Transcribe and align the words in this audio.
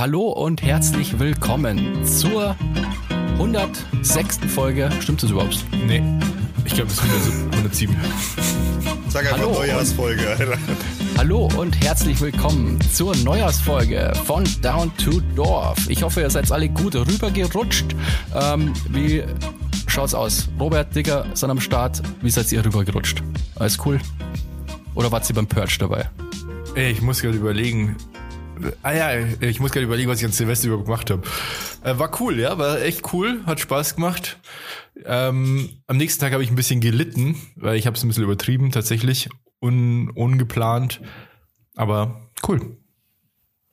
hallo 0.00 0.30
und 0.30 0.62
herzlich 0.62 1.18
willkommen 1.18 2.06
zur 2.06 2.56
106. 3.32 4.38
Folge. 4.48 4.88
Stimmt 4.98 5.22
das 5.22 5.28
überhaupt? 5.28 5.62
Nee, 5.86 6.02
ich 6.64 6.72
glaube, 6.72 6.88
das 6.88 7.04
ist 7.04 7.44
107. 7.52 7.94
Sag 9.08 9.26
einfach 9.26 9.36
Hallo 9.40 9.52
Neujahrsfolge, 9.52 10.26
Alter. 10.26 10.56
Hallo 11.18 11.50
und 11.54 11.84
herzlich 11.84 12.18
willkommen 12.22 12.78
zur 12.80 13.14
Neujahrsfolge 13.14 14.14
von 14.24 14.44
Down 14.62 14.90
to 14.96 15.20
Dorf. 15.36 15.76
Ich 15.90 16.02
hoffe, 16.02 16.22
ihr 16.22 16.30
seid 16.30 16.50
alle 16.50 16.70
gut 16.70 16.94
rübergerutscht. 16.94 17.94
Ähm, 18.34 18.72
wie 18.88 19.22
schaut's 19.86 20.14
aus? 20.14 20.48
Robert, 20.58 20.96
Digger 20.96 21.26
sind 21.34 21.50
am 21.50 21.60
Start. 21.60 22.00
Wie 22.22 22.30
seid 22.30 22.50
ihr 22.52 22.64
rübergerutscht? 22.64 23.22
Alles 23.56 23.76
cool? 23.84 24.00
Oder 24.94 25.12
wart 25.12 25.28
ihr 25.28 25.34
beim 25.34 25.46
Purge 25.46 25.76
dabei? 25.78 26.08
Ey, 26.74 26.92
ich 26.92 27.02
muss 27.02 27.20
gerade 27.20 27.36
überlegen. 27.36 27.96
Ah 28.82 28.92
ja, 28.92 29.10
ich 29.40 29.60
muss 29.60 29.72
gerade 29.72 29.84
überlegen, 29.86 30.10
was 30.10 30.20
ich 30.20 30.24
an 30.24 30.32
Silvester 30.32 30.68
überhaupt 30.68 30.86
gemacht 30.86 31.10
habe. 31.10 31.22
Äh, 31.82 31.98
war 31.98 32.20
cool, 32.20 32.38
ja, 32.38 32.58
war 32.58 32.80
echt 32.80 33.12
cool, 33.12 33.40
hat 33.46 33.60
Spaß 33.60 33.96
gemacht. 33.96 34.38
Ähm, 35.04 35.70
am 35.86 35.96
nächsten 35.96 36.20
Tag 36.20 36.32
habe 36.32 36.42
ich 36.42 36.50
ein 36.50 36.56
bisschen 36.56 36.80
gelitten, 36.80 37.36
weil 37.56 37.76
ich 37.76 37.86
habe 37.86 37.96
es 37.96 38.02
ein 38.02 38.08
bisschen 38.08 38.24
übertrieben 38.24 38.70
tatsächlich, 38.72 39.28
un, 39.60 40.10
ungeplant, 40.10 41.00
aber 41.76 42.30
cool. 42.46 42.76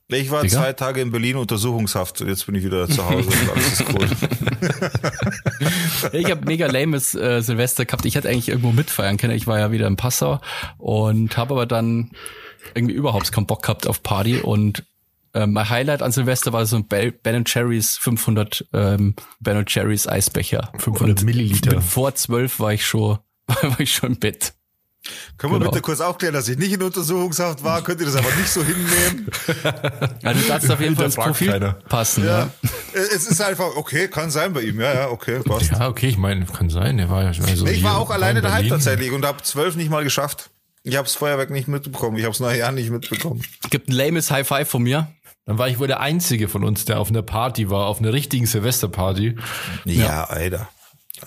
Ich 0.09 0.31
war 0.31 0.41
Digga? 0.41 0.59
zwei 0.59 0.71
Tage 0.71 1.01
in 1.01 1.11
Berlin 1.11 1.35
Untersuchungshaft 1.35 2.21
und 2.21 2.29
jetzt 2.29 2.45
bin 2.45 2.55
ich 2.55 2.63
wieder 2.63 2.87
zu 2.87 3.05
Hause 3.05 3.27
und 3.27 3.49
alles 3.51 3.79
ist 3.79 3.85
cool. 3.93 4.07
Ich 6.13 6.31
habe 6.31 6.45
mega 6.45 6.67
lames 6.67 7.13
äh, 7.15 7.41
Silvester 7.41 7.83
gehabt. 7.83 8.05
Ich 8.05 8.15
hätte 8.15 8.29
eigentlich 8.29 8.47
irgendwo 8.47 8.71
mitfeiern 8.71 9.17
können. 9.17 9.35
Ich 9.35 9.47
war 9.47 9.59
ja 9.59 9.71
wieder 9.71 9.87
in 9.87 9.97
Passau 9.97 10.39
und 10.77 11.35
habe 11.35 11.55
aber 11.55 11.65
dann 11.65 12.11
irgendwie 12.75 12.95
überhaupt 12.95 13.31
keinen 13.31 13.45
Bock 13.47 13.63
gehabt 13.63 13.87
auf 13.87 14.03
Party 14.03 14.37
und 14.39 14.83
äh, 15.33 15.45
mein 15.45 15.69
Highlight 15.69 16.01
an 16.01 16.11
Silvester 16.11 16.53
war 16.53 16.65
so 16.65 16.77
ein 16.77 16.87
Be- 16.87 17.11
Ben 17.11 17.43
Cherries 17.45 17.97
500 17.97 18.65
ähm, 18.73 19.15
Ben 19.39 19.65
Cherries 19.65 20.07
Eisbecher. 20.07 20.71
500 20.77 21.19
Und 21.19 21.25
Milliliter. 21.25 21.81
Vor 21.81 22.15
zwölf 22.15 22.59
war 22.59 22.73
ich 22.73 22.85
schon, 22.85 23.19
war 23.47 23.79
ich 23.79 23.93
schon 23.93 24.13
im 24.13 24.19
Bett. 24.19 24.53
Können 25.37 25.53
wir 25.53 25.59
Genau. 25.59 25.71
bitte 25.71 25.81
kurz 25.81 26.01
aufklären, 26.01 26.33
dass 26.33 26.49
ich 26.49 26.57
nicht 26.57 26.73
in 26.73 26.81
Untersuchungshaft 26.81 27.63
war? 27.63 27.81
Könnt 27.81 27.99
ihr 28.01 28.07
das 28.07 28.15
aber 28.17 28.33
nicht 28.35 28.49
so 28.49 28.61
hinnehmen? 28.63 29.27
Du 30.21 30.47
darfst 30.47 30.69
auf 30.71 30.81
jeden 30.81 30.95
Fall 30.95 31.05
ins 31.05 31.15
Profil 31.15 31.47
keiner. 31.51 31.73
passen. 31.87 32.25
Ja. 32.25 32.39
Ja. 32.39 32.49
Es 32.93 33.27
ist 33.27 33.39
einfach, 33.41 33.75
okay, 33.77 34.07
kann 34.09 34.31
sein 34.31 34.51
bei 34.53 34.61
ihm. 34.63 34.81
Ja, 34.81 34.93
ja, 34.93 35.09
okay, 35.09 35.39
passt. 35.45 35.71
Ja, 35.71 35.87
okay, 35.87 36.07
ich 36.09 36.17
meine, 36.17 36.45
kann 36.45 36.69
sein. 36.69 36.97
Der 36.97 37.09
war 37.09 37.21
ja 37.21 37.27
also 37.29 37.67
ich 37.67 37.83
war 37.83 37.97
auch 37.97 38.09
alleine 38.09 38.39
in 38.39 38.43
daheim 38.43 38.67
tatsächlich 38.67 39.11
und 39.11 39.25
habe 39.25 39.41
zwölf 39.43 39.75
nicht 39.75 39.89
mal 39.89 40.03
geschafft. 40.03 40.49
Ich 40.87 40.95
habe 40.95 41.05
das 41.05 41.15
Feuerwerk 41.15 41.49
nicht 41.49 41.67
mitbekommen. 41.67 42.15
Ich 42.17 42.23
habe 42.23 42.31
es 42.31 42.39
nachher 42.39 42.71
nicht 42.71 42.89
mitbekommen. 42.89 43.43
Gibt 43.69 43.89
ein 43.89 43.91
lames 43.91 44.31
High 44.31 44.47
Five 44.47 44.69
von 44.69 44.83
mir. 44.83 45.11
Dann 45.45 45.57
war 45.57 45.67
ich 45.67 45.79
wohl 45.79 45.87
der 45.87 45.99
Einzige 45.99 46.47
von 46.47 46.63
uns, 46.63 46.85
der 46.85 46.99
auf 47.01 47.09
einer 47.09 47.21
Party 47.23 47.69
war, 47.69 47.87
auf 47.87 47.99
einer 47.99 48.13
richtigen 48.13 48.45
Silvesterparty. 48.45 49.35
Ja, 49.83 50.23
Alter. 50.25 50.69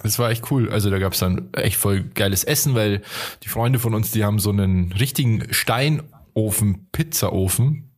Das 0.02 0.18
war 0.18 0.30
echt 0.30 0.50
cool. 0.50 0.70
Also 0.70 0.88
da 0.88 0.98
gab's 0.98 1.18
dann 1.18 1.52
echt 1.52 1.76
voll 1.76 2.04
geiles 2.04 2.42
Essen, 2.44 2.74
weil 2.74 3.02
die 3.42 3.48
Freunde 3.48 3.78
von 3.78 3.94
uns, 3.94 4.10
die 4.12 4.24
haben 4.24 4.38
so 4.38 4.48
einen 4.48 4.92
richtigen 4.92 5.52
Steinofen, 5.52 6.88
Pizzaofen 6.92 7.90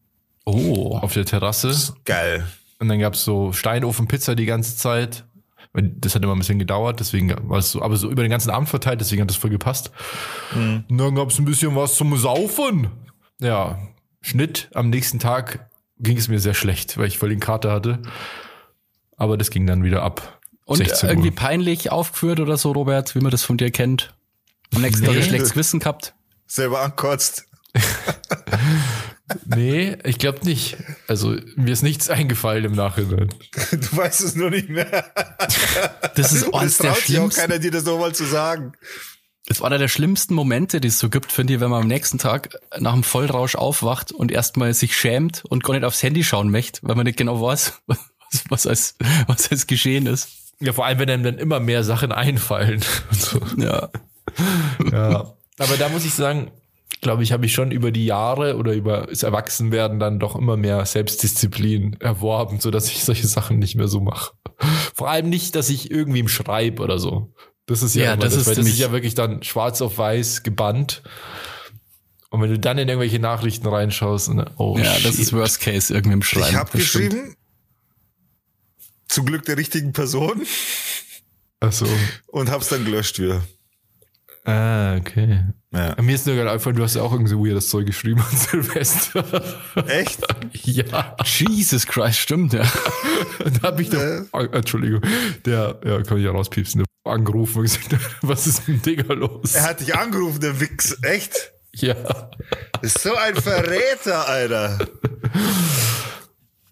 Oh. 0.44 0.96
auf 1.00 1.12
der 1.12 1.27
Terrasse. 1.27 1.94
Geil. 2.05 2.44
Und 2.80 2.88
dann 2.88 2.98
gab's 2.98 3.22
so 3.22 3.52
Steinofen 3.52 4.08
Pizza 4.08 4.34
die 4.34 4.46
ganze 4.46 4.77
Zeit. 4.77 5.24
Weil 5.72 5.90
Das 5.96 6.14
hat 6.14 6.22
immer 6.22 6.34
ein 6.34 6.38
bisschen 6.38 6.58
gedauert, 6.58 7.00
deswegen 7.00 7.34
war 7.48 7.58
es 7.58 7.72
so, 7.72 7.82
aber 7.82 7.96
so 7.96 8.10
über 8.10 8.22
den 8.22 8.30
ganzen 8.30 8.50
Abend 8.50 8.68
verteilt, 8.68 9.00
deswegen 9.00 9.22
hat 9.22 9.30
das 9.30 9.36
voll 9.36 9.50
gepasst. 9.50 9.90
Und 10.54 10.84
dann 10.90 11.14
gab's 11.14 11.38
ein 11.38 11.44
bisschen 11.44 11.74
was 11.76 11.96
zum 11.96 12.16
Saufen. 12.16 12.88
Ja, 13.40 13.78
Schnitt. 14.20 14.68
Am 14.74 14.90
nächsten 14.90 15.18
Tag 15.18 15.68
ging 15.98 16.16
es 16.18 16.28
mir 16.28 16.38
sehr 16.40 16.54
schlecht, 16.54 16.98
weil 16.98 17.06
ich 17.06 17.18
voll 17.18 17.30
den 17.30 17.40
Kater 17.40 17.72
hatte. 17.72 18.00
Aber 19.16 19.36
das 19.36 19.50
ging 19.50 19.66
dann 19.66 19.82
wieder 19.84 20.02
ab. 20.02 20.40
Und 20.64 20.76
16 20.76 21.06
Uhr. 21.08 21.12
irgendwie 21.12 21.30
peinlich 21.30 21.90
aufgeführt 21.90 22.38
oder 22.40 22.56
so, 22.56 22.72
Robert, 22.72 23.14
wie 23.14 23.20
man 23.20 23.30
das 23.30 23.42
von 23.44 23.56
dir 23.56 23.70
kennt. 23.70 24.14
Am 24.74 24.82
nächsten 24.82 25.05
Tag 25.05 25.14
Nee. 25.14 25.20
ein 25.20 25.27
schlechtes 25.28 25.52
Gewissen 25.52 25.80
gehabt. 25.80 26.14
Selber 26.46 26.82
ankotzt. 26.82 27.46
Nee, 29.46 29.96
ich 30.04 30.18
glaube 30.18 30.40
nicht. 30.44 30.76
Also 31.08 31.36
mir 31.56 31.72
ist 31.72 31.82
nichts 31.82 32.10
eingefallen 32.10 32.64
im 32.64 32.72
Nachhinein. 32.72 33.28
Du 33.70 33.96
weißt 33.96 34.20
es 34.22 34.34
nur 34.34 34.50
nicht 34.50 34.68
mehr. 34.68 35.12
Das 36.14 36.32
ist 36.32 36.52
eines 36.54 36.72
es 36.72 36.78
der 36.78 36.94
sich 36.94 37.02
auch 37.02 37.04
schlimmsten, 37.04 37.40
keiner, 37.40 37.58
dir 37.58 37.70
das 37.70 37.84
nochmal 37.84 38.14
zu 38.14 38.24
sagen. 38.24 38.72
das 39.46 39.60
war 39.60 39.68
einer 39.68 39.78
der 39.78 39.88
schlimmsten 39.88 40.34
Momente, 40.34 40.80
die 40.80 40.88
es 40.88 40.98
so 40.98 41.08
gibt, 41.08 41.32
finde 41.32 41.54
ich, 41.54 41.60
wenn 41.60 41.70
man 41.70 41.82
am 41.82 41.88
nächsten 41.88 42.18
Tag 42.18 42.56
nach 42.78 42.92
dem 42.94 43.02
Vollrausch 43.02 43.54
aufwacht 43.54 44.12
und 44.12 44.30
erstmal 44.32 44.72
sich 44.74 44.96
schämt 44.96 45.44
und 45.44 45.64
gar 45.64 45.74
nicht 45.74 45.84
aufs 45.84 46.02
Handy 46.02 46.24
schauen 46.24 46.50
möchte, 46.50 46.80
weil 46.82 46.94
man 46.94 47.04
nicht 47.04 47.18
genau 47.18 47.40
weiß, 47.40 47.80
was, 47.86 47.98
was 48.48 48.66
als, 48.66 48.96
was 49.26 49.50
als 49.50 49.66
geschehen 49.66 50.06
ist. 50.06 50.28
Ja, 50.60 50.72
vor 50.72 50.86
allem, 50.86 51.00
wenn 51.00 51.10
einem 51.10 51.24
dann 51.24 51.38
immer 51.38 51.58
mehr 51.58 51.82
Sachen 51.82 52.12
einfallen. 52.12 52.84
Und 53.10 53.20
so. 53.20 53.40
Ja. 53.56 53.90
Ja. 54.92 55.34
Aber 55.58 55.76
da 55.76 55.88
muss 55.88 56.04
ich 56.04 56.14
sagen, 56.14 56.50
glaube 57.02 57.23
ich, 57.24 57.33
habe 57.33 57.45
ich 57.45 57.52
schon 57.52 57.70
über 57.73 57.90
die 57.90 58.07
Jahre 58.07 58.57
oder 58.57 58.73
über 58.73 59.07
das 59.08 59.23
Erwachsenwerden 59.24 59.98
dann 59.98 60.18
doch 60.18 60.35
immer 60.36 60.57
mehr 60.57 60.86
Selbstdisziplin 60.86 61.96
erworben, 62.01 62.61
so 62.61 62.70
dass 62.70 62.89
ich 62.89 63.05
solche 63.05 63.27
Sachen 63.27 63.58
nicht 63.58 63.74
mehr 63.74 63.89
so 63.89 64.01
mache. 64.01 64.33
Vor 64.95 65.11
allem 65.11 65.29
nicht, 65.29 65.55
dass 65.57 65.68
ich 65.68 65.91
irgendwie 65.91 66.20
im 66.20 66.29
Schreib 66.29 66.80
oder 66.80 66.98
so. 66.98 67.35
Das 67.67 67.83
ist 67.83 67.95
ja, 67.96 68.05
Ja, 68.05 68.12
immer 68.14 68.23
das 68.23 68.33
das, 68.35 68.42
ist 68.42 68.46
weil 68.48 68.55
das 68.55 68.67
ist 68.67 68.79
ja 68.79 68.92
wirklich 68.92 69.14
dann 69.14 69.42
schwarz 69.42 69.83
auf 69.83 69.98
weiß 69.98 70.42
gebannt. 70.45 71.02
Und 72.30 72.41
wenn 72.41 72.51
du 72.51 72.58
dann 72.58 72.79
in 72.79 72.89
irgendwelche 72.89 73.18
Nachrichten 73.18 73.67
reinschaust, 73.67 74.29
und, 74.30 74.45
oh 74.57 74.79
Ja, 74.79 74.85
das 74.85 75.17
shit. 75.17 75.18
ist 75.18 75.33
Worst 75.33 75.61
Case 75.61 75.92
irgendwie 75.92 76.14
im 76.14 76.23
Schreiben. 76.23 76.46
Ich 76.51 76.55
habe 76.55 76.70
das 76.73 76.83
stimmt. 76.86 77.11
geschrieben, 77.11 77.36
zum 79.08 79.27
Glück 79.27 79.45
der 79.45 79.58
richtigen 79.58 79.92
Person 79.92 80.42
Ach 81.61 81.73
so. 81.73 81.86
und 82.29 82.51
hab's 82.51 82.68
dann 82.68 82.85
gelöscht 82.85 83.18
wieder. 83.18 83.42
Ah, 84.45 84.97
okay. 84.97 85.45
Ja. 85.73 85.95
Mir 86.03 86.14
ist 86.17 86.27
nur 86.27 86.35
gerade 86.36 86.51
einfach, 86.51 86.73
du 86.73 86.83
hast 86.83 86.97
ja 86.97 87.03
auch 87.03 87.13
irgendwie 87.13 87.30
so 87.30 87.39
weirdes 87.45 87.69
Zeug 87.69 87.86
geschrieben 87.86 88.20
an 88.20 88.36
Silvester. 88.36 89.25
Echt? 89.86 90.20
ja. 90.64 91.17
Jesus 91.25 91.86
Christ, 91.86 92.19
stimmt, 92.19 92.53
ja. 92.53 92.64
Da 93.61 93.69
habe 93.69 93.83
ich 93.83 93.91
doch, 93.91 94.01
Äh. 94.01 94.23
Entschuldigung, 94.53 95.01
der, 95.47 95.80
ja, 95.85 96.03
kann 96.03 96.19
ich 96.19 96.25
ja 96.25 96.33
rauspiepsen, 96.33 96.83
der 96.85 97.13
angerufen 97.13 97.58
und 97.58 97.63
gesagt, 97.64 97.97
was 98.23 98.47
ist 98.47 98.67
mit 98.69 98.85
dem 98.85 98.97
Digger 98.97 99.14
los? 99.14 99.55
Er 99.55 99.63
hat 99.63 99.80
dich 99.80 99.95
angerufen, 99.95 100.41
der 100.41 100.61
Wichs. 100.61 100.98
Echt? 101.03 101.53
ja. 101.74 101.95
Ist 102.83 103.01
so 103.01 103.14
ein 103.14 103.36
Verräter, 103.36 104.29
Alter. 104.29 104.79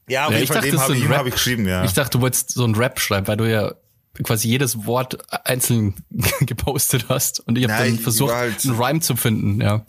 Ja, 0.09 0.27
auf 0.27 0.33
Ja, 0.33 0.39
jeden 0.39 0.43
ich 0.43 0.49
Fall 0.49 0.57
dachte, 0.57 0.71
dem 0.71 0.81
habe 0.81 0.93
so 0.93 0.99
ich, 1.05 1.09
hab 1.09 1.27
ich 1.27 1.33
geschrieben, 1.35 1.67
ja. 1.69 1.85
Ich 1.85 1.93
dachte, 1.95 2.19
du 2.19 2.23
wolltest 2.23 2.51
so 2.51 2.65
ein 2.65 2.75
Rap 2.75 2.99
schreiben, 2.99 3.29
weil 3.29 3.37
du 3.37 3.49
ja 3.51 3.73
quasi 4.23 4.49
jedes 4.49 4.87
Wort 4.87 5.19
einzeln 5.47 5.95
gepostet 6.41 7.07
hast 7.09 7.41
und 7.41 7.57
ich 7.59 7.69
habe 7.69 7.85
dann 7.89 7.99
versucht, 7.99 8.33
halt- 8.35 8.65
einen 8.65 8.75
Rhyme 8.77 9.01
zu 9.01 9.17
finden, 9.17 9.61
ja. 9.61 9.85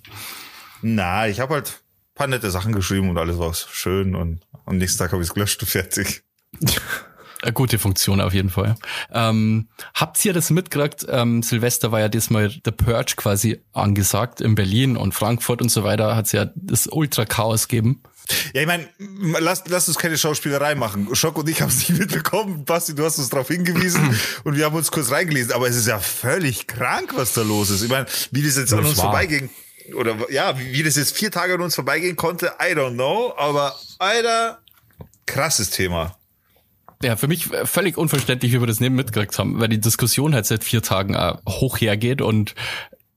Na, 0.81 1.27
ich 1.27 1.39
habe 1.39 1.55
halt 1.55 1.67
ein 1.69 2.15
paar 2.15 2.27
nette 2.27 2.51
Sachen 2.51 2.73
geschrieben 2.73 3.09
und 3.09 3.17
alles 3.17 3.37
war 3.37 3.53
schön 3.53 4.15
und 4.15 4.41
am 4.65 4.77
nächsten 4.77 4.99
Tag 4.99 5.11
habe 5.11 5.21
ich 5.21 5.29
es 5.29 5.33
gelöscht 5.33 5.61
und 5.61 5.67
fertig. 5.69 6.23
Eine 7.43 7.53
gute 7.53 7.79
Funktion 7.79 8.21
auf 8.21 8.35
jeden 8.35 8.51
Fall. 8.51 8.75
Ähm, 9.11 9.67
habt 9.95 10.23
ihr 10.23 10.31
das 10.31 10.51
mitgekriegt? 10.51 11.07
Ähm, 11.09 11.41
Silvester 11.41 11.91
war 11.91 11.99
ja 11.99 12.07
diesmal 12.07 12.49
der 12.49 12.69
Purge 12.69 13.13
quasi 13.15 13.59
angesagt 13.73 14.41
in 14.41 14.53
Berlin 14.53 14.95
und 14.95 15.13
Frankfurt 15.15 15.59
und 15.59 15.69
so 15.69 15.83
weiter. 15.83 16.15
Hat 16.15 16.27
es 16.27 16.33
ja 16.33 16.51
das 16.53 16.85
Ultra-Chaos 16.85 17.67
gegeben. 17.67 18.03
Ja, 18.53 18.61
ich 18.61 18.67
meine, 18.67 18.87
lass, 19.39 19.63
lass 19.67 19.87
uns 19.87 19.97
keine 19.97 20.17
Schauspielerei 20.17 20.75
machen. 20.75 21.13
Schock 21.15 21.37
und 21.37 21.49
ich 21.49 21.61
haben 21.61 21.69
es 21.69 21.89
nicht 21.89 21.99
mitbekommen. 21.99 22.65
Basti, 22.65 22.95
du 22.95 23.03
hast 23.03 23.17
uns 23.17 23.29
darauf 23.29 23.47
hingewiesen 23.47 24.17
und 24.43 24.55
wir 24.55 24.65
haben 24.65 24.75
uns 24.75 24.91
kurz 24.91 25.11
reingelesen. 25.11 25.51
Aber 25.53 25.67
es 25.67 25.75
ist 25.75 25.87
ja 25.87 25.99
völlig 25.99 26.67
krank, 26.67 27.13
was 27.15 27.33
da 27.33 27.41
los 27.41 27.69
ist. 27.69 27.81
Ich 27.81 27.89
meine, 27.89 28.05
wie 28.31 28.41
das 28.43 28.57
jetzt 28.57 28.71
an 28.73 28.79
Das 28.79 28.89
uns 28.89 28.97
war- 28.97 29.05
vorbeiging, 29.05 29.49
oder 29.95 30.15
ja, 30.29 30.57
wie, 30.59 30.73
wie 30.73 30.83
das 30.83 30.95
jetzt 30.95 31.15
vier 31.17 31.31
Tage 31.31 31.55
an 31.55 31.61
uns 31.61 31.75
vorbeigehen 31.75 32.15
konnte, 32.15 32.53
I 32.61 32.73
don't 32.75 32.93
know. 32.93 33.33
Aber, 33.37 33.75
Alter, 33.99 34.59
krasses 35.25 35.69
Thema. 35.71 36.15
Ja, 37.03 37.15
für 37.17 37.27
mich 37.27 37.49
völlig 37.65 37.97
unverständlich, 37.97 38.51
wie 38.53 38.59
wir 38.59 38.67
das 38.67 38.79
neben 38.79 38.93
mitgekriegt 38.95 39.37
haben, 39.39 39.59
weil 39.59 39.69
die 39.69 39.79
Diskussion 39.81 40.35
halt 40.35 40.45
seit 40.45 40.63
vier 40.63 40.83
Tagen 40.83 41.15
äh, 41.15 41.33
hoch 41.49 41.81
hergeht 41.81 42.21
und 42.21 42.53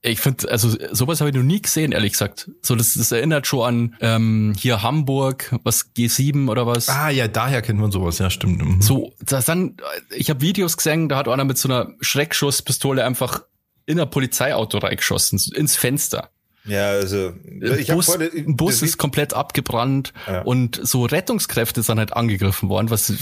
ich 0.05 0.19
finde, 0.19 0.49
also 0.49 0.69
sowas 0.91 1.19
habe 1.19 1.29
ich 1.31 1.35
noch 1.35 1.43
nie 1.43 1.61
gesehen, 1.61 1.91
ehrlich 1.91 2.13
gesagt. 2.13 2.49
So, 2.61 2.75
das, 2.75 2.93
das 2.93 3.11
erinnert 3.11 3.47
schon 3.47 3.67
an 3.67 3.95
ähm, 4.01 4.53
hier 4.57 4.83
Hamburg, 4.83 5.55
was 5.63 5.93
G7 5.95 6.49
oder 6.49 6.67
was. 6.67 6.89
Ah, 6.89 7.09
ja, 7.09 7.27
daher 7.27 7.61
kennt 7.61 7.79
man 7.79 7.91
sowas, 7.91 8.19
ja, 8.19 8.29
stimmt. 8.29 8.63
Mhm. 8.63 8.81
So, 8.81 9.13
das 9.19 9.45
dann, 9.45 9.77
ich 10.15 10.29
habe 10.29 10.41
Videos 10.41 10.77
gesehen, 10.77 11.09
da 11.09 11.17
hat 11.17 11.27
einer 11.27 11.43
mit 11.43 11.57
so 11.57 11.69
einer 11.69 11.91
Schreckschusspistole 12.01 13.03
einfach 13.03 13.43
in 13.85 13.99
ein 13.99 14.09
Polizeiauto 14.09 14.77
reingeschossen, 14.77 15.39
ins 15.55 15.75
Fenster. 15.75 16.29
Ja, 16.65 16.89
also, 16.89 17.33
ich 17.61 17.89
hab 17.89 17.97
Bus, 17.97 18.17
ein 18.17 18.55
Bus 18.55 18.81
ist 18.81 18.97
komplett 18.97 19.33
abgebrannt 19.35 20.13
Ja. 20.27 20.41
und 20.41 20.79
so 20.81 21.05
Rettungskräfte 21.05 21.83
sind 21.83 21.99
halt 21.99 22.13
angegriffen 22.13 22.69
worden, 22.69 22.89
was 22.89 23.13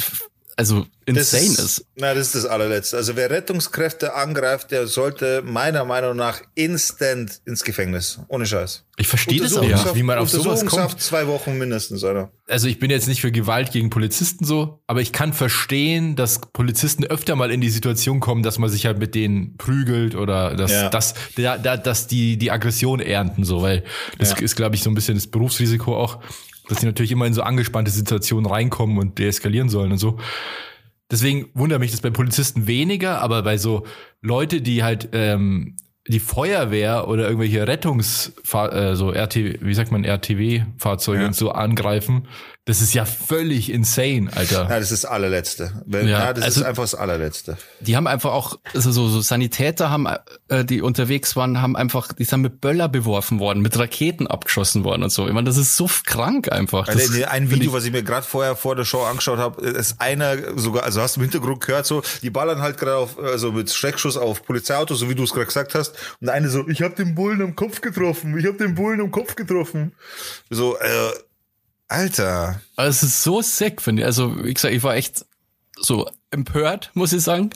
also 0.55 0.85
insane 1.05 1.43
ist, 1.43 1.59
ist. 1.59 1.85
Na, 1.95 2.13
das 2.13 2.27
ist 2.27 2.35
das 2.35 2.45
allerletzte. 2.45 2.95
Also 2.97 3.15
wer 3.15 3.29
Rettungskräfte 3.29 4.13
angreift, 4.13 4.71
der 4.71 4.87
sollte 4.87 5.41
meiner 5.43 5.83
Meinung 5.83 6.15
nach 6.15 6.41
instant 6.55 7.41
ins 7.45 7.63
Gefängnis. 7.63 8.19
Ohne 8.27 8.45
Scheiß. 8.45 8.83
Ich 8.97 9.07
verstehe 9.07 9.39
das 9.41 9.57
auch 9.57 9.63
nicht, 9.63 9.95
wie 9.95 10.03
man 10.03 10.19
auf 10.19 10.29
sowas 10.29 10.63
kommt. 10.65 11.01
zwei 11.01 11.25
Wochen 11.27 11.57
mindestens, 11.57 12.03
Alter. 12.03 12.31
Also 12.47 12.67
ich 12.67 12.77
bin 12.79 12.91
jetzt 12.91 13.07
nicht 13.07 13.21
für 13.21 13.31
Gewalt 13.31 13.71
gegen 13.71 13.89
Polizisten 13.89 14.45
so, 14.45 14.81
aber 14.85 15.01
ich 15.01 15.11
kann 15.11 15.33
verstehen, 15.33 16.15
dass 16.15 16.39
Polizisten 16.39 17.03
öfter 17.03 17.35
mal 17.35 17.49
in 17.51 17.59
die 17.59 17.69
Situation 17.71 18.19
kommen, 18.19 18.43
dass 18.43 18.59
man 18.59 18.69
sich 18.69 18.85
halt 18.85 18.99
mit 18.99 19.15
denen 19.15 19.57
prügelt 19.57 20.13
oder 20.15 20.55
dass, 20.55 20.71
Ja. 20.71 20.89
dass, 20.89 21.15
da, 21.35 21.57
da, 21.57 21.77
dass 21.77 22.05
die 22.07 22.37
die 22.37 22.51
Aggression 22.51 22.99
ernten, 22.99 23.43
so, 23.43 23.61
weil 23.63 23.83
das 24.19 24.31
Ja. 24.31 24.37
ist, 24.37 24.55
glaube 24.55 24.75
ich, 24.75 24.83
so 24.83 24.91
ein 24.91 24.95
bisschen 24.95 25.15
das 25.15 25.25
Berufsrisiko 25.27 25.97
auch, 25.97 26.19
dass 26.69 26.79
die 26.79 26.85
natürlich 26.85 27.11
immer 27.11 27.25
in 27.25 27.33
so 27.33 27.41
angespannte 27.41 27.91
Situationen 27.91 28.45
reinkommen 28.45 28.97
und 28.97 29.19
deeskalieren 29.19 29.69
sollen 29.69 29.91
und 29.91 29.97
so. 29.97 30.17
Deswegen 31.11 31.49
wundert 31.53 31.79
mich 31.79 31.91
das 31.91 32.01
bei 32.01 32.09
Polizisten 32.09 32.65
weniger, 32.67 33.21
aber 33.21 33.43
bei 33.43 33.57
so 33.57 33.85
Leute, 34.21 34.61
die 34.61 34.83
halt 34.83 35.09
ähm, 35.11 35.75
die 36.07 36.19
Feuerwehr 36.19 37.07
oder 37.07 37.25
irgendwelche 37.25 37.67
Rettungs 37.67 38.33
äh, 38.53 38.95
so 38.95 39.09
RT, 39.11 39.35
wie 39.35 39.73
sagt 39.73 39.91
man 39.91 40.03
RTW-Fahrzeuge 40.03 41.21
Ja. 41.21 41.27
und 41.27 41.35
so 41.35 41.51
angreifen, 41.51 42.27
das 42.65 42.81
ist 42.81 42.93
ja 42.93 43.03
völlig 43.03 43.69
insane, 43.69 44.29
Alter. 44.33 44.63
Ja, 44.69 44.79
das 44.79 44.91
ist 44.91 45.03
das 45.03 45.05
allerletzte. 45.11 45.81
Wenn, 45.85 46.07
Ja, 46.07 46.25
ja, 46.27 46.33
das 46.33 46.45
also- 46.45 46.61
ist 46.61 46.65
einfach 46.65 46.83
das 46.83 46.95
allerletzte. 46.95 47.57
Die 47.81 47.97
haben 47.97 48.07
einfach 48.07 48.31
auch, 48.31 48.57
also 48.73 48.91
so, 48.91 49.09
so 49.09 49.19
Sanitäter 49.19 49.89
haben, 49.89 50.07
äh, 50.47 50.63
die 50.63 50.81
unterwegs 50.81 51.35
waren, 51.35 51.61
haben 51.61 51.75
einfach, 51.75 52.13
die 52.13 52.23
sind 52.23 52.41
mit 52.41 52.61
Böller 52.61 52.87
beworfen 52.87 53.39
worden, 53.39 53.61
mit 53.61 53.77
Raketen 53.77 54.27
abgeschossen 54.27 54.85
worden 54.85 55.03
und 55.03 55.09
so. 55.09 55.27
Ich 55.27 55.33
meine, 55.33 55.45
das 55.45 55.57
ist 55.57 55.75
so 55.75 55.89
krank 56.05 56.51
einfach. 56.53 56.85
Das, 56.85 57.11
Alter, 57.11 57.31
ein 57.31 57.51
Video, 57.51 57.71
ich- 57.71 57.73
was 57.73 57.83
ich 57.83 57.91
mir 57.91 58.01
gerade 58.03 58.25
vorher 58.25 58.55
vor 58.55 58.75
der 58.77 58.85
Show 58.85 59.03
angeschaut 59.03 59.39
habe, 59.39 59.61
ist 59.61 59.99
einer 59.99 60.57
sogar, 60.57 60.83
also 60.83 61.01
hast 61.01 61.17
du 61.17 61.19
im 61.19 61.23
Hintergrund 61.29 61.59
gehört, 61.65 61.85
so, 61.85 62.01
die 62.21 62.29
ballern 62.29 62.61
halt 62.61 62.77
gerade 62.77 62.95
auf, 62.95 63.19
also 63.19 63.51
mit 63.51 63.71
Schreckschuss 63.73 64.15
auf 64.15 64.45
Polizeiautos, 64.45 64.99
so 64.99 65.09
wie 65.09 65.15
du 65.15 65.23
es 65.23 65.31
gerade 65.33 65.47
gesagt 65.47 65.75
hast. 65.75 65.91
Und 66.21 66.27
der 66.27 66.33
eine 66.35 66.47
so, 66.49 66.65
ich 66.69 66.81
habe 66.81 66.95
den 66.95 67.13
Bullen 67.13 67.41
am 67.41 67.57
Kopf 67.57 67.81
getroffen, 67.81 68.37
ich 68.37 68.45
habe 68.45 68.57
den 68.57 68.75
Bullen 68.75 69.01
am 69.01 69.11
Kopf 69.11 69.35
getroffen. 69.35 69.91
So, 70.49 70.77
äh, 70.77 70.87
Alter. 71.87 72.61
Also 72.75 72.89
es 72.89 73.03
ist 73.03 73.23
so 73.23 73.41
sick, 73.41 73.81
finde 73.81 74.01
ich. 74.01 74.05
Also, 74.05 74.43
wie 74.43 74.53
gesagt, 74.53 74.73
ich 74.73 74.83
war 74.83 74.95
echt 74.95 75.25
so 75.77 76.09
empört, 76.31 76.91
muss 76.93 77.13
ich 77.13 77.21
sagen. 77.21 77.51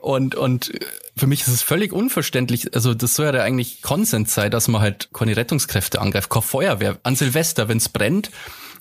Und, 0.00 0.34
und 0.34 0.72
für 1.16 1.26
mich 1.26 1.42
ist 1.42 1.48
es 1.48 1.62
völlig 1.62 1.92
unverständlich. 1.92 2.74
Also, 2.74 2.94
das 2.94 3.14
soll 3.14 3.26
ja 3.26 3.32
da 3.32 3.42
eigentlich 3.42 3.82
Konsens 3.82 4.34
sein, 4.34 4.50
dass 4.50 4.68
man 4.68 4.80
halt 4.82 5.10
keine 5.12 5.36
Rettungskräfte 5.36 6.00
angreift, 6.00 6.30
keine 6.30 6.42
Feuerwehr. 6.42 6.98
An 7.02 7.16
Silvester, 7.16 7.68
wenn 7.68 7.78
es 7.78 7.88
brennt, 7.88 8.30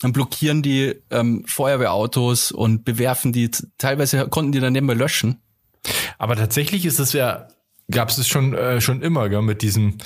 dann 0.01 0.11
blockieren 0.11 0.61
die 0.61 0.95
ähm, 1.11 1.43
Feuerwehrautos 1.47 2.51
und 2.51 2.83
bewerfen 2.83 3.31
die. 3.31 3.51
Teilweise 3.77 4.27
konnten 4.27 4.51
die 4.51 4.59
dann 4.59 4.73
nicht 4.73 4.83
mehr 4.83 4.95
löschen. 4.95 5.41
Aber 6.17 6.35
tatsächlich 6.35 6.85
ist 6.85 6.99
es 6.99 7.13
ja, 7.13 7.47
gab 7.91 8.09
es 8.09 8.17
es 8.17 8.27
schon, 8.27 8.53
äh, 8.53 8.81
schon 8.81 9.01
immer, 9.01 9.29
gell, 9.29 9.41
mit 9.41 9.61
diesem, 9.61 9.97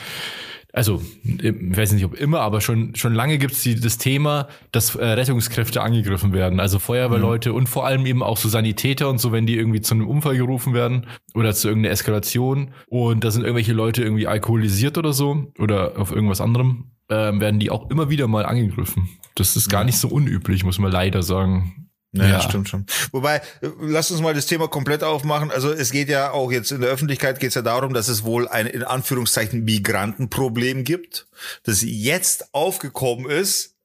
also 0.77 1.01
ich 1.23 1.75
weiß 1.75 1.93
nicht 1.93 2.05
ob 2.05 2.13
immer, 2.13 2.41
aber 2.41 2.61
schon, 2.61 2.93
schon 2.93 3.15
lange 3.15 3.39
gibt 3.39 3.53
es 3.53 3.81
das 3.81 3.97
Thema, 3.97 4.47
dass 4.71 4.93
äh, 4.93 5.03
Rettungskräfte 5.03 5.81
angegriffen 5.81 6.33
werden. 6.33 6.59
Also 6.59 6.77
Feuerwehrleute 6.77 7.51
und 7.51 7.67
vor 7.67 7.87
allem 7.87 8.05
eben 8.05 8.21
auch 8.21 8.37
so 8.37 8.47
Sanitäter 8.47 9.09
und 9.09 9.17
so, 9.17 9.31
wenn 9.31 9.47
die 9.47 9.55
irgendwie 9.55 9.81
zu 9.81 9.95
einem 9.95 10.07
Unfall 10.07 10.37
gerufen 10.37 10.75
werden 10.75 11.07
oder 11.33 11.55
zu 11.55 11.67
irgendeiner 11.67 11.93
Eskalation 11.93 12.75
und 12.85 13.23
da 13.23 13.31
sind 13.31 13.41
irgendwelche 13.41 13.73
Leute 13.73 14.03
irgendwie 14.03 14.27
alkoholisiert 14.27 14.99
oder 14.99 15.13
so 15.13 15.51
oder 15.57 15.93
auf 15.97 16.11
irgendwas 16.11 16.41
anderem, 16.41 16.91
ähm, 17.09 17.41
werden 17.41 17.59
die 17.59 17.71
auch 17.71 17.89
immer 17.89 18.11
wieder 18.11 18.27
mal 18.27 18.45
angegriffen. 18.45 19.09
Das 19.33 19.55
ist 19.55 19.69
gar 19.69 19.83
nicht 19.83 19.97
so 19.97 20.09
unüblich, 20.09 20.63
muss 20.63 20.77
man 20.77 20.91
leider 20.91 21.23
sagen. 21.23 21.86
Ja, 22.21 22.27
Ja. 22.29 22.41
stimmt 22.41 22.69
schon. 22.69 22.85
Wobei, 23.11 23.41
lass 23.79 24.11
uns 24.11 24.21
mal 24.21 24.33
das 24.33 24.45
Thema 24.45 24.67
komplett 24.67 25.03
aufmachen. 25.03 25.51
Also 25.51 25.71
es 25.71 25.91
geht 25.91 26.09
ja 26.09 26.31
auch 26.31 26.51
jetzt 26.51 26.71
in 26.71 26.81
der 26.81 26.89
Öffentlichkeit 26.89 27.39
geht 27.39 27.49
es 27.49 27.55
ja 27.55 27.61
darum, 27.61 27.93
dass 27.93 28.07
es 28.07 28.23
wohl 28.23 28.47
ein 28.47 28.67
in 28.67 28.83
Anführungszeichen 28.83 29.63
Migrantenproblem 29.63 30.83
gibt, 30.83 31.27
das 31.63 31.81
jetzt 31.81 32.53
aufgekommen 32.53 33.29
ist. 33.29 33.75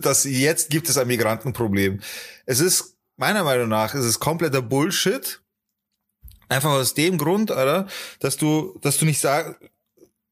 Dass 0.00 0.24
jetzt 0.24 0.70
gibt 0.70 0.88
es 0.88 0.96
ein 0.96 1.06
Migrantenproblem. 1.08 2.00
Es 2.46 2.60
ist 2.60 2.96
meiner 3.16 3.44
Meinung 3.44 3.68
nach 3.68 3.94
es 3.94 4.04
ist 4.04 4.20
kompletter 4.20 4.62
Bullshit. 4.62 5.42
Einfach 6.48 6.70
aus 6.70 6.94
dem 6.94 7.18
Grund, 7.18 7.50
Alter, 7.50 7.86
dass 8.20 8.38
du, 8.38 8.78
dass 8.80 8.96
du 8.96 9.04
nicht 9.04 9.20
sagst, 9.20 9.56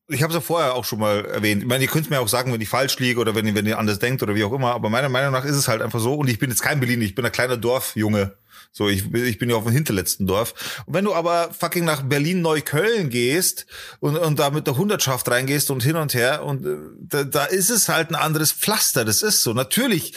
ich 0.09 0.23
habe 0.23 0.33
es 0.33 0.37
ja 0.37 0.41
vorher 0.41 0.75
auch 0.75 0.85
schon 0.85 0.99
mal 1.01 1.25
erwähnt. 1.25 1.63
Ich 1.63 1.69
meine, 1.69 1.83
ihr 1.85 1.91
könnt 1.91 2.11
mir 2.11 2.21
auch 2.21 2.29
sagen, 2.29 2.53
wenn 2.53 2.61
ich 2.61 2.69
falsch 2.69 2.99
liege 2.99 3.19
oder 3.21 3.35
wenn 3.35 3.47
ihr, 3.47 3.55
wenn 3.55 3.67
ihr 3.67 3.79
anders 3.79 3.99
denkt 3.99 4.23
oder 4.23 4.35
wie 4.35 4.45
auch 4.45 4.53
immer. 4.53 4.73
Aber 4.73 4.89
meiner 4.89 5.09
Meinung 5.09 5.33
nach 5.33 5.45
ist 5.45 5.57
es 5.57 5.67
halt 5.69 5.83
einfach 5.83 5.99
so. 6.01 6.15
Und 6.15 6.29
ich 6.29 6.39
bin 6.39 6.51
jetzt 6.51 6.63
kein 6.63 6.79
Berliner, 6.81 7.03
ich 7.05 7.15
bin 7.15 7.25
ein 7.25 7.33
kleiner 7.33 7.57
Dorfjunge. 7.57 8.37
So, 8.73 8.89
ich, 8.89 9.11
bin- 9.11 9.25
ich 9.25 9.39
bin 9.39 9.49
ja 9.51 9.57
auf 9.57 9.65
dem 9.65 9.73
hinterletzten 9.73 10.27
Dorf. 10.27 10.83
Und 10.87 10.95
wenn 10.95 11.05
du 11.05 11.15
aber 11.15 11.51
fucking 11.59 11.85
nach 11.85 12.03
Berlin-Neukölln 12.03 13.09
gehst 13.11 13.67
und, 14.01 14.17
und 14.17 14.39
da 14.39 14.51
mit 14.51 14.67
der 14.67 14.77
Hundertschaft 14.77 15.29
reingehst 15.31 15.71
und 15.71 15.83
hin 15.83 15.97
und 15.97 16.15
her 16.15 16.45
und 16.45 16.65
äh, 16.67 16.77
da, 17.01 17.25
da 17.25 17.45
ist 17.47 17.71
es 17.71 17.89
halt 17.89 18.11
ein 18.11 18.15
anderes 18.17 18.53
Pflaster. 18.53 19.05
Das 19.05 19.23
ist 19.23 19.43
so. 19.43 19.55
Natürlich 19.55 20.15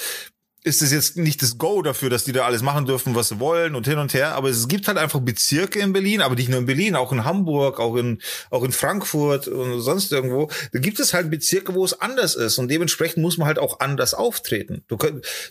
ist 0.70 0.82
es 0.82 0.92
jetzt 0.92 1.18
nicht 1.18 1.42
das 1.42 1.58
Go 1.58 1.82
dafür, 1.82 2.10
dass 2.10 2.24
die 2.24 2.32
da 2.32 2.46
alles 2.46 2.62
machen 2.62 2.86
dürfen, 2.86 3.16
was 3.16 3.30
sie 3.30 3.40
wollen 3.40 3.76
und 3.76 3.88
hin 3.88 3.98
und 3.98 4.14
her. 4.14 4.36
Aber 4.36 4.50
es 4.50 4.68
gibt 4.68 4.88
halt 4.88 4.98
einfach 4.98 5.20
Bezirke 5.20 5.80
in 5.80 5.92
Berlin, 5.92 6.22
aber 6.22 6.36
nicht 6.36 6.50
nur 6.50 6.60
in 6.60 6.68
Berlin, 6.68 6.96
auch 6.96 7.12
in 7.12 7.26
Hamburg, 7.26 7.80
auch 7.80 7.96
in, 7.96 8.22
auch 8.52 8.64
in 8.64 8.72
Frankfurt 8.72 9.48
und 9.48 9.82
sonst 9.82 10.12
irgendwo. 10.12 10.50
Da 10.72 10.80
gibt 10.80 11.00
es 11.00 11.14
halt 11.14 11.32
Bezirke, 11.32 11.74
wo 11.74 11.84
es 11.84 12.00
anders 12.00 12.36
ist 12.36 12.60
und 12.60 12.70
dementsprechend 12.70 13.24
muss 13.24 13.38
man 13.38 13.48
halt 13.48 13.60
auch 13.60 13.80
anders 13.80 14.14
auftreten. 14.14 14.84
Du, 14.88 14.98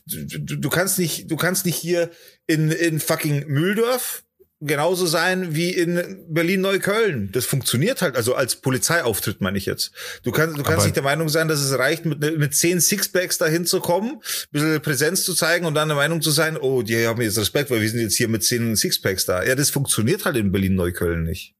du, 0.06 0.56
du 0.56 0.69
kannst 0.70 0.99
nicht, 0.99 1.31
du 1.31 1.37
kannst 1.37 1.67
nicht 1.67 1.76
hier 1.76 2.11
in, 2.47 2.70
in 2.70 3.00
fucking 3.00 3.47
Mühldorf 3.49 4.23
genauso 4.60 5.06
sein 5.06 5.55
wie 5.55 5.70
in 5.70 6.25
Berlin-Neukölln. 6.28 7.31
Das 7.32 7.46
funktioniert 7.46 8.02
halt, 8.02 8.16
also 8.16 8.34
als 8.34 8.56
Polizeiauftritt 8.56 9.40
meine 9.40 9.58
ich 9.58 9.66
jetzt. 9.66 9.93
Du 10.25 10.32
kannst, 10.32 10.58
du 10.58 10.62
kannst 10.62 10.78
Aber- 10.78 10.84
nicht 10.84 10.96
der 10.96 11.02
Meinung 11.02 11.28
sein, 11.28 11.49
dass 11.49 11.60
es 11.60 11.78
reicht, 11.78 12.05
mit, 12.05 12.20
mit 12.38 12.55
zehn 12.55 12.81
Sixpacks 12.81 13.38
dahin 13.38 13.66
zu 13.66 13.81
kommen, 13.81 14.14
ein 14.16 14.49
bisschen 14.50 14.81
Präsenz 14.82 15.25
zu 15.25 15.34
zeigen 15.34 15.66
und 15.66 15.75
dann 15.75 15.88
der 15.88 15.96
Meinung 15.96 16.22
zu 16.22 16.31
sein, 16.31 16.56
oh, 16.56 16.82
die 16.82 17.06
haben 17.06 17.20
jetzt 17.20 17.38
Respekt, 17.38 17.70
weil 17.70 17.81
wir 17.81 17.88
sind 17.88 18.00
jetzt 18.00 18.16
hier 18.16 18.28
mit 18.28 18.43
zehn 18.44 18.75
Sixpacks 18.76 19.25
da. 19.26 19.44
Ja, 19.44 19.55
das 19.55 19.70
funktioniert 19.70 20.25
halt 20.25 20.37
in 20.37 20.50
Berlin-Neukölln 20.52 21.22
nicht. 21.22 21.55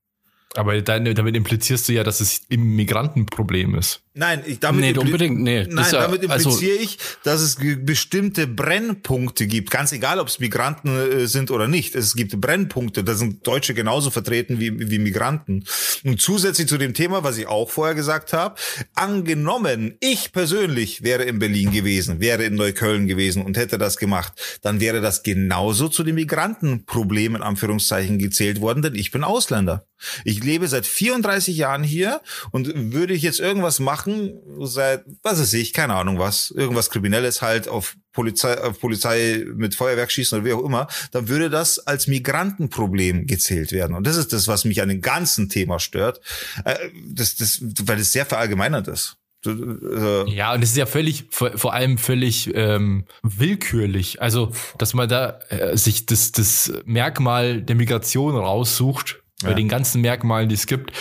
Aber 0.55 0.81
deine, 0.81 1.13
damit 1.13 1.37
implizierst 1.37 1.89
du 1.89 1.93
ja, 1.93 2.03
dass 2.05 2.21
es 2.21 2.41
im 2.49 2.75
Migrantenproblem 2.75 3.75
ist. 3.75 4.01
Nein, 4.15 4.43
ich 4.47 4.59
damit 4.59 4.81
Nee, 4.81 4.99
unbedingt, 4.99 5.41
nee. 5.41 5.65
Nein, 5.65 5.85
ist 5.85 5.93
ja- 5.93 6.03
damit 6.03 6.29
also- 6.29 6.51
impliziere 6.51 6.79
ich, 6.79 6.99
dass 7.23 7.41
es 7.41 7.57
bestimmte 7.85 8.47
Brennpunkte 8.47 9.47
gibt. 9.47 9.71
Ganz 9.71 9.93
egal, 9.93 10.19
ob 10.19 10.27
es 10.29 10.41
Migranten 10.41 10.89
äh, 10.89 11.27
sind 11.27 11.51
oder 11.51 11.69
nicht. 11.69 11.95
Es 11.95 12.15
gibt 12.17 12.41
Brennpunkte. 12.41 13.05
Da 13.05 13.15
sind 13.15 13.47
Deutsche 13.47 13.75
genauso 13.75 14.11
vertreten 14.11 14.59
wie, 14.59 14.91
wie 14.91 14.99
Migranten. 14.99 15.65
Und 16.03 16.21
zusätzlich 16.21 16.67
zu 16.67 16.79
dem 16.79 16.95
Thema, 16.95 17.23
was 17.23 17.37
ich 17.39 17.47
auch 17.47 17.71
vorher 17.71 17.95
gesagt 17.95 18.33
habe, 18.33 18.57
angenommen, 18.95 19.97
ich 20.01 20.33
persönlich 20.33 21.03
wäre 21.03 21.25
in 21.25 21.39
Berlin 21.39 21.71
gewesen, 21.71 22.21
wäre 22.21 22.45
in 22.45 22.55
Neukölln 22.55 23.07
gewesen 23.07 23.43
und 23.45 23.57
hätte 23.57 23.79
das 23.79 23.99
gemacht, 23.99 24.33
dann 24.63 24.81
wäre 24.81 25.01
das 25.01 25.23
genauso 25.23 25.89
zu 25.89 26.03
den 26.03 26.17
Migrantenproblemen 26.17 27.37
in 27.43 27.47
Anführungszeichen 27.47 28.19
gezählt 28.19 28.61
worden, 28.61 28.83
denn 28.83 28.95
ich 28.95 29.11
bin 29.11 29.23
Ausländer. 29.23 29.88
Ich 30.25 30.43
lebe 30.43 30.69
seit 30.69 30.87
34 30.87 31.57
Jahren 31.57 31.83
hier 31.83 32.21
und 32.51 32.93
würde 32.93 33.15
ich 33.15 33.23
jetzt 33.23 33.41
irgendwas 33.41 33.81
machen, 33.81 34.41
seit, 34.61 35.05
was 35.23 35.41
weiß 35.41 35.55
ich, 35.55 35.73
keine 35.73 35.95
Ahnung 35.95 36.19
was, 36.19 36.51
irgendwas 36.51 36.91
Kriminelles 36.91 37.43
halt 37.43 37.69
auf 37.69 37.97
Polizei, 38.13 38.61
auf 38.61 38.81
Polizei 38.81 39.45
mit 39.55 39.75
Feuerwerk 39.75 40.11
schießen 40.11 40.39
oder 40.39 40.45
wie 40.45 40.53
auch 40.53 40.65
immer, 40.65 40.89
dann 41.13 41.29
würde 41.29 41.51
das 41.51 41.79
als 41.79 42.07
Migrantenproblem 42.09 43.27
gezählt 43.27 43.73
werden. 43.73 43.95
Und 43.95 44.07
das 44.07 44.17
ist 44.17 44.33
das, 44.33 44.49
was 44.49 44.65
mich 44.65 44.83
an 44.83 44.89
dem 44.89 45.01
ganzen 45.01 45.49
Thema 45.49 45.79
stört, 45.79 46.21
äh, 46.65 46.77
das, 47.09 47.37
das, 47.37 47.61
weil 47.61 48.01
es 48.01 48.13
sehr 48.13 48.27
verallgemeinert 48.27 48.89
ist. 48.89 49.17
Äh, 49.47 50.31
Ja, 50.31 50.53
und 50.53 50.63
es 50.63 50.71
ist 50.71 50.77
ja 50.77 50.87
völlig, 50.87 51.27
vor, 51.31 51.57
vor 51.57 51.73
allem 51.73 51.99
völlig 51.99 52.51
ähm, 52.55 53.05
willkürlich. 53.23 54.21
Also, 54.21 54.53
dass 54.79 54.95
man 54.95 55.09
da 55.09 55.39
äh, 55.49 55.77
sich 55.77 56.07
das, 56.07 56.33
das 56.33 56.73
Merkmal 56.85 57.63
der 57.63 57.77
Migration 57.77 58.37
raussucht, 58.37 59.23
bei 59.43 59.51
Ja. 59.51 59.55
den 59.57 59.69
ganzen 59.69 60.01
Merkmalen, 60.01 60.49
die 60.49 60.55
es 60.55 60.67
gibt, 60.67 60.93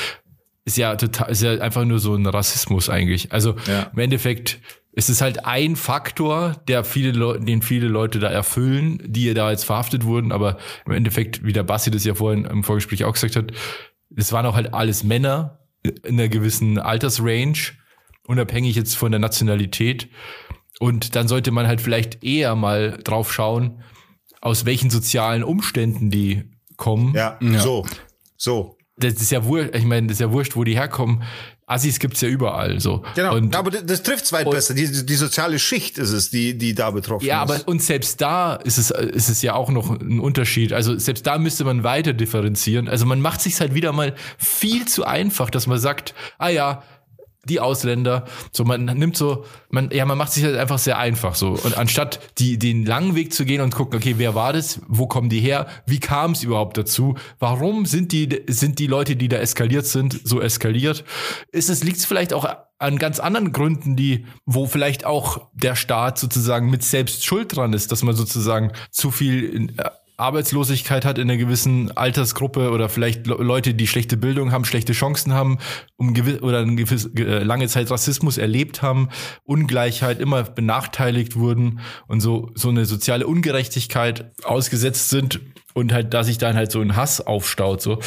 ist 0.66 0.78
ja 0.78 0.96
total, 0.96 1.30
ist 1.32 1.42
ja 1.42 1.54
einfach 1.60 1.86
nur 1.86 2.00
so 2.00 2.14
ein 2.16 2.26
Rassismus 2.26 2.90
eigentlich. 2.90 3.32
Also 3.32 3.56
Ja. 3.68 3.90
im 3.94 4.00
Endeffekt 4.00 4.60
ist 4.92 5.10
es 5.10 5.22
halt 5.22 5.46
ein 5.46 5.76
Faktor, 5.76 6.56
der 6.68 6.84
viele 6.84 7.12
Leute, 7.12 7.46
den 7.46 7.62
viele 7.62 7.88
Leute 7.88 8.20
da 8.20 8.30
erfüllen, 8.30 9.02
die 9.06 9.32
da 9.34 9.52
jetzt 9.52 9.64
verhaftet 9.66 10.04
wurden, 10.06 10.32
aber 10.32 10.58
im 10.86 10.92
Endeffekt, 10.94 11.44
wie 11.46 11.54
der 11.54 11.64
Bassi 11.64 11.92
das 11.92 12.04
ja 12.04 12.16
vorhin 12.16 12.46
im 12.46 12.64
Vorgespräch 12.64 13.04
auch 13.06 13.14
gesagt 13.14 13.36
hat, 13.36 13.52
es 14.16 14.32
waren 14.34 14.46
auch 14.46 14.56
halt 14.56 14.74
alles 14.74 15.04
Männer 15.04 15.60
in 15.84 16.20
einer 16.20 16.28
gewissen 16.30 16.80
Altersrange, 16.80 17.54
unabhängig 18.26 18.76
jetzt 18.76 18.96
von 18.96 19.12
der 19.12 19.20
Nationalität. 19.20 20.10
Und 20.80 21.16
dann 21.16 21.28
sollte 21.28 21.52
man 21.52 21.68
halt 21.68 21.80
vielleicht 21.82 22.24
eher 22.24 22.56
mal 22.56 23.00
drauf 23.04 23.32
schauen, 23.32 23.84
aus 24.42 24.66
welchen 24.66 24.90
sozialen 24.90 25.44
Umständen 25.44 26.10
die 26.12 26.44
kommen. 26.76 27.14
ja, 27.16 27.38
Ja. 27.42 27.60
so, 27.60 27.86
so. 28.38 28.78
Das 29.00 29.14
ist 29.14 29.30
ja 29.32 29.46
wurscht, 29.46 29.76
ich 29.76 29.86
meine, 29.86 30.08
das 30.08 30.16
ist 30.16 30.22
ja 30.22 30.32
wurscht, 30.32 30.56
wo 30.56 30.64
die 30.64 30.76
herkommen. 30.76 31.22
Assis 31.68 32.00
gibt's 32.00 32.22
ja 32.22 32.30
überall 32.30 32.80
so. 32.80 33.04
Genau, 33.14 33.36
Und, 33.36 33.54
aber 33.56 33.70
das, 33.70 33.86
das 33.86 34.02
trifft 34.02 34.32
weit 34.32 34.50
besser. 34.50 34.74
Die, 34.74 35.06
die 35.06 35.16
soziale 35.16 35.60
Schicht 35.60 35.98
ist 35.98 36.12
es, 36.12 36.30
die, 36.32 36.58
die 36.58 36.74
da 36.74 36.92
betroffen 36.92 37.26
ja, 37.26 37.44
ist. 37.44 37.52
aber 37.52 37.68
und 37.68 37.84
selbst 37.84 38.22
da 38.22 38.56
ist 38.56 38.78
es, 38.78 38.90
ist 38.90 39.30
es 39.30 39.42
ja 39.42 39.54
auch 39.54 39.70
noch 39.70 39.92
ein 39.92 40.20
Unterschied. 40.20 40.72
Also 40.72 40.98
selbst 40.98 41.28
da 41.28 41.38
müsste 41.38 41.66
man 41.66 41.84
weiter 41.84 42.14
differenzieren. 42.14 42.88
Also 42.88 43.06
man 43.06 43.20
macht 43.20 43.42
sich 43.42 43.60
halt 43.60 43.76
wieder 43.76 43.92
mal 43.92 44.16
viel 44.38 44.86
zu 44.86 45.04
einfach, 45.04 45.50
dass 45.50 45.68
man 45.68 45.78
sagt, 45.78 46.16
ah 46.38 46.50
ja, 46.50 46.84
die 47.50 47.60
Ausländer, 47.60 48.26
so 48.52 48.64
man 48.64 48.86
nimmt 48.86 49.18
so, 49.18 49.46
man 49.70 49.90
ja, 49.92 50.06
man 50.06 50.18
macht 50.18 50.32
sich 50.32 50.44
halt 50.44 50.58
einfach 50.58 50.80
sehr 50.80 50.98
einfach 50.98 51.36
so. 51.36 51.50
Und 51.50 51.78
anstatt 51.78 52.20
die 52.38 52.60
den 52.60 52.86
langen 52.86 53.16
Weg 53.16 53.34
zu 53.34 53.46
gehen 53.46 53.62
und 53.62 53.74
gucken, 53.74 53.98
okay, 53.98 54.16
wer 54.18 54.36
war 54.36 54.54
das, 54.54 54.82
wo 54.88 55.08
kommen 55.08 55.30
die 55.30 55.40
her, 55.40 55.68
wie 55.86 56.00
kam 56.00 56.32
es 56.32 56.44
überhaupt 56.44 56.78
dazu, 56.78 57.16
warum 57.40 57.86
sind 57.86 58.12
die 58.12 58.44
sind 58.48 58.80
die 58.80 58.88
Leute, 58.88 59.16
die 59.16 59.28
da 59.28 59.38
eskaliert 59.38 59.86
sind, 59.86 60.20
so 60.24 60.42
eskaliert, 60.42 61.04
ist 61.52 61.70
es 61.70 61.84
liegt 61.84 61.98
es 61.98 62.06
vielleicht 62.06 62.34
auch 62.34 62.48
an 62.80 63.00
ganz 63.00 63.20
anderen 63.20 63.52
Gründen, 63.52 63.96
die 63.96 64.26
wo 64.46 64.68
vielleicht 64.68 65.06
auch 65.06 65.50
der 65.54 65.76
Staat 65.76 66.20
sozusagen 66.20 66.70
mit 66.70 66.84
selbst 66.84 67.26
Schuld 67.26 67.56
dran 67.56 67.74
ist, 67.74 67.92
dass 67.92 68.04
man 68.04 68.16
sozusagen 68.16 68.72
zu 68.92 69.12
viel 69.12 69.70
äh, 69.78 69.90
Arbeitslosigkeit 70.18 71.06
hat 71.06 71.20
in 71.20 71.30
einer 71.30 71.38
gewissen 71.38 71.96
Altersgruppe 71.96 72.72
oder 72.72 72.90
vielleicht 72.90 73.28
Le 73.28 73.36
Leute, 73.36 73.76
die 73.76 73.86
schlechte 73.86 74.18
Bildung 74.18 74.52
haben, 74.52 74.66
schlechte 74.66 74.94
Chancen 74.94 75.34
haben, 75.34 75.60
um 75.96 76.16
gewiss 76.16 76.42
oder 76.42 76.60
eine 76.60 76.76
gewisse 76.76 77.10
lange 77.14 77.68
Zeit 77.68 77.92
Rassismus 77.92 78.40
erlebt 78.40 78.82
haben, 78.82 79.10
Ungleichheit 79.44 80.20
immer 80.20 80.42
benachteiligt 80.44 81.36
wurden 81.36 81.82
und 82.08 82.22
so 82.22 82.52
so 82.56 82.70
eine 82.70 82.86
soziale 82.86 83.28
Ungerechtigkeit 83.28 84.32
ausgesetzt 84.44 85.10
sind 85.10 85.40
und 85.76 85.94
halt 85.94 86.14
da 86.16 86.24
sich 86.24 86.40
dann 86.40 86.56
halt 86.56 86.72
so 86.72 86.82
ein 86.82 86.96
Hass 86.96 87.22
aufstaut 87.22 87.84
so, 87.84 88.00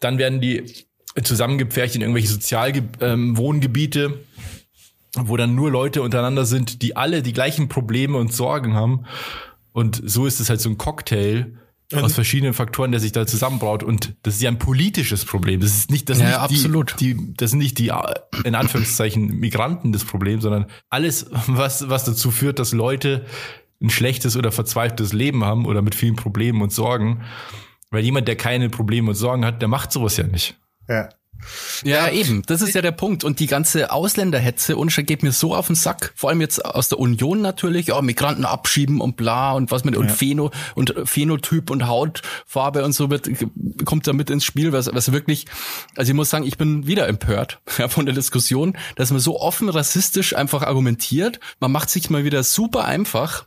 dann 0.00 0.16
werden 0.16 0.40
die 0.40 0.86
zusammengepfercht 1.22 1.94
in 1.96 2.00
irgendwelche 2.00 2.28
Sozialwohngebiete, 2.28 4.04
ähm, 4.04 5.28
wo 5.28 5.36
dann 5.36 5.54
nur 5.54 5.70
Leute 5.70 6.00
untereinander 6.00 6.44
sind, 6.44 6.80
die 6.80 6.96
alle 6.96 7.22
die 7.22 7.32
gleichen 7.32 7.68
Probleme 7.68 8.16
und 8.16 8.32
Sorgen 8.32 8.74
haben. 8.74 9.04
Und 9.72 10.00
so 10.04 10.26
ist 10.26 10.40
es 10.40 10.48
halt 10.48 10.60
so 10.60 10.70
ein 10.70 10.78
Cocktail 10.78 11.57
aus 11.94 12.14
verschiedenen 12.14 12.52
Faktoren, 12.52 12.90
der 12.90 13.00
sich 13.00 13.12
da 13.12 13.26
zusammenbraut. 13.26 13.82
Und 13.82 14.14
das 14.22 14.34
ist 14.34 14.42
ja 14.42 14.50
ein 14.50 14.58
politisches 14.58 15.24
Problem. 15.24 15.60
Das 15.60 15.70
ist 15.70 15.90
nicht, 15.90 16.08
das, 16.08 16.18
Ja, 16.18 16.26
nicht 16.26 16.38
absolut. 16.38 17.00
Die, 17.00 17.14
die, 17.14 17.34
das 17.34 17.50
sind 17.50 17.60
nicht 17.60 17.78
die, 17.78 17.92
in 18.44 18.54
Anführungszeichen, 18.54 19.38
Migranten 19.38 19.92
des 19.92 20.04
Problems, 20.04 20.42
sondern 20.42 20.66
alles, 20.90 21.26
was, 21.46 21.88
was 21.88 22.04
dazu 22.04 22.30
führt, 22.30 22.58
dass 22.58 22.72
Leute 22.72 23.24
ein 23.80 23.90
schlechtes 23.90 24.36
oder 24.36 24.52
verzweifeltes 24.52 25.12
Leben 25.12 25.44
haben 25.44 25.64
oder 25.64 25.82
mit 25.82 25.94
vielen 25.94 26.16
Problemen 26.16 26.62
und 26.62 26.72
Sorgen. 26.72 27.24
Weil 27.90 28.04
jemand, 28.04 28.28
der 28.28 28.36
keine 28.36 28.68
Probleme 28.68 29.10
und 29.10 29.14
Sorgen 29.14 29.44
hat, 29.44 29.62
der 29.62 29.68
macht 29.68 29.92
sowas 29.92 30.16
ja 30.16 30.26
nicht. 30.26 30.58
ja. 30.88 31.08
Ja, 31.84 32.10
eben. 32.10 32.42
Das 32.46 32.62
ist 32.62 32.74
ja 32.74 32.82
der 32.82 32.92
Punkt. 32.92 33.24
Und 33.24 33.40
die 33.40 33.46
ganze 33.46 33.92
Ausländerhetze 33.92 34.76
und 34.76 34.94
geht 35.06 35.22
mir 35.22 35.32
so 35.32 35.54
auf 35.54 35.68
den 35.68 35.76
Sack. 35.76 36.12
Vor 36.16 36.30
allem 36.30 36.40
jetzt 36.40 36.64
aus 36.64 36.88
der 36.88 36.98
Union 36.98 37.40
natürlich. 37.40 37.88
Ja, 37.88 38.00
Migranten 38.02 38.44
abschieben 38.44 39.00
und 39.00 39.16
bla 39.16 39.52
und 39.52 39.70
was 39.70 39.84
mit 39.84 39.96
und 39.96 40.10
Phäno 40.10 40.50
und 40.74 40.94
Phänotyp 41.04 41.70
und 41.70 41.86
Hautfarbe 41.86 42.84
und 42.84 42.92
so 42.92 43.10
wird, 43.10 43.28
kommt 43.84 44.06
da 44.06 44.12
mit 44.12 44.30
ins 44.30 44.44
Spiel, 44.44 44.72
was, 44.72 44.92
was 44.92 45.12
wirklich, 45.12 45.46
also 45.96 46.10
ich 46.10 46.16
muss 46.16 46.30
sagen, 46.30 46.46
ich 46.46 46.58
bin 46.58 46.86
wieder 46.86 47.08
empört 47.08 47.60
ja, 47.78 47.88
von 47.88 48.06
der 48.06 48.14
Diskussion, 48.14 48.76
dass 48.96 49.10
man 49.10 49.20
so 49.20 49.40
offen 49.40 49.68
rassistisch 49.68 50.34
einfach 50.34 50.62
argumentiert. 50.62 51.40
Man 51.60 51.72
macht 51.72 51.90
sich 51.90 52.10
mal 52.10 52.24
wieder 52.24 52.42
super 52.42 52.84
einfach. 52.84 53.46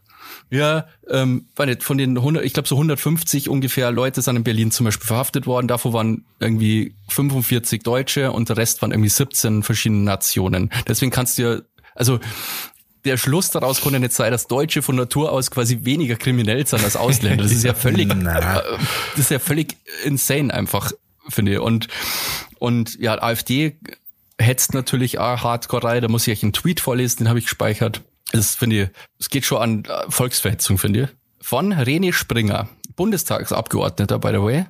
Ja, 0.49 0.87
ähm, 1.09 1.47
war 1.55 1.65
nicht, 1.65 1.83
von 1.83 1.97
den 1.97 2.17
100, 2.17 2.43
ich 2.43 2.53
glaube 2.53 2.67
so 2.67 2.75
150 2.75 3.49
ungefähr 3.49 3.91
Leute 3.91 4.21
sind 4.21 4.35
in 4.35 4.43
Berlin 4.43 4.71
zum 4.71 4.85
Beispiel 4.85 5.07
verhaftet 5.07 5.47
worden. 5.47 5.67
Davon 5.67 5.93
waren 5.93 6.25
irgendwie 6.39 6.95
45 7.09 7.83
Deutsche 7.83 8.31
und 8.31 8.49
der 8.49 8.57
Rest 8.57 8.81
waren 8.81 8.91
irgendwie 8.91 9.09
17 9.09 9.63
verschiedene 9.63 10.03
Nationen. 10.03 10.71
Deswegen 10.87 11.11
kannst 11.11 11.37
du 11.37 11.41
ja, 11.43 11.61
also 11.95 12.19
der 13.05 13.17
Schluss 13.17 13.49
daraus 13.49 13.81
konnte 13.81 13.99
nicht 13.99 14.13
sein, 14.13 14.31
dass 14.31 14.47
Deutsche 14.47 14.81
von 14.81 14.95
Natur 14.95 15.31
aus 15.31 15.51
quasi 15.51 15.79
weniger 15.83 16.15
kriminell 16.15 16.65
sind 16.67 16.83
als 16.83 16.95
Ausländer. 16.95 17.43
Das 17.43 17.51
ist 17.51 17.63
ja 17.63 17.73
völlig, 17.73 18.11
äh, 18.11 18.23
das 18.23 19.17
ist 19.17 19.31
ja 19.31 19.39
völlig 19.39 19.77
insane 20.03 20.53
einfach, 20.53 20.91
finde 21.29 21.53
ich. 21.53 21.59
Und, 21.59 21.87
und 22.59 22.99
ja, 22.99 23.21
AfD 23.21 23.77
hetzt 24.37 24.73
natürlich 24.73 25.19
auch 25.19 25.43
hardcore 25.43 25.83
rein. 25.83 26.01
Da 26.01 26.07
muss 26.07 26.27
ich 26.27 26.37
euch 26.37 26.43
einen 26.43 26.53
Tweet 26.53 26.79
vorlesen, 26.79 27.19
den 27.19 27.29
habe 27.29 27.39
ich 27.39 27.45
gespeichert. 27.45 28.01
Das 28.31 28.55
finde 28.55 28.83
ich, 28.83 28.89
es 29.19 29.29
geht 29.29 29.45
schon 29.45 29.61
an 29.61 29.85
äh, 29.85 30.09
Volksverhetzung, 30.09 30.77
finde 30.77 31.03
ich. 31.03 31.09
Von 31.43 31.73
René 31.73 32.13
Springer, 32.13 32.69
Bundestagsabgeordneter, 32.95 34.19
by 34.19 34.29
the 34.29 34.41
way. 34.41 34.65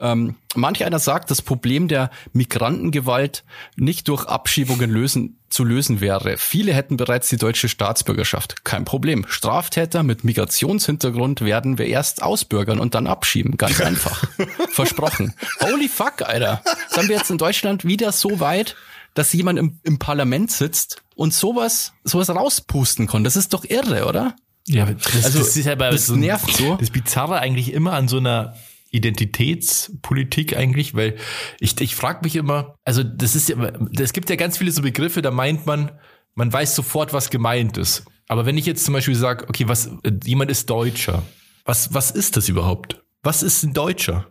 Ähm, 0.00 0.36
manch 0.54 0.84
einer 0.84 0.98
sagt, 0.98 1.30
das 1.30 1.42
Problem 1.42 1.86
der 1.86 2.10
Migrantengewalt 2.32 3.44
nicht 3.76 4.08
durch 4.08 4.24
Abschiebungen 4.24 4.90
lösen, 4.90 5.38
zu 5.50 5.64
lösen 5.64 6.00
wäre. 6.00 6.36
Viele 6.38 6.72
hätten 6.72 6.96
bereits 6.96 7.28
die 7.28 7.36
deutsche 7.36 7.68
Staatsbürgerschaft. 7.68 8.64
Kein 8.64 8.84
Problem. 8.84 9.26
Straftäter 9.28 10.02
mit 10.02 10.24
Migrationshintergrund 10.24 11.42
werden 11.42 11.78
wir 11.78 11.86
erst 11.86 12.22
ausbürgern 12.22 12.80
und 12.80 12.94
dann 12.94 13.06
abschieben. 13.06 13.56
Ganz 13.56 13.80
einfach. 13.82 14.24
Versprochen. 14.70 15.34
Holy 15.60 15.88
fuck, 15.88 16.22
Alter. 16.22 16.62
Sind 16.88 17.08
wir 17.08 17.16
jetzt 17.16 17.30
in 17.30 17.38
Deutschland 17.38 17.84
wieder 17.84 18.12
so 18.12 18.40
weit, 18.40 18.76
dass 19.14 19.32
jemand 19.32 19.58
im, 19.58 19.80
im 19.84 19.98
Parlament 19.98 20.50
sitzt 20.50 21.02
und 21.14 21.32
sowas, 21.32 21.92
sowas 22.04 22.28
rauspusten 22.30 23.06
kann. 23.06 23.24
Das 23.24 23.36
ist 23.36 23.54
doch 23.54 23.64
irre, 23.64 24.06
oder? 24.06 24.34
Ja, 24.66 24.86
das, 24.86 25.24
Also, 25.24 25.38
das 25.40 25.56
ist 25.56 25.66
ja 25.66 25.74
bei 25.74 25.90
das 25.90 26.06
so 26.06 26.16
nervt 26.16 26.50
so. 26.56 26.76
Das 26.76 26.90
Bizarre 26.90 27.38
eigentlich 27.38 27.72
immer 27.72 27.92
an 27.92 28.08
so 28.08 28.16
einer 28.18 28.54
Identitätspolitik 28.90 30.56
eigentlich, 30.56 30.94
weil 30.94 31.16
ich, 31.60 31.80
ich 31.80 31.94
frage 31.96 32.20
mich 32.22 32.36
immer, 32.36 32.76
also 32.84 33.02
das 33.02 33.34
ist 33.34 33.48
ja, 33.48 33.56
es 33.98 34.12
gibt 34.12 34.30
ja 34.30 34.36
ganz 34.36 34.58
viele 34.58 34.70
so 34.72 34.82
Begriffe, 34.82 35.22
da 35.22 35.30
meint 35.30 35.66
man, 35.66 35.92
man 36.34 36.52
weiß 36.52 36.74
sofort, 36.74 37.12
was 37.12 37.30
gemeint 37.30 37.76
ist. 37.76 38.04
Aber 38.28 38.46
wenn 38.46 38.56
ich 38.56 38.66
jetzt 38.66 38.84
zum 38.84 38.94
Beispiel 38.94 39.14
sage, 39.14 39.48
okay, 39.48 39.68
was, 39.68 39.90
jemand 40.24 40.50
ist 40.50 40.70
Deutscher, 40.70 41.22
was, 41.64 41.92
was 41.92 42.10
ist 42.10 42.36
das 42.36 42.48
überhaupt? 42.48 43.02
Was 43.22 43.42
ist 43.42 43.62
ein 43.62 43.72
Deutscher? 43.74 44.26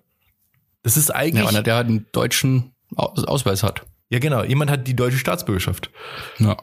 Das 0.81 0.97
ist 0.97 1.11
eigentlich, 1.11 1.43
Ja, 1.43 1.49
einer, 1.49 1.63
der 1.63 1.77
einen 1.77 2.07
deutschen 2.11 2.71
Aus- 2.95 3.23
Ausweis 3.23 3.63
hat. 3.63 3.85
Ja 4.13 4.19
genau, 4.19 4.43
jemand 4.43 4.69
hat 4.69 4.85
die 4.85 4.95
deutsche 4.95 5.17
Staatsbürgerschaft. 5.17 5.89
Ja. 6.37 6.55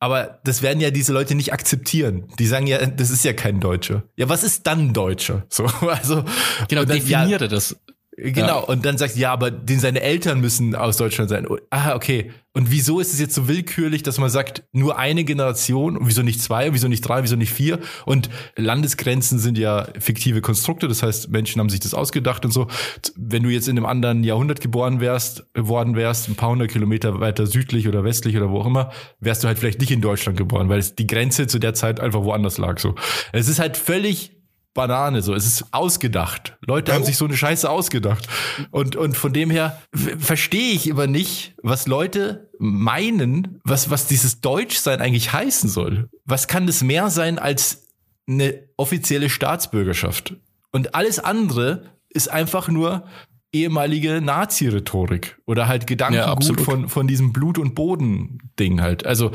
Aber 0.00 0.40
das 0.42 0.60
werden 0.60 0.80
ja 0.80 0.90
diese 0.90 1.12
Leute 1.12 1.36
nicht 1.36 1.52
akzeptieren. 1.52 2.24
Die 2.40 2.48
sagen 2.48 2.66
ja, 2.66 2.84
das 2.84 3.10
ist 3.10 3.24
ja 3.24 3.32
kein 3.32 3.60
Deutscher. 3.60 4.02
Ja, 4.16 4.28
was 4.28 4.42
ist 4.42 4.66
dann 4.66 4.92
Deutscher? 4.92 5.46
So, 5.48 5.64
also 5.88 6.24
Genau, 6.68 6.84
dann, 6.84 6.98
definiere 6.98 7.46
das. 7.46 7.76
Ja, 8.16 8.30
genau. 8.30 8.64
Und 8.64 8.84
dann 8.84 8.98
sagst 8.98 9.16
du, 9.16 9.20
ja, 9.20 9.32
aber 9.32 9.50
den 9.50 9.80
seine 9.80 10.00
Eltern 10.00 10.40
müssen 10.40 10.74
aus 10.74 10.96
Deutschland 10.96 11.30
sein. 11.30 11.46
Ah, 11.70 11.94
okay. 11.94 12.30
Und 12.52 12.70
wieso 12.70 13.00
ist 13.00 13.12
es 13.12 13.18
jetzt 13.18 13.34
so 13.34 13.48
willkürlich, 13.48 14.04
dass 14.04 14.18
man 14.18 14.30
sagt, 14.30 14.62
nur 14.70 14.96
eine 14.96 15.24
Generation? 15.24 15.96
Und 15.96 16.06
wieso 16.06 16.22
nicht 16.22 16.40
zwei? 16.40 16.72
Wieso 16.72 16.86
nicht 16.86 17.00
drei? 17.00 17.24
Wieso 17.24 17.34
nicht 17.34 17.52
vier? 17.52 17.80
Und 18.06 18.30
Landesgrenzen 18.56 19.40
sind 19.40 19.58
ja 19.58 19.88
fiktive 19.98 20.40
Konstrukte. 20.40 20.86
Das 20.86 21.02
heißt, 21.02 21.30
Menschen 21.30 21.58
haben 21.58 21.68
sich 21.68 21.80
das 21.80 21.94
ausgedacht 21.94 22.44
und 22.44 22.52
so. 22.52 22.68
Wenn 23.16 23.42
du 23.42 23.48
jetzt 23.48 23.66
in 23.66 23.76
einem 23.76 23.86
anderen 23.86 24.22
Jahrhundert 24.22 24.60
geboren 24.60 25.00
wärst, 25.00 25.44
worden 25.56 25.96
wärst, 25.96 26.28
ein 26.28 26.36
paar 26.36 26.50
hundert 26.50 26.70
Kilometer 26.70 27.18
weiter 27.18 27.48
südlich 27.48 27.88
oder 27.88 28.04
westlich 28.04 28.36
oder 28.36 28.50
wo 28.50 28.60
auch 28.60 28.66
immer, 28.66 28.92
wärst 29.18 29.42
du 29.42 29.48
halt 29.48 29.58
vielleicht 29.58 29.80
nicht 29.80 29.90
in 29.90 30.00
Deutschland 30.00 30.38
geboren, 30.38 30.68
weil 30.68 30.82
die 30.82 31.08
Grenze 31.08 31.48
zu 31.48 31.58
der 31.58 31.74
Zeit 31.74 31.98
einfach 31.98 32.22
woanders 32.22 32.58
lag, 32.58 32.78
so. 32.78 32.94
Es 33.32 33.48
ist 33.48 33.58
halt 33.58 33.76
völlig 33.76 34.43
Banane, 34.74 35.22
so. 35.22 35.34
Es 35.34 35.46
ist 35.46 35.64
ausgedacht. 35.70 36.56
Leute 36.66 36.92
haben 36.92 37.04
sich 37.04 37.16
so 37.16 37.24
eine 37.24 37.36
Scheiße 37.36 37.70
ausgedacht. 37.70 38.28
Und, 38.72 38.96
und 38.96 39.16
von 39.16 39.32
dem 39.32 39.50
her 39.50 39.80
verstehe 40.18 40.72
ich 40.72 40.88
immer 40.88 41.06
nicht, 41.06 41.54
was 41.62 41.86
Leute 41.86 42.50
meinen, 42.58 43.60
was, 43.64 43.88
was 43.90 44.06
dieses 44.08 44.40
Deutschsein 44.40 45.00
eigentlich 45.00 45.32
heißen 45.32 45.70
soll. 45.70 46.10
Was 46.24 46.48
kann 46.48 46.66
das 46.66 46.82
mehr 46.82 47.08
sein 47.10 47.38
als 47.38 47.86
eine 48.28 48.58
offizielle 48.76 49.30
Staatsbürgerschaft? 49.30 50.34
Und 50.72 50.94
alles 50.94 51.20
andere 51.20 51.84
ist 52.10 52.28
einfach 52.30 52.68
nur 52.68 53.06
ehemalige 53.52 54.20
Nazi-Rhetorik 54.20 55.38
oder 55.46 55.68
halt 55.68 55.82
Ja, 55.82 55.86
Gedankengut 55.86 56.26
absolut. 56.28 56.60
von, 56.64 56.88
von 56.88 57.06
diesem 57.06 57.32
Blut- 57.32 57.58
und 57.58 57.74
Boden-Ding 57.76 58.80
halt. 58.82 59.06
Also, 59.06 59.30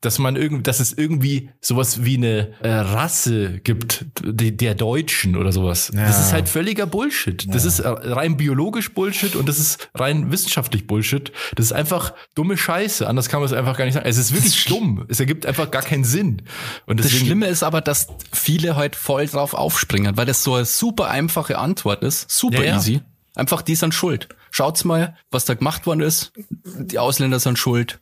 dass 0.00 0.18
man 0.18 0.36
irgendwie, 0.36 0.62
dass 0.62 0.80
es 0.80 0.92
irgendwie 0.92 1.50
sowas 1.60 2.04
wie 2.04 2.16
eine 2.16 2.52
äh, 2.62 2.68
Rasse 2.68 3.60
gibt, 3.60 4.04
die, 4.22 4.56
der 4.56 4.74
Deutschen 4.74 5.36
oder 5.36 5.52
sowas. 5.52 5.90
Das 5.94 6.20
ist 6.20 6.32
halt 6.32 6.48
völliger 6.48 6.86
Bullshit. 6.86 7.46
Das 7.52 7.64
ist 7.64 7.80
äh, 7.80 7.88
rein 7.88 8.36
biologisch 8.36 8.92
Bullshit 8.92 9.34
und 9.36 9.48
das 9.48 9.58
ist 9.58 9.88
rein 9.94 10.30
wissenschaftlich 10.30 10.86
Bullshit. 10.86 11.32
Das 11.54 11.66
ist 11.66 11.72
einfach 11.72 12.12
dumme 12.34 12.56
Scheiße. 12.56 13.06
Anders 13.06 13.28
kann 13.28 13.40
man 13.40 13.46
es 13.46 13.52
einfach 13.52 13.76
gar 13.76 13.84
nicht 13.86 13.94
sagen. 13.94 14.06
Es 14.06 14.18
ist 14.18 14.32
wirklich 14.32 14.64
dumm. 14.66 15.04
Es 15.08 15.18
ergibt 15.18 15.46
einfach 15.46 15.70
gar 15.70 15.82
keinen 15.82 16.04
Sinn. 16.04 16.42
Und 16.86 17.00
Das 17.00 17.06
deswegen, 17.06 17.26
Schlimme 17.26 17.46
ist 17.46 17.62
aber, 17.62 17.80
dass 17.80 18.08
viele 18.32 18.76
halt 18.76 18.96
voll 18.96 19.26
drauf 19.26 19.54
aufspringen, 19.54 20.16
weil 20.16 20.26
das 20.26 20.42
so 20.42 20.54
eine 20.54 20.66
super 20.66 21.08
einfache 21.08 21.58
Antwort 21.58 22.02
ist. 22.02 22.30
Super 22.30 22.58
Ja, 22.58 22.64
ja. 22.64 22.76
easy. 22.76 23.00
Einfach, 23.34 23.62
die 23.62 23.74
sind 23.74 23.92
schuld. 23.92 24.28
Schaut's 24.50 24.84
mal, 24.84 25.16
was 25.30 25.44
da 25.44 25.54
gemacht 25.54 25.86
worden 25.86 26.00
ist. 26.00 26.32
Die 26.64 26.98
Ausländer 26.98 27.38
sind 27.38 27.58
schuld. 27.58 28.00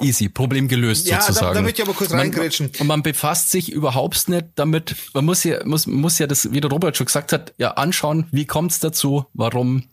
Easy. 0.00 0.28
Problem 0.28 0.68
gelöst 0.68 1.06
Ja, 1.08 1.16
da- 1.18 1.22
sozusagen. 1.22 1.54
da 1.54 1.62
möchte 1.62 1.82
ich 1.82 1.88
aber 1.88 1.96
kurz 1.96 2.10
Man- 2.10 2.20
reingrätschen. 2.20 2.70
Und 2.78 2.86
man 2.86 3.02
befasst 3.02 3.50
sich 3.50 3.70
überhaupt 3.72 4.28
nicht 4.28 4.46
damit. 4.56 4.94
Man 5.14 5.24
muss 5.24 5.44
ja, 5.44 5.64
muss, 5.64 5.86
muss 5.86 6.18
ja 6.18 6.26
das, 6.26 6.52
wie 6.52 6.60
der 6.60 6.70
Robert 6.70 6.96
schon 6.96 7.06
gesagt 7.06 7.32
hat, 7.32 7.52
ja 7.58 7.72
anschauen, 7.72 8.26
wie 8.30 8.46
kommt's 8.46 8.78
dazu, 8.80 9.26
warum, 9.34 9.84